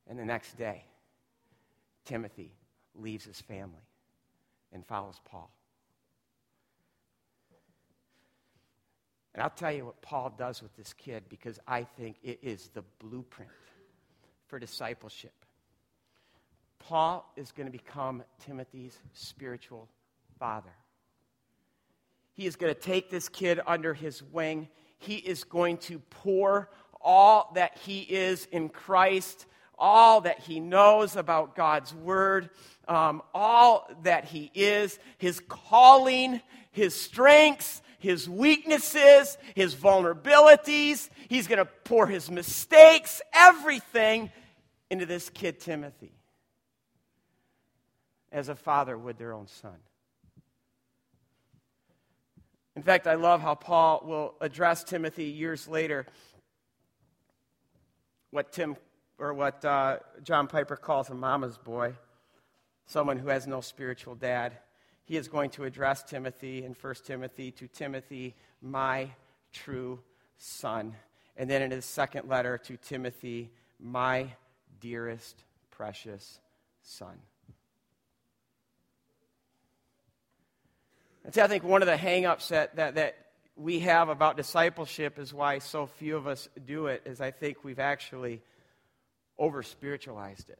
And 0.06 0.18
the 0.18 0.24
next 0.24 0.56
day, 0.56 0.84
Timothy 2.04 2.52
leaves 2.94 3.24
his 3.24 3.40
family 3.40 3.86
and 4.72 4.86
follows 4.86 5.20
Paul. 5.24 5.50
And 9.34 9.42
I'll 9.42 9.50
tell 9.50 9.72
you 9.72 9.86
what 9.86 10.02
Paul 10.02 10.34
does 10.36 10.62
with 10.62 10.74
this 10.76 10.92
kid 10.92 11.24
because 11.28 11.60
I 11.66 11.84
think 11.84 12.16
it 12.22 12.40
is 12.42 12.70
the 12.74 12.82
blueprint 12.98 13.50
for 14.48 14.58
discipleship. 14.58 15.44
Paul 16.78 17.30
is 17.36 17.52
going 17.52 17.66
to 17.66 17.72
become 17.72 18.22
Timothy's 18.44 18.98
spiritual 19.12 19.88
father. 20.38 20.72
He 22.32 22.46
is 22.46 22.56
going 22.56 22.72
to 22.72 22.80
take 22.80 23.10
this 23.10 23.28
kid 23.28 23.60
under 23.66 23.94
his 23.94 24.22
wing. 24.22 24.68
He 24.98 25.16
is 25.16 25.44
going 25.44 25.78
to 25.78 25.98
pour 25.98 26.70
all 27.00 27.50
that 27.54 27.78
he 27.78 28.00
is 28.00 28.46
in 28.52 28.68
Christ 28.68 29.46
all 29.78 30.22
that 30.22 30.40
he 30.40 30.60
knows 30.60 31.16
about 31.16 31.54
God's 31.54 31.94
word, 31.94 32.50
um, 32.88 33.22
all 33.32 33.88
that 34.02 34.24
he 34.24 34.50
is, 34.54 34.98
his 35.18 35.40
calling, 35.48 36.40
his 36.72 36.94
strengths, 36.94 37.82
his 37.98 38.28
weaknesses, 38.28 39.38
his 39.54 39.74
vulnerabilities. 39.74 41.08
He's 41.28 41.46
going 41.46 41.58
to 41.58 41.68
pour 41.84 42.06
his 42.06 42.30
mistakes, 42.30 43.22
everything 43.32 44.30
into 44.90 45.06
this 45.06 45.30
kid, 45.30 45.60
Timothy, 45.60 46.12
as 48.38 48.48
a 48.48 48.54
father 48.54 48.96
would 48.96 49.18
their 49.18 49.34
own 49.34 49.46
son. 49.46 49.76
In 52.76 52.82
fact, 52.82 53.08
I 53.08 53.16
love 53.16 53.40
how 53.40 53.56
Paul 53.56 54.02
will 54.04 54.34
address 54.40 54.84
Timothy 54.84 55.24
years 55.24 55.66
later. 55.66 56.06
What 58.30 58.52
Tim 58.52 58.76
or 59.18 59.34
what 59.34 59.64
uh, 59.64 59.98
John 60.22 60.46
Piper 60.46 60.76
calls 60.76 61.10
a 61.10 61.14
mama's 61.14 61.58
boy, 61.58 61.94
someone 62.86 63.18
who 63.18 63.28
has 63.28 63.48
no 63.48 63.60
spiritual 63.60 64.14
dad. 64.14 64.56
He 65.04 65.16
is 65.16 65.26
going 65.26 65.50
to 65.50 65.64
address 65.64 66.04
Timothy 66.04 66.64
in 66.64 66.76
1 66.80 66.94
Timothy 67.04 67.50
to 67.52 67.66
Timothy, 67.66 68.36
my 68.62 69.10
true 69.52 69.98
son. 70.36 70.94
And 71.36 71.50
then 71.50 71.62
in 71.62 71.72
his 71.72 71.84
second 71.84 72.28
letter 72.28 72.58
to 72.58 72.76
Timothy, 72.76 73.50
my 73.80 74.28
dearest, 74.80 75.42
precious 75.70 76.38
son. 76.82 77.18
And 81.24 81.34
see, 81.34 81.40
I 81.40 81.46
think 81.46 81.64
one 81.64 81.82
of 81.82 81.86
the 81.86 81.96
hangups 81.96 82.48
that, 82.48 82.76
that, 82.76 82.94
that 82.94 83.16
we 83.56 83.80
have 83.80 84.08
about 84.08 84.36
discipleship 84.36 85.18
is 85.18 85.34
why 85.34 85.58
so 85.58 85.86
few 85.86 86.16
of 86.16 86.26
us 86.26 86.48
do 86.66 86.86
it, 86.86 87.02
is 87.04 87.20
I 87.20 87.30
think 87.30 87.64
we've 87.64 87.80
actually 87.80 88.40
over 89.38 89.62
spiritualized 89.62 90.50
it. 90.50 90.58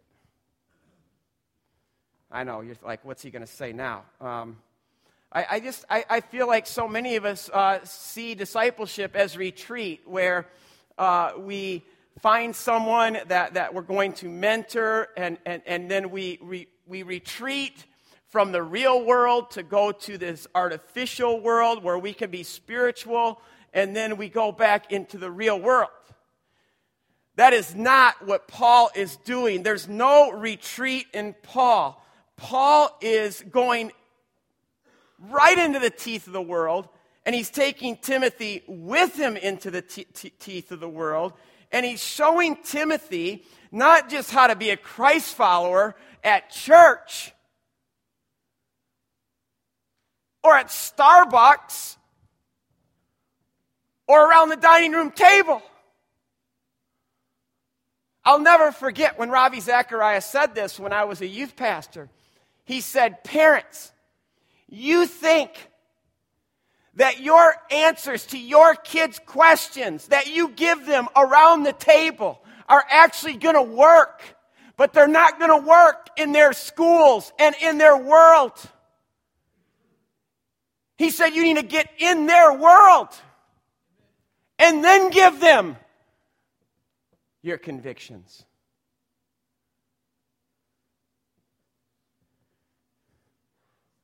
I 2.31 2.45
know, 2.45 2.61
you're 2.61 2.77
like, 2.83 3.05
what's 3.05 3.23
he 3.23 3.31
going 3.31 3.45
to 3.45 3.51
say 3.51 3.73
now? 3.73 4.05
Um, 4.21 4.59
I, 5.33 5.47
I, 5.53 5.61
just, 5.61 5.85
I, 5.89 6.05
I, 6.09 6.21
feel 6.21 6.47
like 6.47 6.67
so 6.67 6.87
many 6.89 7.17
of 7.17 7.25
us 7.25 7.49
uh, 7.51 7.79
see 7.85 8.35
discipleship 8.35 9.17
as 9.17 9.37
retreat, 9.37 10.03
where 10.07 10.47
uh, 10.99 11.33
we 11.39 11.85
find 12.21 12.55
someone 12.55 13.19
that, 13.29 13.55
that 13.55 13.75
we're 13.75 13.83
going 13.83 14.13
to 14.15 14.29
mentor, 14.29 15.09
and, 15.17 15.39
and, 15.47 15.63
and 15.67 15.91
then 15.91 16.11
we, 16.11 16.39
we, 16.43 16.69
we 16.87 17.03
retreat 17.03 17.85
from 18.29 18.53
the 18.53 18.63
real 18.63 19.05
world 19.05 19.51
to 19.53 19.63
go 19.63 19.91
to 19.91 20.19
this 20.19 20.47
artificial 20.55 21.41
world 21.41 21.83
where 21.83 21.99
we 21.99 22.13
can 22.13 22.31
be 22.31 22.43
spiritual, 22.43 23.41
and 23.73 23.97
then 23.97 24.17
we 24.17 24.29
go 24.29 24.53
back 24.53 24.93
into 24.93 25.17
the 25.17 25.31
real 25.31 25.59
world. 25.59 25.89
That 27.37 27.53
is 27.53 27.75
not 27.75 28.27
what 28.27 28.49
Paul 28.49 28.91
is 28.95 29.17
doing. 29.17 29.63
There's 29.63 29.89
no 29.89 30.33
retreat 30.33 31.07
in 31.15 31.35
Paul. 31.43 32.05
Paul 32.37 32.97
is 33.01 33.43
going 33.51 33.93
right 35.31 35.59
into 35.59 35.79
the 35.79 35.91
teeth 35.91 36.27
of 36.27 36.33
the 36.33 36.43
world, 36.43 36.89
and 37.25 37.35
he's 37.35 37.51
taking 37.51 37.97
Timothy 37.97 38.63
with 38.67 39.17
him 39.17 39.37
into 39.37 39.71
the 39.71 39.83
te- 39.83 40.05
te- 40.05 40.31
teeth 40.31 40.71
of 40.71 40.81
the 40.81 40.89
world, 40.89 41.33
and 41.73 41.87
he's 41.87 42.03
showing 42.03 42.57
Timothy 42.63 43.45
not 43.73 44.11
just 44.11 44.31
how 44.31 44.49
to 44.49 44.57
be 44.57 44.71
a 44.71 44.77
Christ 44.77 45.35
follower 45.35 45.97
at 46.23 46.51
church 46.51 47.33
or 50.49 50.57
at 50.57 50.69
Starbucks 50.69 51.97
or 54.07 54.31
around 54.31 54.49
the 54.49 54.57
dining 54.57 54.93
room 54.93 55.11
table. 55.11 55.63
I'll 58.25 58.41
never 58.41 58.73
forget 58.73 59.19
when 59.19 59.29
Ravi 59.29 59.61
Zacharias 59.61 60.25
said 60.25 60.55
this 60.55 60.81
when 60.81 60.93
I 60.93 61.05
was 61.05 61.21
a 61.21 61.27
youth 61.27 61.55
pastor. 61.55 62.09
He 62.65 62.81
said, 62.81 63.23
Parents, 63.25 63.93
You 64.71 65.07
think 65.07 65.51
that 66.95 67.21
your 67.21 67.55
answers 67.71 68.25
to 68.27 68.39
your 68.39 68.75
kids' 68.75 69.21
questions 69.25 70.09
that 70.09 70.29
you 70.29 70.49
give 70.49 70.87
them 70.87 71.09
around 71.15 71.65
the 71.65 71.73
table 71.75 72.41
are 72.69 72.85
actually 72.89 73.35
going 73.35 73.55
to 73.55 73.63
work, 73.63 74.23
but 74.79 74.95
they're 74.95 75.09
not 75.09 75.39
going 75.39 75.51
to 75.51 75.67
work 75.69 76.09
in 76.17 76.33
their 76.33 76.55
schools 76.55 77.33
and 77.39 77.55
in 77.61 77.77
their 77.77 77.97
world. 77.97 78.53
He 80.99 81.11
said 81.11 81.29
you 81.31 81.45
need 81.45 81.57
to 81.57 81.63
get 81.63 81.89
in 81.99 82.27
their 82.27 82.53
world 82.53 83.09
and 84.59 84.83
then 84.83 85.11
give 85.11 85.41
them 85.41 85.77
your 87.41 87.57
convictions. 87.57 88.45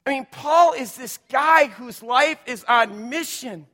I 0.06 0.10
mean, 0.10 0.26
Paul 0.30 0.74
is 0.74 0.96
this 0.96 1.18
guy 1.30 1.66
whose 1.66 2.02
life 2.02 2.38
is 2.46 2.62
on 2.64 3.08
mission. 3.10 3.66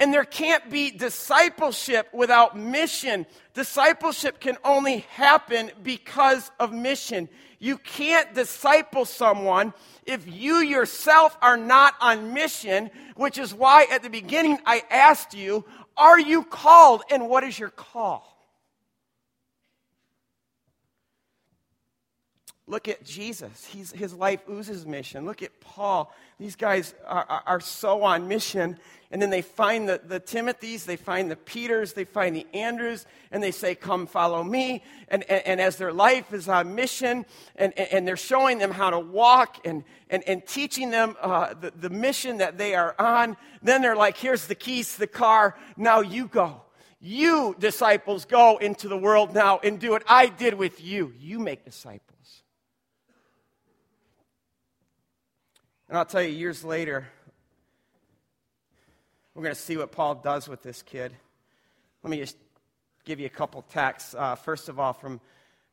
And 0.00 0.14
there 0.14 0.24
can't 0.24 0.70
be 0.70 0.90
discipleship 0.90 2.08
without 2.14 2.56
mission. 2.56 3.26
Discipleship 3.52 4.40
can 4.40 4.56
only 4.64 5.00
happen 5.10 5.70
because 5.82 6.50
of 6.58 6.72
mission. 6.72 7.28
You 7.58 7.76
can't 7.76 8.34
disciple 8.34 9.04
someone 9.04 9.74
if 10.06 10.26
you 10.26 10.56
yourself 10.60 11.36
are 11.42 11.58
not 11.58 11.94
on 12.00 12.32
mission, 12.32 12.90
which 13.14 13.36
is 13.36 13.52
why 13.52 13.86
at 13.92 14.02
the 14.02 14.08
beginning 14.08 14.58
I 14.64 14.82
asked 14.90 15.34
you, 15.34 15.66
Are 15.98 16.18
you 16.18 16.44
called 16.44 17.02
and 17.10 17.28
what 17.28 17.44
is 17.44 17.58
your 17.58 17.68
call? 17.68 18.29
Look 22.70 22.86
at 22.86 23.02
Jesus. 23.02 23.66
He's, 23.66 23.90
his 23.90 24.14
life 24.14 24.42
oozes 24.48 24.86
mission. 24.86 25.24
Look 25.24 25.42
at 25.42 25.58
Paul. 25.60 26.14
These 26.38 26.54
guys 26.54 26.94
are, 27.04 27.26
are, 27.28 27.42
are, 27.44 27.60
so 27.60 28.04
on 28.04 28.28
mission. 28.28 28.78
And 29.10 29.20
then 29.20 29.28
they 29.28 29.42
find 29.42 29.88
the, 29.88 30.00
the 30.04 30.20
Timothys, 30.20 30.84
they 30.84 30.94
find 30.94 31.28
the 31.28 31.34
Peters, 31.34 31.94
they 31.94 32.04
find 32.04 32.36
the 32.36 32.46
Andrews, 32.54 33.06
and 33.32 33.42
they 33.42 33.50
say, 33.50 33.74
Come 33.74 34.06
follow 34.06 34.44
me. 34.44 34.84
And, 35.08 35.24
and, 35.28 35.44
and 35.46 35.60
as 35.60 35.78
their 35.78 35.92
life 35.92 36.32
is 36.32 36.48
on 36.48 36.76
mission, 36.76 37.26
and, 37.56 37.76
and, 37.76 38.06
they're 38.06 38.16
showing 38.16 38.58
them 38.58 38.70
how 38.70 38.90
to 38.90 39.00
walk 39.00 39.66
and, 39.66 39.82
and, 40.08 40.22
and 40.28 40.46
teaching 40.46 40.90
them 40.90 41.16
uh, 41.20 41.54
the, 41.54 41.72
the 41.72 41.90
mission 41.90 42.38
that 42.38 42.56
they 42.56 42.76
are 42.76 42.94
on, 43.00 43.36
then 43.64 43.82
they're 43.82 43.96
like, 43.96 44.16
Here's 44.16 44.46
the 44.46 44.54
keys 44.54 44.94
to 44.94 45.00
the 45.00 45.06
car. 45.08 45.56
Now 45.76 46.02
you 46.02 46.28
go. 46.28 46.62
You, 47.00 47.56
disciples, 47.58 48.26
go 48.26 48.58
into 48.58 48.86
the 48.86 48.96
world 48.96 49.34
now 49.34 49.58
and 49.58 49.80
do 49.80 49.90
what 49.90 50.04
I 50.08 50.26
did 50.26 50.54
with 50.54 50.80
you. 50.84 51.12
You 51.18 51.40
make 51.40 51.64
disciples. 51.64 52.44
And 55.90 55.98
I'll 55.98 56.04
tell 56.04 56.22
you, 56.22 56.30
years 56.30 56.62
later, 56.62 57.04
we're 59.34 59.42
going 59.42 59.52
to 59.52 59.60
see 59.60 59.76
what 59.76 59.90
Paul 59.90 60.14
does 60.14 60.48
with 60.48 60.62
this 60.62 60.82
kid. 60.82 61.12
Let 62.04 62.12
me 62.12 62.18
just 62.18 62.36
give 63.04 63.18
you 63.18 63.26
a 63.26 63.28
couple 63.28 63.60
texts. 63.62 64.14
Uh, 64.16 64.36
first 64.36 64.68
of 64.68 64.78
all, 64.78 64.92
from 64.92 65.20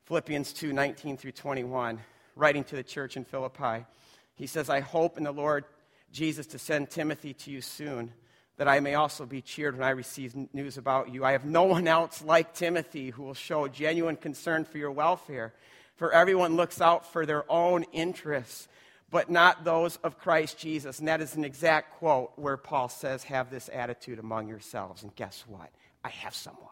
Philippians 0.05 0.53
2 0.53 0.73
19 0.73 1.17
through 1.17 1.33
21, 1.33 1.99
writing 2.35 2.63
to 2.63 2.75
the 2.75 2.81
church 2.81 3.15
in 3.15 3.25
Philippi. 3.25 3.85
He 4.33 4.47
says, 4.47 4.71
I 4.71 4.79
hope 4.79 5.19
in 5.19 5.23
the 5.23 5.31
Lord 5.31 5.65
Jesus 6.11 6.47
to 6.47 6.57
send 6.57 6.89
Timothy 6.89 7.35
to 7.35 7.51
you 7.51 7.61
soon, 7.61 8.11
that 8.57 8.67
I 8.67 8.79
may 8.79 8.95
also 8.95 9.23
be 9.23 9.43
cheered 9.43 9.77
when 9.77 9.87
I 9.87 9.91
receive 9.91 10.33
news 10.51 10.79
about 10.79 11.13
you. 11.13 11.25
I 11.25 11.33
have 11.33 11.45
no 11.45 11.65
one 11.65 11.87
else 11.87 12.23
like 12.23 12.55
Timothy 12.55 13.11
who 13.11 13.21
will 13.21 13.35
show 13.35 13.67
genuine 13.67 14.15
concern 14.15 14.65
for 14.65 14.79
your 14.79 14.89
welfare. 14.89 15.53
For 15.95 16.11
everyone 16.11 16.55
looks 16.55 16.81
out 16.81 17.13
for 17.13 17.27
their 17.27 17.43
own 17.51 17.83
interests 17.93 18.67
but 19.09 19.29
not 19.29 19.63
those 19.63 19.97
of 19.97 20.19
Christ 20.19 20.57
Jesus. 20.57 20.99
And 20.99 21.07
that 21.07 21.21
is 21.21 21.35
an 21.35 21.45
exact 21.45 21.97
quote 21.99 22.33
where 22.35 22.57
Paul 22.57 22.89
says, 22.89 23.23
Have 23.25 23.49
this 23.49 23.69
attitude 23.71 24.19
among 24.19 24.47
yourselves. 24.47 25.03
And 25.03 25.15
guess 25.15 25.43
what? 25.47 25.69
I 26.03 26.09
have 26.09 26.35
someone, 26.35 26.69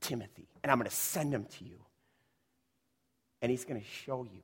Timothy, 0.00 0.48
and 0.62 0.70
I'm 0.70 0.78
going 0.78 0.90
to 0.90 0.94
send 0.96 1.32
him 1.32 1.46
to 1.58 1.64
you. 1.64 1.78
And 3.40 3.50
he's 3.50 3.64
going 3.64 3.80
to 3.80 3.86
show 3.86 4.24
you 4.24 4.42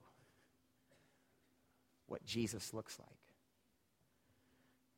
what 2.07 2.25
Jesus 2.25 2.73
looks 2.73 2.99
like. 2.99 3.09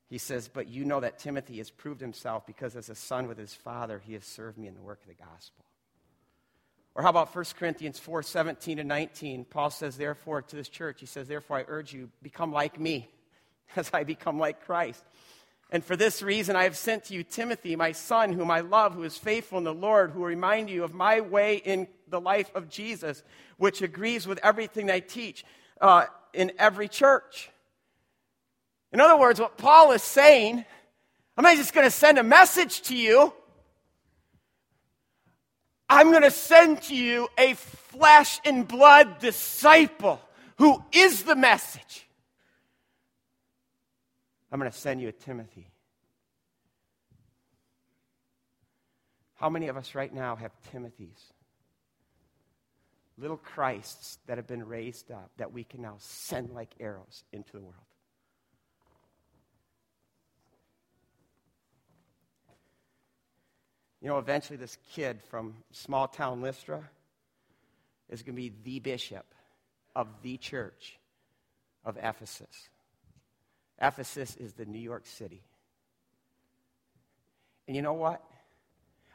He 0.08 0.18
says, 0.18 0.48
But 0.48 0.68
you 0.68 0.84
know 0.84 1.00
that 1.00 1.18
Timothy 1.18 1.56
has 1.58 1.70
proved 1.70 2.00
himself 2.00 2.46
because 2.46 2.76
as 2.76 2.90
a 2.90 2.94
son 2.94 3.26
with 3.26 3.38
his 3.38 3.54
father, 3.54 4.00
he 4.04 4.12
has 4.12 4.24
served 4.24 4.58
me 4.58 4.68
in 4.68 4.74
the 4.74 4.82
work 4.82 5.00
of 5.02 5.08
the 5.08 5.22
gospel. 5.22 5.64
Or 6.96 7.02
how 7.02 7.10
about 7.10 7.34
1 7.34 7.44
Corinthians 7.58 7.98
4 7.98 8.22
17 8.22 8.78
and 8.78 8.88
19? 8.88 9.44
Paul 9.44 9.68
says, 9.68 9.98
Therefore, 9.98 10.40
to 10.40 10.56
this 10.56 10.70
church, 10.70 10.98
he 10.98 11.06
says, 11.06 11.28
Therefore, 11.28 11.58
I 11.58 11.64
urge 11.68 11.92
you, 11.92 12.08
become 12.22 12.52
like 12.52 12.80
me, 12.80 13.10
as 13.76 13.90
I 13.92 14.02
become 14.02 14.38
like 14.38 14.64
Christ. 14.64 15.04
And 15.70 15.84
for 15.84 15.94
this 15.94 16.22
reason, 16.22 16.56
I 16.56 16.62
have 16.62 16.76
sent 16.76 17.04
to 17.04 17.14
you 17.14 17.22
Timothy, 17.22 17.76
my 17.76 17.92
son, 17.92 18.32
whom 18.32 18.50
I 18.50 18.60
love, 18.60 18.94
who 18.94 19.02
is 19.02 19.18
faithful 19.18 19.58
in 19.58 19.64
the 19.64 19.74
Lord, 19.74 20.10
who 20.10 20.20
will 20.20 20.28
remind 20.28 20.70
you 20.70 20.84
of 20.84 20.94
my 20.94 21.20
way 21.20 21.56
in 21.56 21.86
the 22.08 22.20
life 22.20 22.50
of 22.54 22.70
Jesus, 22.70 23.22
which 23.58 23.82
agrees 23.82 24.26
with 24.26 24.38
everything 24.42 24.90
I 24.90 25.00
teach 25.00 25.44
uh, 25.82 26.06
in 26.32 26.52
every 26.58 26.88
church. 26.88 27.50
In 28.92 29.02
other 29.02 29.18
words, 29.18 29.38
what 29.38 29.58
Paul 29.58 29.92
is 29.92 30.02
saying, 30.02 30.64
I'm 31.36 31.42
not 31.42 31.56
just 31.56 31.74
going 31.74 31.86
to 31.86 31.90
send 31.90 32.18
a 32.18 32.22
message 32.22 32.80
to 32.82 32.96
you. 32.96 33.34
I'm 35.88 36.10
going 36.10 36.22
to 36.22 36.30
send 36.30 36.82
to 36.82 36.96
you 36.96 37.28
a 37.38 37.54
flesh 37.54 38.40
and 38.44 38.66
blood 38.66 39.18
disciple 39.18 40.20
who 40.58 40.82
is 40.92 41.22
the 41.22 41.36
message. 41.36 42.06
I'm 44.50 44.58
going 44.58 44.70
to 44.70 44.76
send 44.76 45.00
you 45.00 45.08
a 45.08 45.12
Timothy. 45.12 45.70
How 49.36 49.50
many 49.50 49.68
of 49.68 49.76
us 49.76 49.94
right 49.94 50.12
now 50.12 50.34
have 50.36 50.52
Timothys? 50.72 51.32
Little 53.18 53.36
Christs 53.36 54.18
that 54.26 54.38
have 54.38 54.46
been 54.46 54.66
raised 54.66 55.10
up 55.10 55.30
that 55.36 55.52
we 55.52 55.64
can 55.64 55.82
now 55.82 55.96
send 55.98 56.50
like 56.50 56.70
arrows 56.80 57.24
into 57.32 57.52
the 57.52 57.62
world. 57.62 57.74
You 64.06 64.12
know, 64.12 64.18
eventually 64.18 64.56
this 64.56 64.78
kid 64.92 65.20
from 65.30 65.56
small 65.72 66.06
town 66.06 66.40
Lystra 66.40 66.80
is 68.08 68.22
going 68.22 68.36
to 68.36 68.40
be 68.40 68.52
the 68.62 68.78
bishop 68.78 69.26
of 69.96 70.06
the 70.22 70.36
church 70.36 70.96
of 71.84 71.96
Ephesus. 72.00 72.68
Ephesus 73.82 74.36
is 74.36 74.52
the 74.52 74.64
New 74.64 74.78
York 74.78 75.06
City. 75.06 75.42
And 77.66 77.74
you 77.74 77.82
know 77.82 77.94
what? 77.94 78.22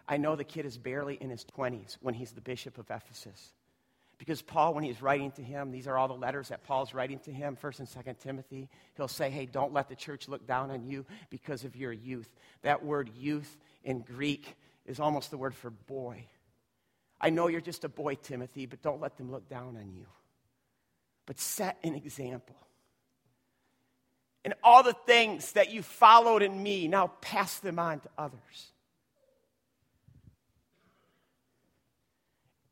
I 0.10 0.18
know 0.18 0.36
the 0.36 0.44
kid 0.44 0.66
is 0.66 0.78
barely 0.78 1.16
in 1.16 1.30
his 1.30 1.46
20s 1.58 1.96
when 2.02 2.14
he's 2.14 2.32
the 2.32 2.42
bishop 2.42 2.78
of 2.78 2.92
Ephesus. 2.92 3.54
Because 4.18 4.42
Paul, 4.42 4.74
when 4.74 4.84
he's 4.84 5.02
writing 5.02 5.32
to 5.32 5.42
him, 5.42 5.72
these 5.72 5.88
are 5.88 5.98
all 5.98 6.10
the 6.10 6.14
letters 6.16 6.50
that 6.50 6.66
Paul's 6.66 6.94
writing 6.94 7.20
to 7.20 7.32
him, 7.32 7.56
1st 7.56 7.80
and 7.80 7.88
2nd 7.88 8.20
Timothy. 8.20 8.68
He'll 8.98 9.08
say, 9.08 9.30
hey, 9.30 9.46
don't 9.46 9.72
let 9.72 9.88
the 9.88 9.96
church 9.96 10.28
look 10.28 10.46
down 10.46 10.70
on 10.70 10.84
you 10.84 11.06
because 11.30 11.64
of 11.64 11.78
your 11.78 11.94
youth. 11.94 12.30
That 12.64 12.84
word 12.84 13.10
youth 13.16 13.58
in 13.86 14.02
Greek 14.02 14.58
is 14.86 15.00
almost 15.00 15.32
the 15.32 15.38
word 15.38 15.56
for 15.56 15.70
boy. 15.70 16.26
I 17.20 17.30
know 17.30 17.48
you're 17.48 17.62
just 17.62 17.84
a 17.84 17.90
boy, 17.90 18.16
Timothy, 18.16 18.66
but 18.66 18.82
don't 18.82 19.00
let 19.00 19.18
them 19.18 19.32
look 19.32 19.48
down 19.48 19.78
on 19.78 19.94
you. 19.94 20.06
But 21.26 21.40
set 21.40 21.78
an 21.84 21.96
example. 21.96 22.56
And 24.44 24.56
all 24.64 24.82
the 24.82 24.96
things 25.06 25.52
that 25.52 25.72
you 25.72 25.84
followed 25.84 26.42
in 26.42 26.62
me, 26.62 26.88
now 26.88 27.12
pass 27.22 27.60
them 27.60 27.78
on 27.78 28.00
to 28.00 28.10
others. 28.18 28.72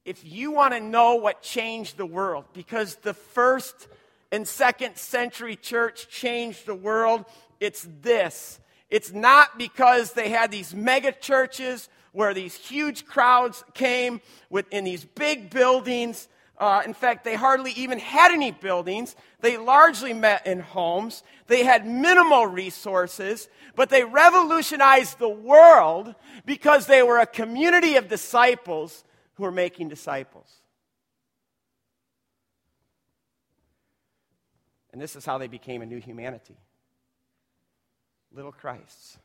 If 0.04 0.26
you 0.26 0.52
want 0.52 0.74
to 0.74 0.80
know 0.80 1.16
what 1.16 1.44
changed 1.44 1.98
the 1.98 2.06
world, 2.06 2.46
because 2.54 2.96
the 2.96 3.14
first 3.14 3.88
and 4.32 4.48
second 4.48 4.98
century 4.98 5.56
church 5.56 6.10
changed 6.10 6.66
the 6.66 6.74
world, 6.74 7.26
it's 7.60 7.88
this. 8.02 8.60
It's 8.90 9.12
not 9.12 9.60
because 9.60 10.14
they 10.14 10.30
had 10.30 10.50
these 10.50 10.74
mega 10.74 11.12
churches 11.12 11.88
where 12.12 12.34
these 12.34 12.56
huge 12.56 13.06
crowds 13.06 13.64
came 13.74 14.22
in 14.72 14.84
these 14.84 15.06
big 15.06 15.50
buildings. 15.50 16.28
Uh, 16.58 16.82
in 16.86 16.94
fact, 16.94 17.24
they 17.24 17.36
hardly 17.36 17.72
even 17.72 18.00
had 18.00 18.32
any 18.32 18.52
buildings. 18.52 19.16
They 19.40 19.58
largely 19.58 20.14
met 20.14 20.46
in 20.46 20.60
homes. 20.60 21.24
They 21.48 21.64
had 21.64 21.88
minimal 21.88 22.48
resources, 22.48 23.48
but 23.76 23.90
they 23.90 24.04
revolutionized 24.04 25.20
the 25.20 25.30
world 25.30 26.16
because 26.46 26.86
they 26.86 27.02
were 27.02 27.20
a 27.20 27.26
community 27.26 27.96
of 27.96 28.10
disciples 28.10 29.04
who 29.36 29.44
were 29.44 29.52
making 29.52 29.88
disciples. 29.88 30.52
And 34.92 35.02
this 35.02 35.16
is 35.16 35.26
how 35.26 35.38
they 35.38 35.48
became 35.48 35.82
a 35.82 35.86
new 35.86 36.00
humanity 36.00 36.58
little 38.32 38.52
Christs. 38.52 39.18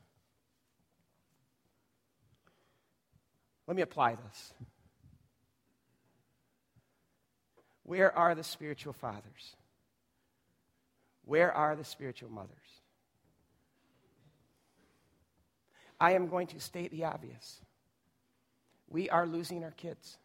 Let 3.66 3.76
me 3.76 3.82
apply 3.82 4.16
this. 4.16 4.54
Where 7.84 8.16
are 8.16 8.34
the 8.34 8.44
spiritual 8.44 8.92
fathers? 8.92 9.56
Where 11.24 11.52
are 11.52 11.76
the 11.76 11.84
spiritual 11.84 12.30
mothers? 12.30 12.50
I 16.00 16.12
am 16.12 16.28
going 16.28 16.48
to 16.48 16.60
state 16.60 16.90
the 16.90 17.04
obvious. 17.04 17.60
We 18.88 19.08
are 19.10 19.26
losing 19.26 19.64
our 19.64 19.70
kids. 19.70 20.18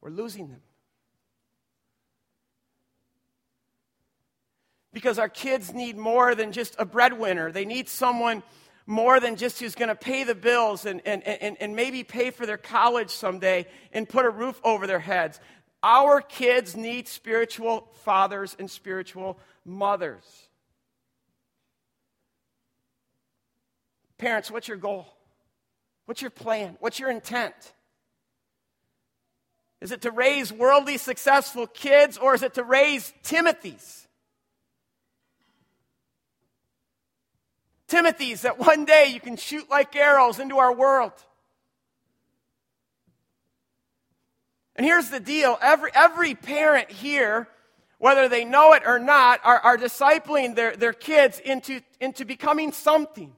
We're 0.00 0.10
losing 0.10 0.48
them. 0.48 0.60
Because 4.92 5.18
our 5.18 5.28
kids 5.28 5.72
need 5.72 5.96
more 5.96 6.34
than 6.34 6.52
just 6.52 6.76
a 6.78 6.84
breadwinner. 6.84 7.50
They 7.50 7.64
need 7.64 7.88
someone 7.88 8.42
more 8.86 9.18
than 9.20 9.36
just 9.36 9.60
who's 9.60 9.74
going 9.74 9.88
to 9.88 9.94
pay 9.94 10.24
the 10.24 10.34
bills 10.34 10.84
and, 10.84 11.00
and, 11.06 11.22
and, 11.22 11.56
and 11.60 11.74
maybe 11.74 12.04
pay 12.04 12.30
for 12.30 12.46
their 12.46 12.58
college 12.58 13.10
someday 13.10 13.66
and 13.92 14.08
put 14.08 14.24
a 14.24 14.30
roof 14.30 14.60
over 14.62 14.86
their 14.86 14.98
heads. 14.98 15.40
Our 15.82 16.20
kids 16.20 16.76
need 16.76 17.08
spiritual 17.08 17.88
fathers 18.04 18.56
and 18.58 18.70
spiritual 18.70 19.38
mothers. 19.64 20.24
Parents, 24.18 24.50
what's 24.50 24.68
your 24.68 24.76
goal? 24.76 25.06
What's 26.06 26.22
your 26.22 26.30
plan? 26.30 26.76
What's 26.80 26.98
your 26.98 27.10
intent? 27.10 27.54
Is 29.80 29.92
it 29.92 30.02
to 30.02 30.10
raise 30.10 30.52
worldly 30.52 30.96
successful 30.96 31.66
kids 31.66 32.16
or 32.16 32.34
is 32.34 32.42
it 32.42 32.54
to 32.54 32.64
raise 32.64 33.12
Timothy's? 33.22 34.03
Timothy's 37.88 38.42
that 38.42 38.58
one 38.58 38.84
day 38.84 39.10
you 39.12 39.20
can 39.20 39.36
shoot 39.36 39.70
like 39.70 39.94
arrows 39.94 40.38
into 40.38 40.58
our 40.58 40.72
world. 40.72 41.12
And 44.76 44.84
here's 44.84 45.10
the 45.10 45.20
deal 45.20 45.58
every, 45.62 45.90
every 45.94 46.34
parent 46.34 46.90
here, 46.90 47.48
whether 47.98 48.28
they 48.28 48.44
know 48.44 48.72
it 48.72 48.82
or 48.84 48.98
not, 48.98 49.40
are, 49.44 49.58
are 49.58 49.78
discipling 49.78 50.54
their, 50.54 50.74
their 50.76 50.92
kids 50.92 51.38
into, 51.38 51.80
into 52.00 52.24
becoming 52.24 52.72
something. 52.72 53.32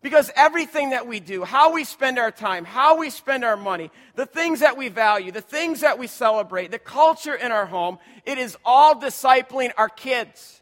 Because 0.00 0.32
everything 0.34 0.90
that 0.90 1.06
we 1.06 1.20
do, 1.20 1.44
how 1.44 1.72
we 1.72 1.84
spend 1.84 2.18
our 2.18 2.32
time, 2.32 2.64
how 2.64 2.98
we 2.98 3.08
spend 3.08 3.44
our 3.44 3.56
money, 3.56 3.90
the 4.16 4.26
things 4.26 4.60
that 4.60 4.76
we 4.76 4.88
value, 4.88 5.30
the 5.30 5.40
things 5.40 5.80
that 5.80 5.96
we 5.96 6.08
celebrate, 6.08 6.72
the 6.72 6.78
culture 6.78 7.34
in 7.34 7.52
our 7.52 7.66
home, 7.66 7.98
it 8.26 8.36
is 8.36 8.56
all 8.64 8.96
discipling 8.96 9.70
our 9.76 9.88
kids. 9.88 10.61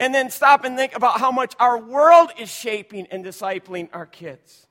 And 0.00 0.14
then 0.14 0.30
stop 0.30 0.64
and 0.64 0.76
think 0.76 0.96
about 0.96 1.20
how 1.20 1.30
much 1.30 1.54
our 1.60 1.78
world 1.78 2.30
is 2.38 2.50
shaping 2.50 3.06
and 3.10 3.24
discipling 3.24 3.88
our 3.92 4.06
kids. 4.06 4.66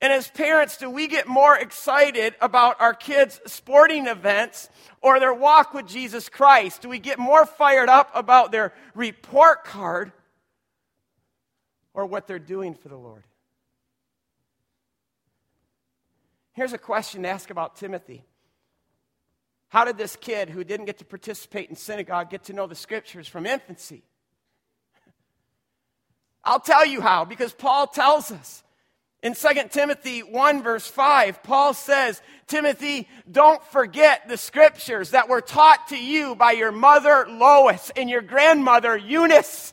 And 0.00 0.12
as 0.12 0.28
parents, 0.28 0.76
do 0.76 0.90
we 0.90 1.06
get 1.06 1.26
more 1.26 1.56
excited 1.56 2.34
about 2.42 2.78
our 2.78 2.92
kids' 2.92 3.40
sporting 3.46 4.06
events 4.06 4.68
or 5.00 5.18
their 5.18 5.32
walk 5.32 5.72
with 5.72 5.86
Jesus 5.86 6.28
Christ? 6.28 6.82
Do 6.82 6.90
we 6.90 6.98
get 6.98 7.18
more 7.18 7.46
fired 7.46 7.88
up 7.88 8.10
about 8.14 8.52
their 8.52 8.74
report 8.94 9.64
card 9.64 10.12
or 11.94 12.04
what 12.04 12.26
they're 12.26 12.38
doing 12.38 12.74
for 12.74 12.88
the 12.88 12.98
Lord? 12.98 13.24
Here's 16.52 16.74
a 16.74 16.78
question 16.78 17.22
to 17.22 17.28
ask 17.28 17.48
about 17.48 17.76
Timothy 17.76 18.24
How 19.68 19.84
did 19.84 19.98
this 19.98 20.16
kid 20.16 20.50
who 20.50 20.62
didn't 20.64 20.86
get 20.86 20.98
to 20.98 21.04
participate 21.04 21.68
in 21.68 21.76
synagogue 21.76 22.30
get 22.30 22.44
to 22.44 22.52
know 22.52 22.66
the 22.66 22.74
scriptures 22.74 23.26
from 23.26 23.46
infancy? 23.46 24.02
I'll 26.44 26.60
tell 26.60 26.84
you 26.84 27.00
how, 27.00 27.24
because 27.24 27.52
Paul 27.52 27.86
tells 27.86 28.30
us. 28.30 28.62
In 29.22 29.34
2 29.34 29.48
Timothy 29.70 30.20
1, 30.20 30.62
verse 30.62 30.86
5, 30.86 31.42
Paul 31.42 31.72
says, 31.72 32.20
Timothy, 32.46 33.08
don't 33.30 33.64
forget 33.64 34.28
the 34.28 34.36
scriptures 34.36 35.12
that 35.12 35.30
were 35.30 35.40
taught 35.40 35.88
to 35.88 35.96
you 35.96 36.34
by 36.34 36.52
your 36.52 36.70
mother 36.70 37.26
Lois 37.26 37.90
and 37.96 38.10
your 38.10 38.20
grandmother 38.20 38.94
Eunice. 38.98 39.72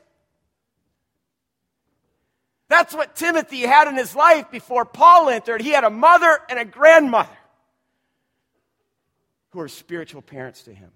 That's 2.70 2.94
what 2.94 3.18
Timothy 3.18 3.60
had 3.64 3.89
in 3.89 3.98
his 3.98 4.16
life 4.16 4.50
before 4.50 4.86
Paul 4.86 5.28
entered. 5.28 5.62
He 5.62 5.72
had 5.72 5.84
a 5.84 5.89
mother 5.89 6.39
and 6.50 6.58
a 6.58 6.64
grandmother 6.64 7.30
who 9.52 9.60
are 9.60 9.68
spiritual 9.68 10.22
parents 10.22 10.64
to 10.64 10.74
him. 10.74 10.91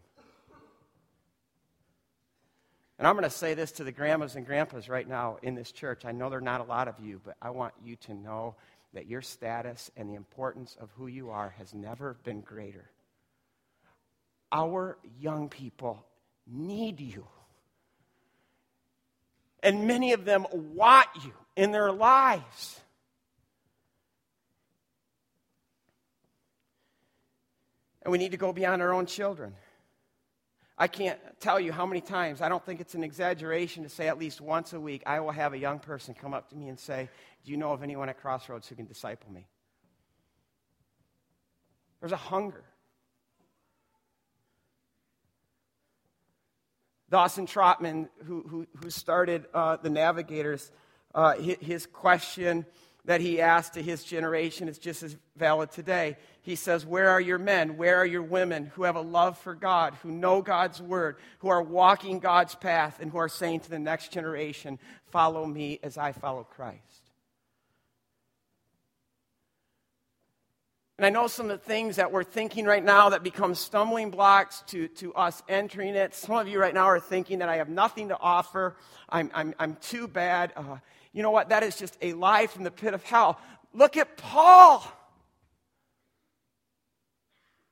And 2.98 3.08
I'm 3.08 3.16
going 3.16 3.24
to 3.24 3.30
say 3.30 3.54
this 3.54 3.74
to 3.74 3.84
the 3.84 3.92
grandmas 3.92 4.36
and 4.36 4.46
grandpas 4.46 4.88
right 4.88 5.08
now 5.08 5.38
in 5.44 5.56
this 5.56 5.72
church. 5.72 6.06
I 6.06 6.14
know 6.14 6.30
there 6.30 6.40
are 6.40 6.42
not 6.42 6.62
a 6.62 6.64
lot 6.64 6.88
of 6.88 6.96
you, 7.00 7.20
but 7.24 7.36
I 7.42 7.50
want 7.50 7.74
you 7.84 7.98
to 7.98 8.14
know 8.14 8.56
that 8.94 9.08
your 9.08 9.22
status 9.22 9.92
and 9.98 10.10
the 10.10 10.16
importance 10.16 10.78
of 10.80 10.90
who 10.96 11.08
you 11.08 11.30
are 11.30 11.54
has 11.58 11.74
never 11.74 12.16
been 12.24 12.40
greater. 12.40 12.90
Our 14.52 14.98
young 15.20 15.50
people 15.50 16.06
need 16.48 17.02
you. 17.02 17.28
And 19.62 19.88
many 19.88 20.14
of 20.14 20.24
them 20.24 20.46
want 20.52 21.08
you 21.26 21.34
in 21.58 21.72
their 21.72 21.92
lives. 21.92 22.80
And 28.06 28.12
we 28.12 28.20
need 28.20 28.32
to 28.32 28.38
go 28.38 28.54
beyond 28.54 28.84
our 28.84 28.94
own 28.94 29.08
children. 29.08 29.56
I 30.78 30.88
can't 30.88 31.20
tell 31.40 31.60
you 31.60 31.72
how 31.72 31.86
many 31.88 32.02
times, 32.02 32.40
I 32.40 32.50
don't 32.50 32.64
think 32.64 32.80
it's 32.80 32.94
an 32.94 33.04
exaggeration 33.04 33.84
to 33.84 33.90
say 33.90 34.08
at 34.08 34.20
least 34.20 34.42
once 34.42 34.74
a 34.74 34.80
week, 34.80 35.02
I 35.08 35.20
will 35.22 35.32
have 35.32 35.54
a 35.54 35.58
young 35.58 35.80
person 35.80 36.14
come 36.14 36.34
up 36.34 36.50
to 36.50 36.56
me 36.56 36.70
and 36.70 36.80
say, 36.80 37.10
Do 37.44 37.52
you 37.52 37.58
know 37.58 37.74
of 37.74 37.82
anyone 37.82 38.08
at 38.08 38.22
Crossroads 38.22 38.68
who 38.68 38.76
can 38.76 38.86
disciple 38.86 39.32
me? 39.32 39.48
There's 42.00 42.12
a 42.12 42.18
hunger. 42.18 42.64
Dawson 47.10 47.48
Trotman, 47.48 48.10
who, 48.26 48.44
who, 48.48 48.68
who 48.76 48.90
started 48.92 49.46
uh, 49.54 49.78
the 49.78 49.90
Navigators, 49.90 50.72
uh, 51.16 51.34
his, 51.36 51.58
his 51.60 51.86
question 51.88 52.66
that 53.06 53.22
he 53.22 53.40
asked 53.40 53.74
to 53.76 53.82
his 53.82 54.04
generation 54.04 54.68
is 54.68 54.78
just 54.78 55.04
as 55.04 55.16
valid 55.38 55.72
today. 55.72 56.18
He 56.42 56.56
says, 56.56 56.86
Where 56.86 57.10
are 57.10 57.22
your 57.22 57.38
men? 57.38 57.78
Where 57.78 57.98
are 57.98 58.06
your 58.06 58.24
women 58.24 58.72
who 58.76 58.84
have 58.84 58.96
a 58.96 59.02
love 59.02 59.38
for 59.38 59.56
God, 59.56 59.96
who 60.02 60.12
know 60.12 60.42
God's 60.42 60.82
word, 60.82 61.18
who 61.40 61.50
are 61.50 61.62
walking 61.62 62.20
God's 62.20 62.56
path, 62.56 63.00
and 63.00 63.12
who 63.12 63.18
are 63.18 63.30
saying 63.30 63.62
to 63.62 63.70
the 63.70 63.80
next 63.80 64.12
generation, 64.12 64.80
Follow 65.12 65.46
me 65.46 65.80
as 65.84 65.98
I 65.98 66.12
follow 66.12 66.44
Christ? 66.44 67.06
And 70.98 71.06
I 71.06 71.10
know 71.10 71.28
some 71.28 71.50
of 71.50 71.60
the 71.60 71.66
things 71.66 71.98
that 71.98 72.14
we're 72.14 72.24
thinking 72.24 72.66
right 72.66 72.84
now 72.84 73.10
that 73.10 73.22
become 73.22 73.54
stumbling 73.54 74.12
blocks 74.12 74.64
to, 74.68 74.88
to 74.88 75.14
us 75.14 75.44
entering 75.50 75.94
it. 75.94 76.16
Some 76.16 76.38
of 76.38 76.48
you 76.48 76.58
right 76.58 76.74
now 76.74 76.86
are 76.86 77.02
thinking 77.02 77.40
that 77.40 77.50
I 77.50 77.58
have 77.58 77.68
nothing 77.68 78.10
to 78.10 78.18
offer. 78.18 78.78
I'm, 79.10 79.30
I'm, 79.34 79.54
I'm 79.60 79.76
too 79.76 80.08
bad. 80.08 80.54
Uh, 80.56 80.78
you 81.16 81.24
know 81.24 81.32
what? 81.32 81.48
That 81.48 81.64
is 81.64 81.78
just 81.78 81.98
a 82.02 82.12
lie 82.12 82.46
from 82.48 82.66
the 82.66 82.72
pit 82.72 82.94
of 82.94 83.02
hell. 83.02 83.40
Look 83.74 83.96
at 83.96 84.18
Paul. 84.18 84.86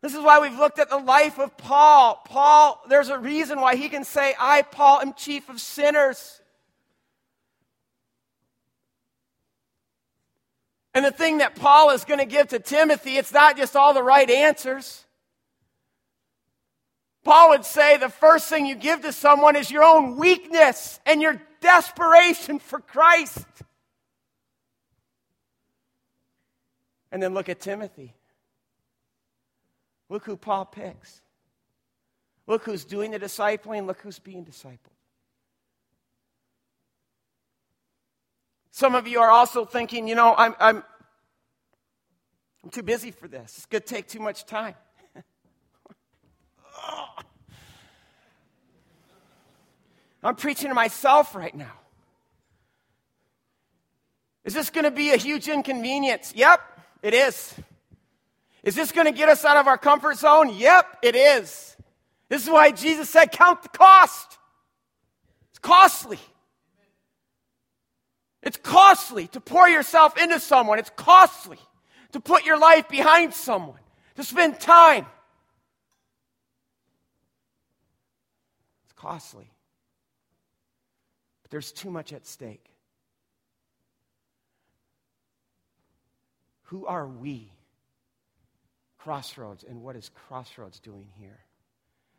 This 0.02 0.14
is 0.14 0.22
why 0.22 0.40
we've 0.40 0.58
looked 0.58 0.80
at 0.80 0.90
the 0.90 0.98
life 0.98 1.38
of 1.40 1.58
Paul. 1.58 2.22
Paul, 2.24 2.82
there's 2.88 3.10
a 3.10 3.20
reason 3.20 3.60
why 3.60 3.76
he 3.76 3.90
can 3.90 4.06
say, 4.06 4.34
I, 4.40 4.62
Paul, 4.62 5.02
am 5.02 5.14
chief 5.14 5.50
of 5.50 5.60
sinners. 5.60 6.40
And 10.94 11.04
the 11.04 11.12
thing 11.12 11.40
that 11.40 11.56
Paul 11.56 11.90
is 11.90 12.06
going 12.06 12.20
to 12.20 12.26
give 12.26 12.48
to 12.50 12.60
Timothy, 12.60 13.18
it's 13.18 13.34
not 13.34 13.58
just 13.58 13.76
all 13.76 13.94
the 13.94 14.04
right 14.04 14.30
answers. 14.30 15.04
Paul 17.26 17.50
would 17.50 17.66
say 17.66 17.98
the 17.98 18.10
first 18.10 18.48
thing 18.48 18.66
you 18.66 18.76
give 18.76 19.02
to 19.02 19.12
someone 19.12 19.58
is 19.58 19.70
your 19.70 19.84
own 19.84 20.16
weakness 20.18 21.02
and 21.06 21.22
your 21.22 21.42
desperation 21.64 22.60
for 22.60 22.80
Christ. 22.80 23.48
And 27.12 27.24
then 27.24 27.34
look 27.34 27.50
at 27.50 27.60
Timothy. 27.60 28.14
Look 30.10 30.26
who 30.26 30.38
Paul 30.38 30.66
picks. 30.66 31.22
Look 32.46 32.66
who's 32.66 32.84
doing 32.84 33.12
the 33.12 33.20
discipling, 33.20 33.88
look 33.88 34.02
who's 34.02 34.20
being 34.20 34.46
discipled. 34.46 34.78
Some 38.72 38.96
of 38.96 39.08
you 39.08 39.20
are 39.22 39.30
also 39.30 39.66
thinking, 39.66 40.08
you 40.08 40.16
know, 40.16 40.36
I'm, 40.36 40.56
I'm, 40.60 40.84
I'm 42.64 42.70
too 42.70 42.84
busy 42.84 43.12
for 43.12 43.28
this. 43.28 43.58
It's 43.58 43.66
going 43.68 43.84
to 43.84 43.88
take 43.88 44.08
too 44.08 44.20
much 44.20 44.46
time. 44.46 44.76
Oh. 46.86 47.06
I'm 50.24 50.36
preaching 50.36 50.70
to 50.70 50.74
myself 50.74 51.36
right 51.36 51.54
now. 51.54 51.74
Is 54.46 54.54
this 54.54 54.70
going 54.70 54.86
to 54.86 54.92
be 54.92 55.12
a 55.12 55.18
huge 55.18 55.48
inconvenience? 55.48 56.34
Yep, 56.36 56.62
it 57.02 57.14
is. 57.14 57.54
Is 58.64 58.76
this 58.76 58.92
going 58.92 59.08
to 59.08 59.14
get 59.14 59.30
us 59.30 59.44
out 59.46 59.58
of 59.58 59.68
our 59.68 59.78
comfort 59.78 60.18
zone? 60.18 60.56
Yep, 60.56 61.00
it 61.02 61.16
is. 61.16 61.76
This 62.30 62.44
is 62.44 62.50
why 62.50 62.72
Jesus 62.72 63.10
said, 63.10 63.32
Count 63.32 63.64
the 63.64 63.70
cost. 63.70 64.38
It's 65.52 65.60
costly. 65.60 66.20
It's 68.42 68.58
costly 68.58 69.28
to 69.28 69.42
pour 69.42 69.68
yourself 69.68 70.18
into 70.18 70.40
someone. 70.40 70.80
It's 70.80 70.92
costly. 70.96 71.60
to 72.14 72.20
put 72.20 72.46
your 72.46 72.58
life 72.58 72.88
behind 72.88 73.34
someone, 73.34 73.80
to 74.16 74.24
spend 74.24 74.60
time. 74.60 75.06
It's 78.86 78.94
costly. 78.94 79.53
There's 81.54 81.72
too 81.72 81.92
much 81.92 82.14
at 82.14 82.26
stake. 82.26 82.66
Who 86.64 86.88
are 86.88 87.08
we? 87.08 87.54
Crossroads. 88.98 89.64
And 89.64 89.84
what 89.84 89.96
is 89.96 90.10
Crossroads 90.10 90.80
doing 90.80 91.10
here? 91.20 91.42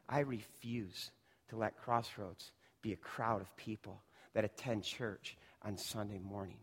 I 0.09 0.21
refuse 0.21 1.11
to 1.49 1.57
let 1.57 1.77
Crossroads 1.77 2.53
be 2.81 2.93
a 2.93 2.97
crowd 2.97 3.41
of 3.41 3.57
people 3.57 4.01
that 4.35 4.45
attend 4.45 4.85
church 4.85 5.37
on 5.63 5.79
Sunday 5.79 6.21
morning. 6.21 6.61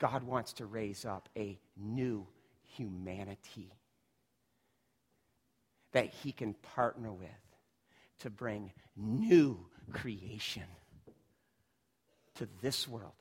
God 0.00 0.24
wants 0.24 0.54
to 0.54 0.66
raise 0.66 1.04
up 1.04 1.28
a 1.36 1.56
new 1.76 2.26
humanity 2.64 3.76
that 5.92 6.08
he 6.08 6.32
can 6.32 6.54
partner 6.74 7.12
with 7.12 7.30
to 8.20 8.30
bring 8.30 8.72
new 8.96 9.58
creation 9.92 10.62
to 12.36 12.48
this 12.62 12.88
world. 12.88 13.12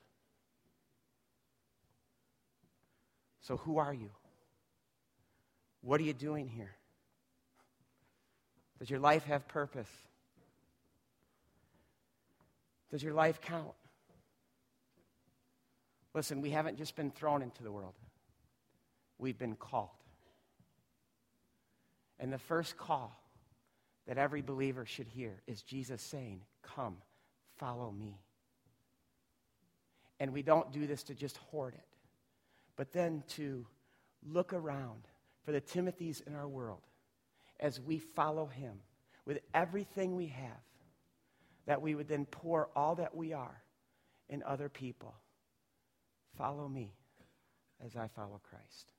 So, 3.41 3.57
who 3.57 3.77
are 3.77 3.93
you? 3.93 4.09
What 5.81 5.99
are 5.99 6.03
you 6.03 6.13
doing 6.13 6.47
here? 6.47 6.75
Does 8.79 8.89
your 8.89 8.99
life 8.99 9.25
have 9.25 9.47
purpose? 9.47 9.89
Does 12.89 13.03
your 13.03 13.13
life 13.13 13.41
count? 13.41 13.73
Listen, 16.13 16.41
we 16.41 16.51
haven't 16.51 16.77
just 16.77 16.95
been 16.95 17.11
thrown 17.11 17.41
into 17.41 17.63
the 17.63 17.71
world, 17.71 17.95
we've 19.17 19.37
been 19.37 19.55
called. 19.55 19.89
And 22.19 22.31
the 22.31 22.37
first 22.37 22.77
call 22.77 23.19
that 24.07 24.17
every 24.17 24.41
believer 24.41 24.85
should 24.85 25.07
hear 25.07 25.41
is 25.47 25.61
Jesus 25.61 26.01
saying, 26.01 26.41
Come, 26.61 26.97
follow 27.57 27.91
me. 27.91 28.19
And 30.19 30.31
we 30.33 30.41
don't 30.41 30.71
do 30.71 30.87
this 30.87 31.03
to 31.03 31.15
just 31.15 31.37
hoard 31.37 31.73
it, 31.73 31.87
but 32.75 32.91
then 32.91 33.23
to 33.29 33.65
look 34.25 34.53
around 34.53 35.07
for 35.45 35.51
the 35.51 35.61
Timothys 35.61 36.25
in 36.25 36.35
our 36.35 36.47
world 36.47 36.81
as 37.59 37.79
we 37.79 37.99
follow 37.99 38.45
him 38.45 38.79
with 39.25 39.39
everything 39.53 40.15
we 40.15 40.27
have, 40.27 40.61
that 41.65 41.81
we 41.81 41.95
would 41.95 42.07
then 42.07 42.25
pour 42.25 42.69
all 42.75 42.95
that 42.95 43.15
we 43.15 43.33
are 43.33 43.61
in 44.29 44.43
other 44.43 44.69
people. 44.69 45.15
Follow 46.37 46.67
me 46.67 46.93
as 47.85 47.95
I 47.95 48.07
follow 48.07 48.41
Christ. 48.49 48.91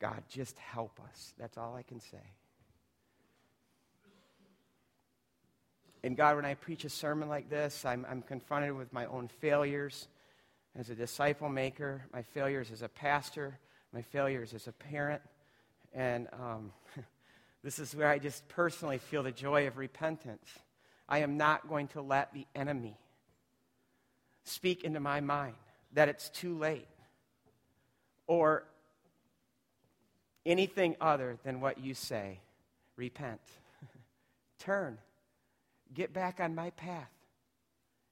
God, 0.00 0.22
just 0.28 0.58
help 0.58 1.00
us. 1.08 1.34
That's 1.38 1.58
all 1.58 1.74
I 1.74 1.82
can 1.82 2.00
say. 2.00 2.18
And 6.04 6.16
God, 6.16 6.36
when 6.36 6.44
I 6.44 6.54
preach 6.54 6.84
a 6.84 6.88
sermon 6.88 7.28
like 7.28 7.50
this, 7.50 7.84
I'm, 7.84 8.06
I'm 8.08 8.22
confronted 8.22 8.72
with 8.72 8.92
my 8.92 9.06
own 9.06 9.28
failures 9.40 10.06
as 10.76 10.90
a 10.90 10.94
disciple 10.94 11.48
maker, 11.48 12.02
my 12.12 12.22
failures 12.22 12.70
as 12.70 12.82
a 12.82 12.88
pastor, 12.88 13.58
my 13.92 14.02
failures 14.02 14.54
as 14.54 14.68
a 14.68 14.72
parent. 14.72 15.22
And 15.92 16.28
um, 16.32 16.72
this 17.64 17.80
is 17.80 17.96
where 17.96 18.08
I 18.08 18.18
just 18.18 18.46
personally 18.48 18.98
feel 18.98 19.24
the 19.24 19.32
joy 19.32 19.66
of 19.66 19.76
repentance. 19.76 20.48
I 21.08 21.18
am 21.18 21.36
not 21.36 21.68
going 21.68 21.88
to 21.88 22.02
let 22.02 22.32
the 22.32 22.46
enemy 22.54 22.96
speak 24.44 24.84
into 24.84 25.00
my 25.00 25.20
mind 25.20 25.56
that 25.94 26.08
it's 26.08 26.28
too 26.28 26.56
late 26.56 26.86
or 28.26 28.64
anything 30.44 30.96
other 31.00 31.38
than 31.44 31.60
what 31.60 31.78
you 31.78 31.94
say. 31.94 32.40
Repent. 32.96 33.40
Turn. 34.58 34.98
Get 35.94 36.12
back 36.12 36.40
on 36.40 36.54
my 36.54 36.70
path 36.70 37.10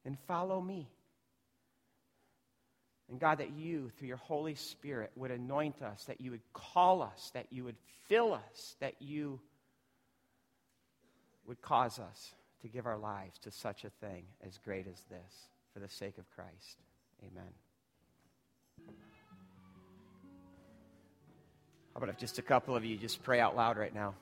and 0.04 0.18
follow 0.26 0.60
me. 0.60 0.88
And 3.08 3.20
God, 3.20 3.38
that 3.38 3.52
you, 3.52 3.90
through 3.96 4.08
your 4.08 4.16
Holy 4.16 4.56
Spirit, 4.56 5.12
would 5.14 5.30
anoint 5.30 5.80
us, 5.82 6.04
that 6.04 6.20
you 6.20 6.32
would 6.32 6.52
call 6.52 7.02
us, 7.02 7.30
that 7.34 7.46
you 7.50 7.64
would 7.64 7.76
fill 8.08 8.34
us, 8.34 8.76
that 8.80 8.94
you 9.00 9.40
would 11.46 11.62
cause 11.62 11.98
us 11.98 12.34
to 12.62 12.68
give 12.68 12.86
our 12.86 12.98
lives 12.98 13.38
to 13.40 13.50
such 13.50 13.84
a 13.84 13.90
thing 13.90 14.24
as 14.44 14.58
great 14.64 14.86
as 14.88 15.00
this 15.08 15.48
for 15.72 15.78
the 15.78 15.88
sake 15.88 16.18
of 16.18 16.28
Christ. 16.30 16.78
Amen. 17.22 17.52
How 21.96 22.02
about 22.02 22.10
if 22.10 22.18
just 22.18 22.38
a 22.38 22.42
couple 22.42 22.76
of 22.76 22.84
you 22.84 22.98
just 22.98 23.22
pray 23.22 23.40
out 23.40 23.56
loud 23.56 23.78
right 23.78 23.94
now? 23.94 24.12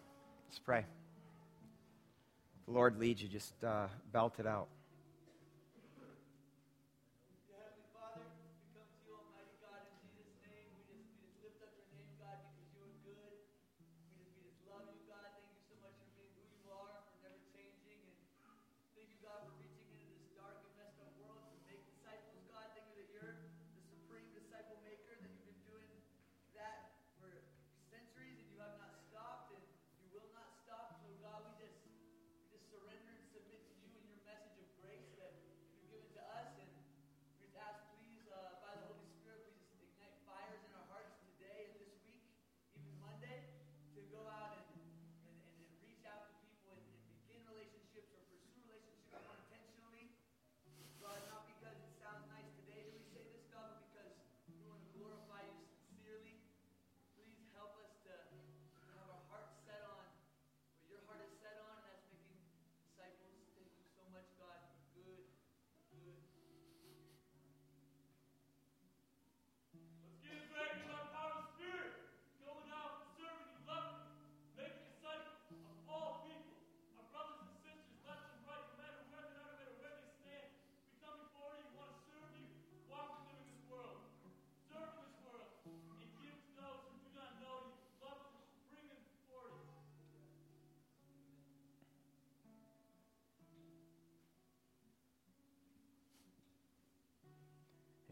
Let's 0.47 0.61
pray. 0.61 0.85
The 2.67 2.73
Lord 2.73 3.01
leads 3.01 3.21
you, 3.21 3.29
just 3.29 3.53
uh, 3.65 3.89
belt 4.13 4.37
it 4.39 4.47
out. 4.47 4.69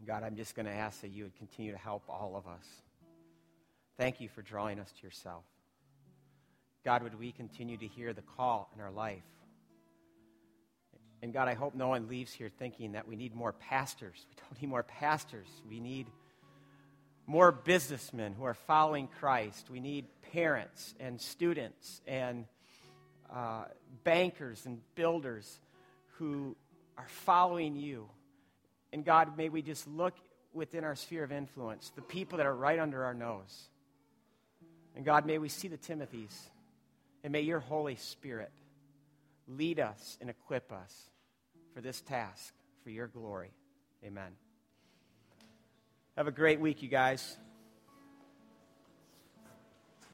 God, 0.05 0.23
I'm 0.23 0.35
just 0.35 0.55
going 0.55 0.65
to 0.65 0.71
ask 0.71 1.01
that 1.01 1.09
you 1.09 1.23
would 1.23 1.35
continue 1.37 1.71
to 1.71 1.77
help 1.77 2.03
all 2.09 2.35
of 2.35 2.47
us. 2.47 2.65
Thank 3.97 4.19
you 4.19 4.27
for 4.27 4.41
drawing 4.41 4.79
us 4.79 4.91
to 4.99 5.03
yourself. 5.05 5.43
God, 6.83 7.03
would 7.03 7.17
we 7.17 7.31
continue 7.31 7.77
to 7.77 7.87
hear 7.87 8.11
the 8.11 8.21
call 8.21 8.69
in 8.75 8.81
our 8.81 8.91
life? 8.91 9.23
And 11.21 11.31
God, 11.31 11.47
I 11.47 11.53
hope 11.53 11.73
no 11.73 11.87
one 11.87 12.09
leaves 12.09 12.33
here 12.33 12.49
thinking 12.59 12.91
that 12.93 13.07
we 13.07 13.15
need 13.15 13.33
more 13.33 13.53
pastors. 13.53 14.25
We 14.29 14.35
don't 14.35 14.61
need 14.61 14.69
more 14.69 14.83
pastors. 14.83 15.47
We 15.69 15.79
need 15.79 16.07
more 17.25 17.53
businessmen 17.53 18.33
who 18.33 18.43
are 18.43 18.53
following 18.53 19.07
Christ. 19.07 19.69
We 19.69 19.79
need 19.79 20.05
parents 20.33 20.93
and 20.99 21.21
students 21.21 22.01
and 22.05 22.45
uh, 23.33 23.65
bankers 24.03 24.65
and 24.65 24.81
builders 24.95 25.59
who 26.17 26.57
are 26.97 27.07
following 27.07 27.77
you. 27.77 28.09
And 28.93 29.03
God, 29.03 29.35
may 29.35 29.49
we 29.49 29.63
just 29.63 29.87
look 29.87 30.13
within 30.53 30.83
our 30.83 30.95
sphere 30.95 31.23
of 31.23 31.31
influence, 31.31 31.91
the 31.95 32.01
people 32.01 32.37
that 32.37 32.45
are 32.45 32.55
right 32.55 32.77
under 32.77 33.03
our 33.03 33.15
nose. 33.15 33.69
And 34.95 35.03
God, 35.03 35.25
may 35.25 35.39
we 35.39 35.49
see 35.49 35.67
the 35.67 35.79
Timothys. 35.79 36.37
And 37.23 37.33
may 37.33 37.41
your 37.41 37.59
Holy 37.59 37.95
Spirit 37.95 38.51
lead 39.47 39.79
us 39.79 40.17
and 40.21 40.29
equip 40.29 40.71
us 40.71 41.09
for 41.73 41.81
this 41.81 42.01
task, 42.01 42.53
for 42.83 42.91
your 42.91 43.07
glory. 43.07 43.51
Amen. 44.05 44.31
Have 46.15 46.27
a 46.27 46.31
great 46.31 46.59
week, 46.59 46.83
you 46.83 46.89
guys. 46.89 47.37